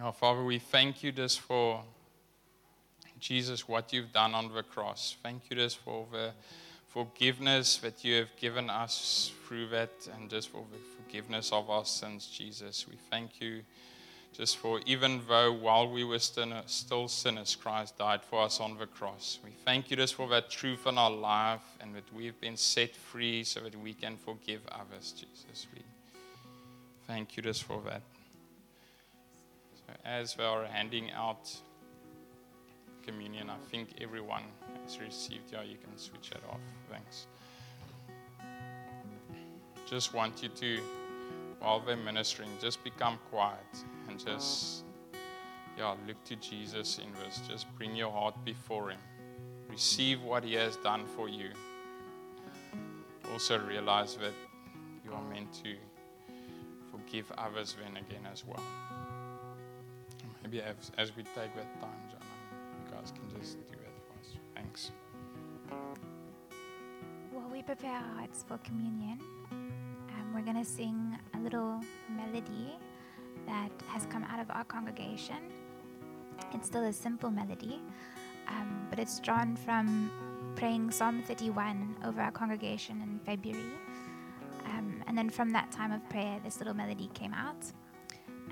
Our 0.00 0.12
Father, 0.12 0.44
we 0.44 0.60
thank 0.60 1.02
you 1.02 1.10
just 1.10 1.40
for 1.40 1.82
Jesus, 3.18 3.66
what 3.66 3.92
you've 3.92 4.12
done 4.12 4.36
on 4.36 4.54
the 4.54 4.62
cross. 4.62 5.16
Thank 5.20 5.50
you 5.50 5.56
just 5.56 5.78
for 5.78 6.06
the 6.12 6.30
forgiveness 6.86 7.78
that 7.78 8.04
you 8.04 8.18
have 8.18 8.36
given 8.36 8.70
us 8.70 9.32
through 9.48 9.66
that 9.70 9.90
and 10.14 10.30
just 10.30 10.50
for 10.50 10.64
the 10.70 10.78
forgiveness 11.02 11.50
of 11.50 11.68
our 11.68 11.84
sins, 11.84 12.28
Jesus. 12.28 12.86
We 12.88 12.98
thank 13.10 13.40
you 13.40 13.62
just 14.32 14.58
for 14.58 14.80
even 14.86 15.20
though 15.28 15.52
while 15.52 15.90
we 15.90 16.04
were 16.04 16.18
still 16.18 17.08
sinners, 17.08 17.56
Christ 17.56 17.98
died 17.98 18.22
for 18.22 18.42
us 18.42 18.60
on 18.60 18.78
the 18.78 18.86
cross. 18.86 19.38
We 19.44 19.50
thank 19.64 19.90
you 19.90 19.96
just 19.96 20.14
for 20.14 20.28
that 20.28 20.50
truth 20.50 20.86
in 20.86 20.96
our 20.96 21.10
life 21.10 21.60
and 21.80 21.94
that 21.94 22.04
we've 22.14 22.40
been 22.40 22.56
set 22.56 22.94
free 22.94 23.44
so 23.44 23.60
that 23.60 23.74
we 23.76 23.92
can 23.92 24.16
forgive 24.16 24.60
others, 24.70 25.12
Jesus. 25.12 25.66
We 25.74 25.82
thank 27.06 27.36
you 27.36 27.42
just 27.42 27.64
for 27.64 27.82
that. 27.86 28.02
So 29.74 29.94
as 30.04 30.38
we 30.38 30.44
are 30.44 30.64
handing 30.64 31.10
out 31.10 31.52
communion, 33.04 33.50
I 33.50 33.58
think 33.70 33.94
everyone 34.00 34.44
has 34.84 35.00
received. 35.00 35.52
Yeah, 35.52 35.62
you 35.62 35.76
can 35.76 35.98
switch 35.98 36.30
it 36.30 36.42
off. 36.48 36.60
Thanks. 36.88 37.26
Just 39.88 40.14
want 40.14 40.40
you 40.42 40.48
to, 40.50 40.80
while 41.60 41.80
they're 41.80 41.96
ministering, 41.96 42.48
just 42.60 42.82
become 42.82 43.18
quiet 43.30 43.84
and 44.08 44.18
just, 44.18 44.84
yeah, 45.78 45.94
look 46.06 46.22
to 46.24 46.36
Jesus 46.36 46.98
in 46.98 47.12
this. 47.22 47.40
Just 47.46 47.66
bring 47.76 47.94
your 47.94 48.10
heart 48.10 48.34
before 48.44 48.90
Him. 48.90 48.98
Receive 49.68 50.22
what 50.22 50.42
He 50.42 50.54
has 50.54 50.76
done 50.76 51.06
for 51.14 51.28
you. 51.28 51.50
Also 53.32 53.58
realize 53.60 54.16
that 54.16 54.32
you 55.04 55.12
are 55.12 55.22
meant 55.30 55.52
to 55.64 55.76
forgive 56.90 57.30
others 57.38 57.76
then 57.80 57.96
again 57.96 58.26
as 58.32 58.44
well. 58.44 58.62
Maybe 60.42 60.62
as, 60.62 60.90
as 60.98 61.14
we 61.14 61.22
take 61.22 61.54
that 61.54 61.80
time, 61.80 62.00
John, 62.10 62.20
you 62.84 62.92
guys 62.92 63.12
can 63.12 63.38
just 63.38 63.58
do 63.68 63.76
that 63.76 63.92
for 64.06 64.18
us. 64.18 64.36
Thanks. 64.54 64.90
While 67.30 67.48
we 67.52 67.62
prepare 67.62 67.92
our 67.92 68.14
hearts 68.16 68.44
for 68.48 68.58
communion, 68.58 69.20
um, 70.14 70.34
we're 70.34 70.42
going 70.42 70.62
to 70.62 70.68
sing 70.68 71.18
a 71.34 71.38
little 71.38 71.80
melody 72.08 72.78
that 73.46 73.70
has 73.88 74.06
come 74.06 74.24
out 74.24 74.40
of 74.40 74.50
our 74.50 74.64
congregation. 74.64 75.36
It's 76.52 76.66
still 76.66 76.84
a 76.84 76.92
simple 76.92 77.30
melody, 77.30 77.80
um, 78.48 78.86
but 78.90 78.98
it's 78.98 79.20
drawn 79.20 79.56
from 79.56 80.10
praying 80.56 80.90
Psalm 80.90 81.22
31 81.22 81.96
over 82.04 82.20
our 82.20 82.30
congregation 82.30 83.00
in 83.02 83.20
February. 83.24 83.72
Um, 84.66 85.02
and 85.06 85.16
then 85.16 85.30
from 85.30 85.50
that 85.50 85.70
time 85.70 85.92
of 85.92 86.06
prayer, 86.08 86.40
this 86.44 86.58
little 86.58 86.74
melody 86.74 87.10
came 87.14 87.34
out. 87.34 87.64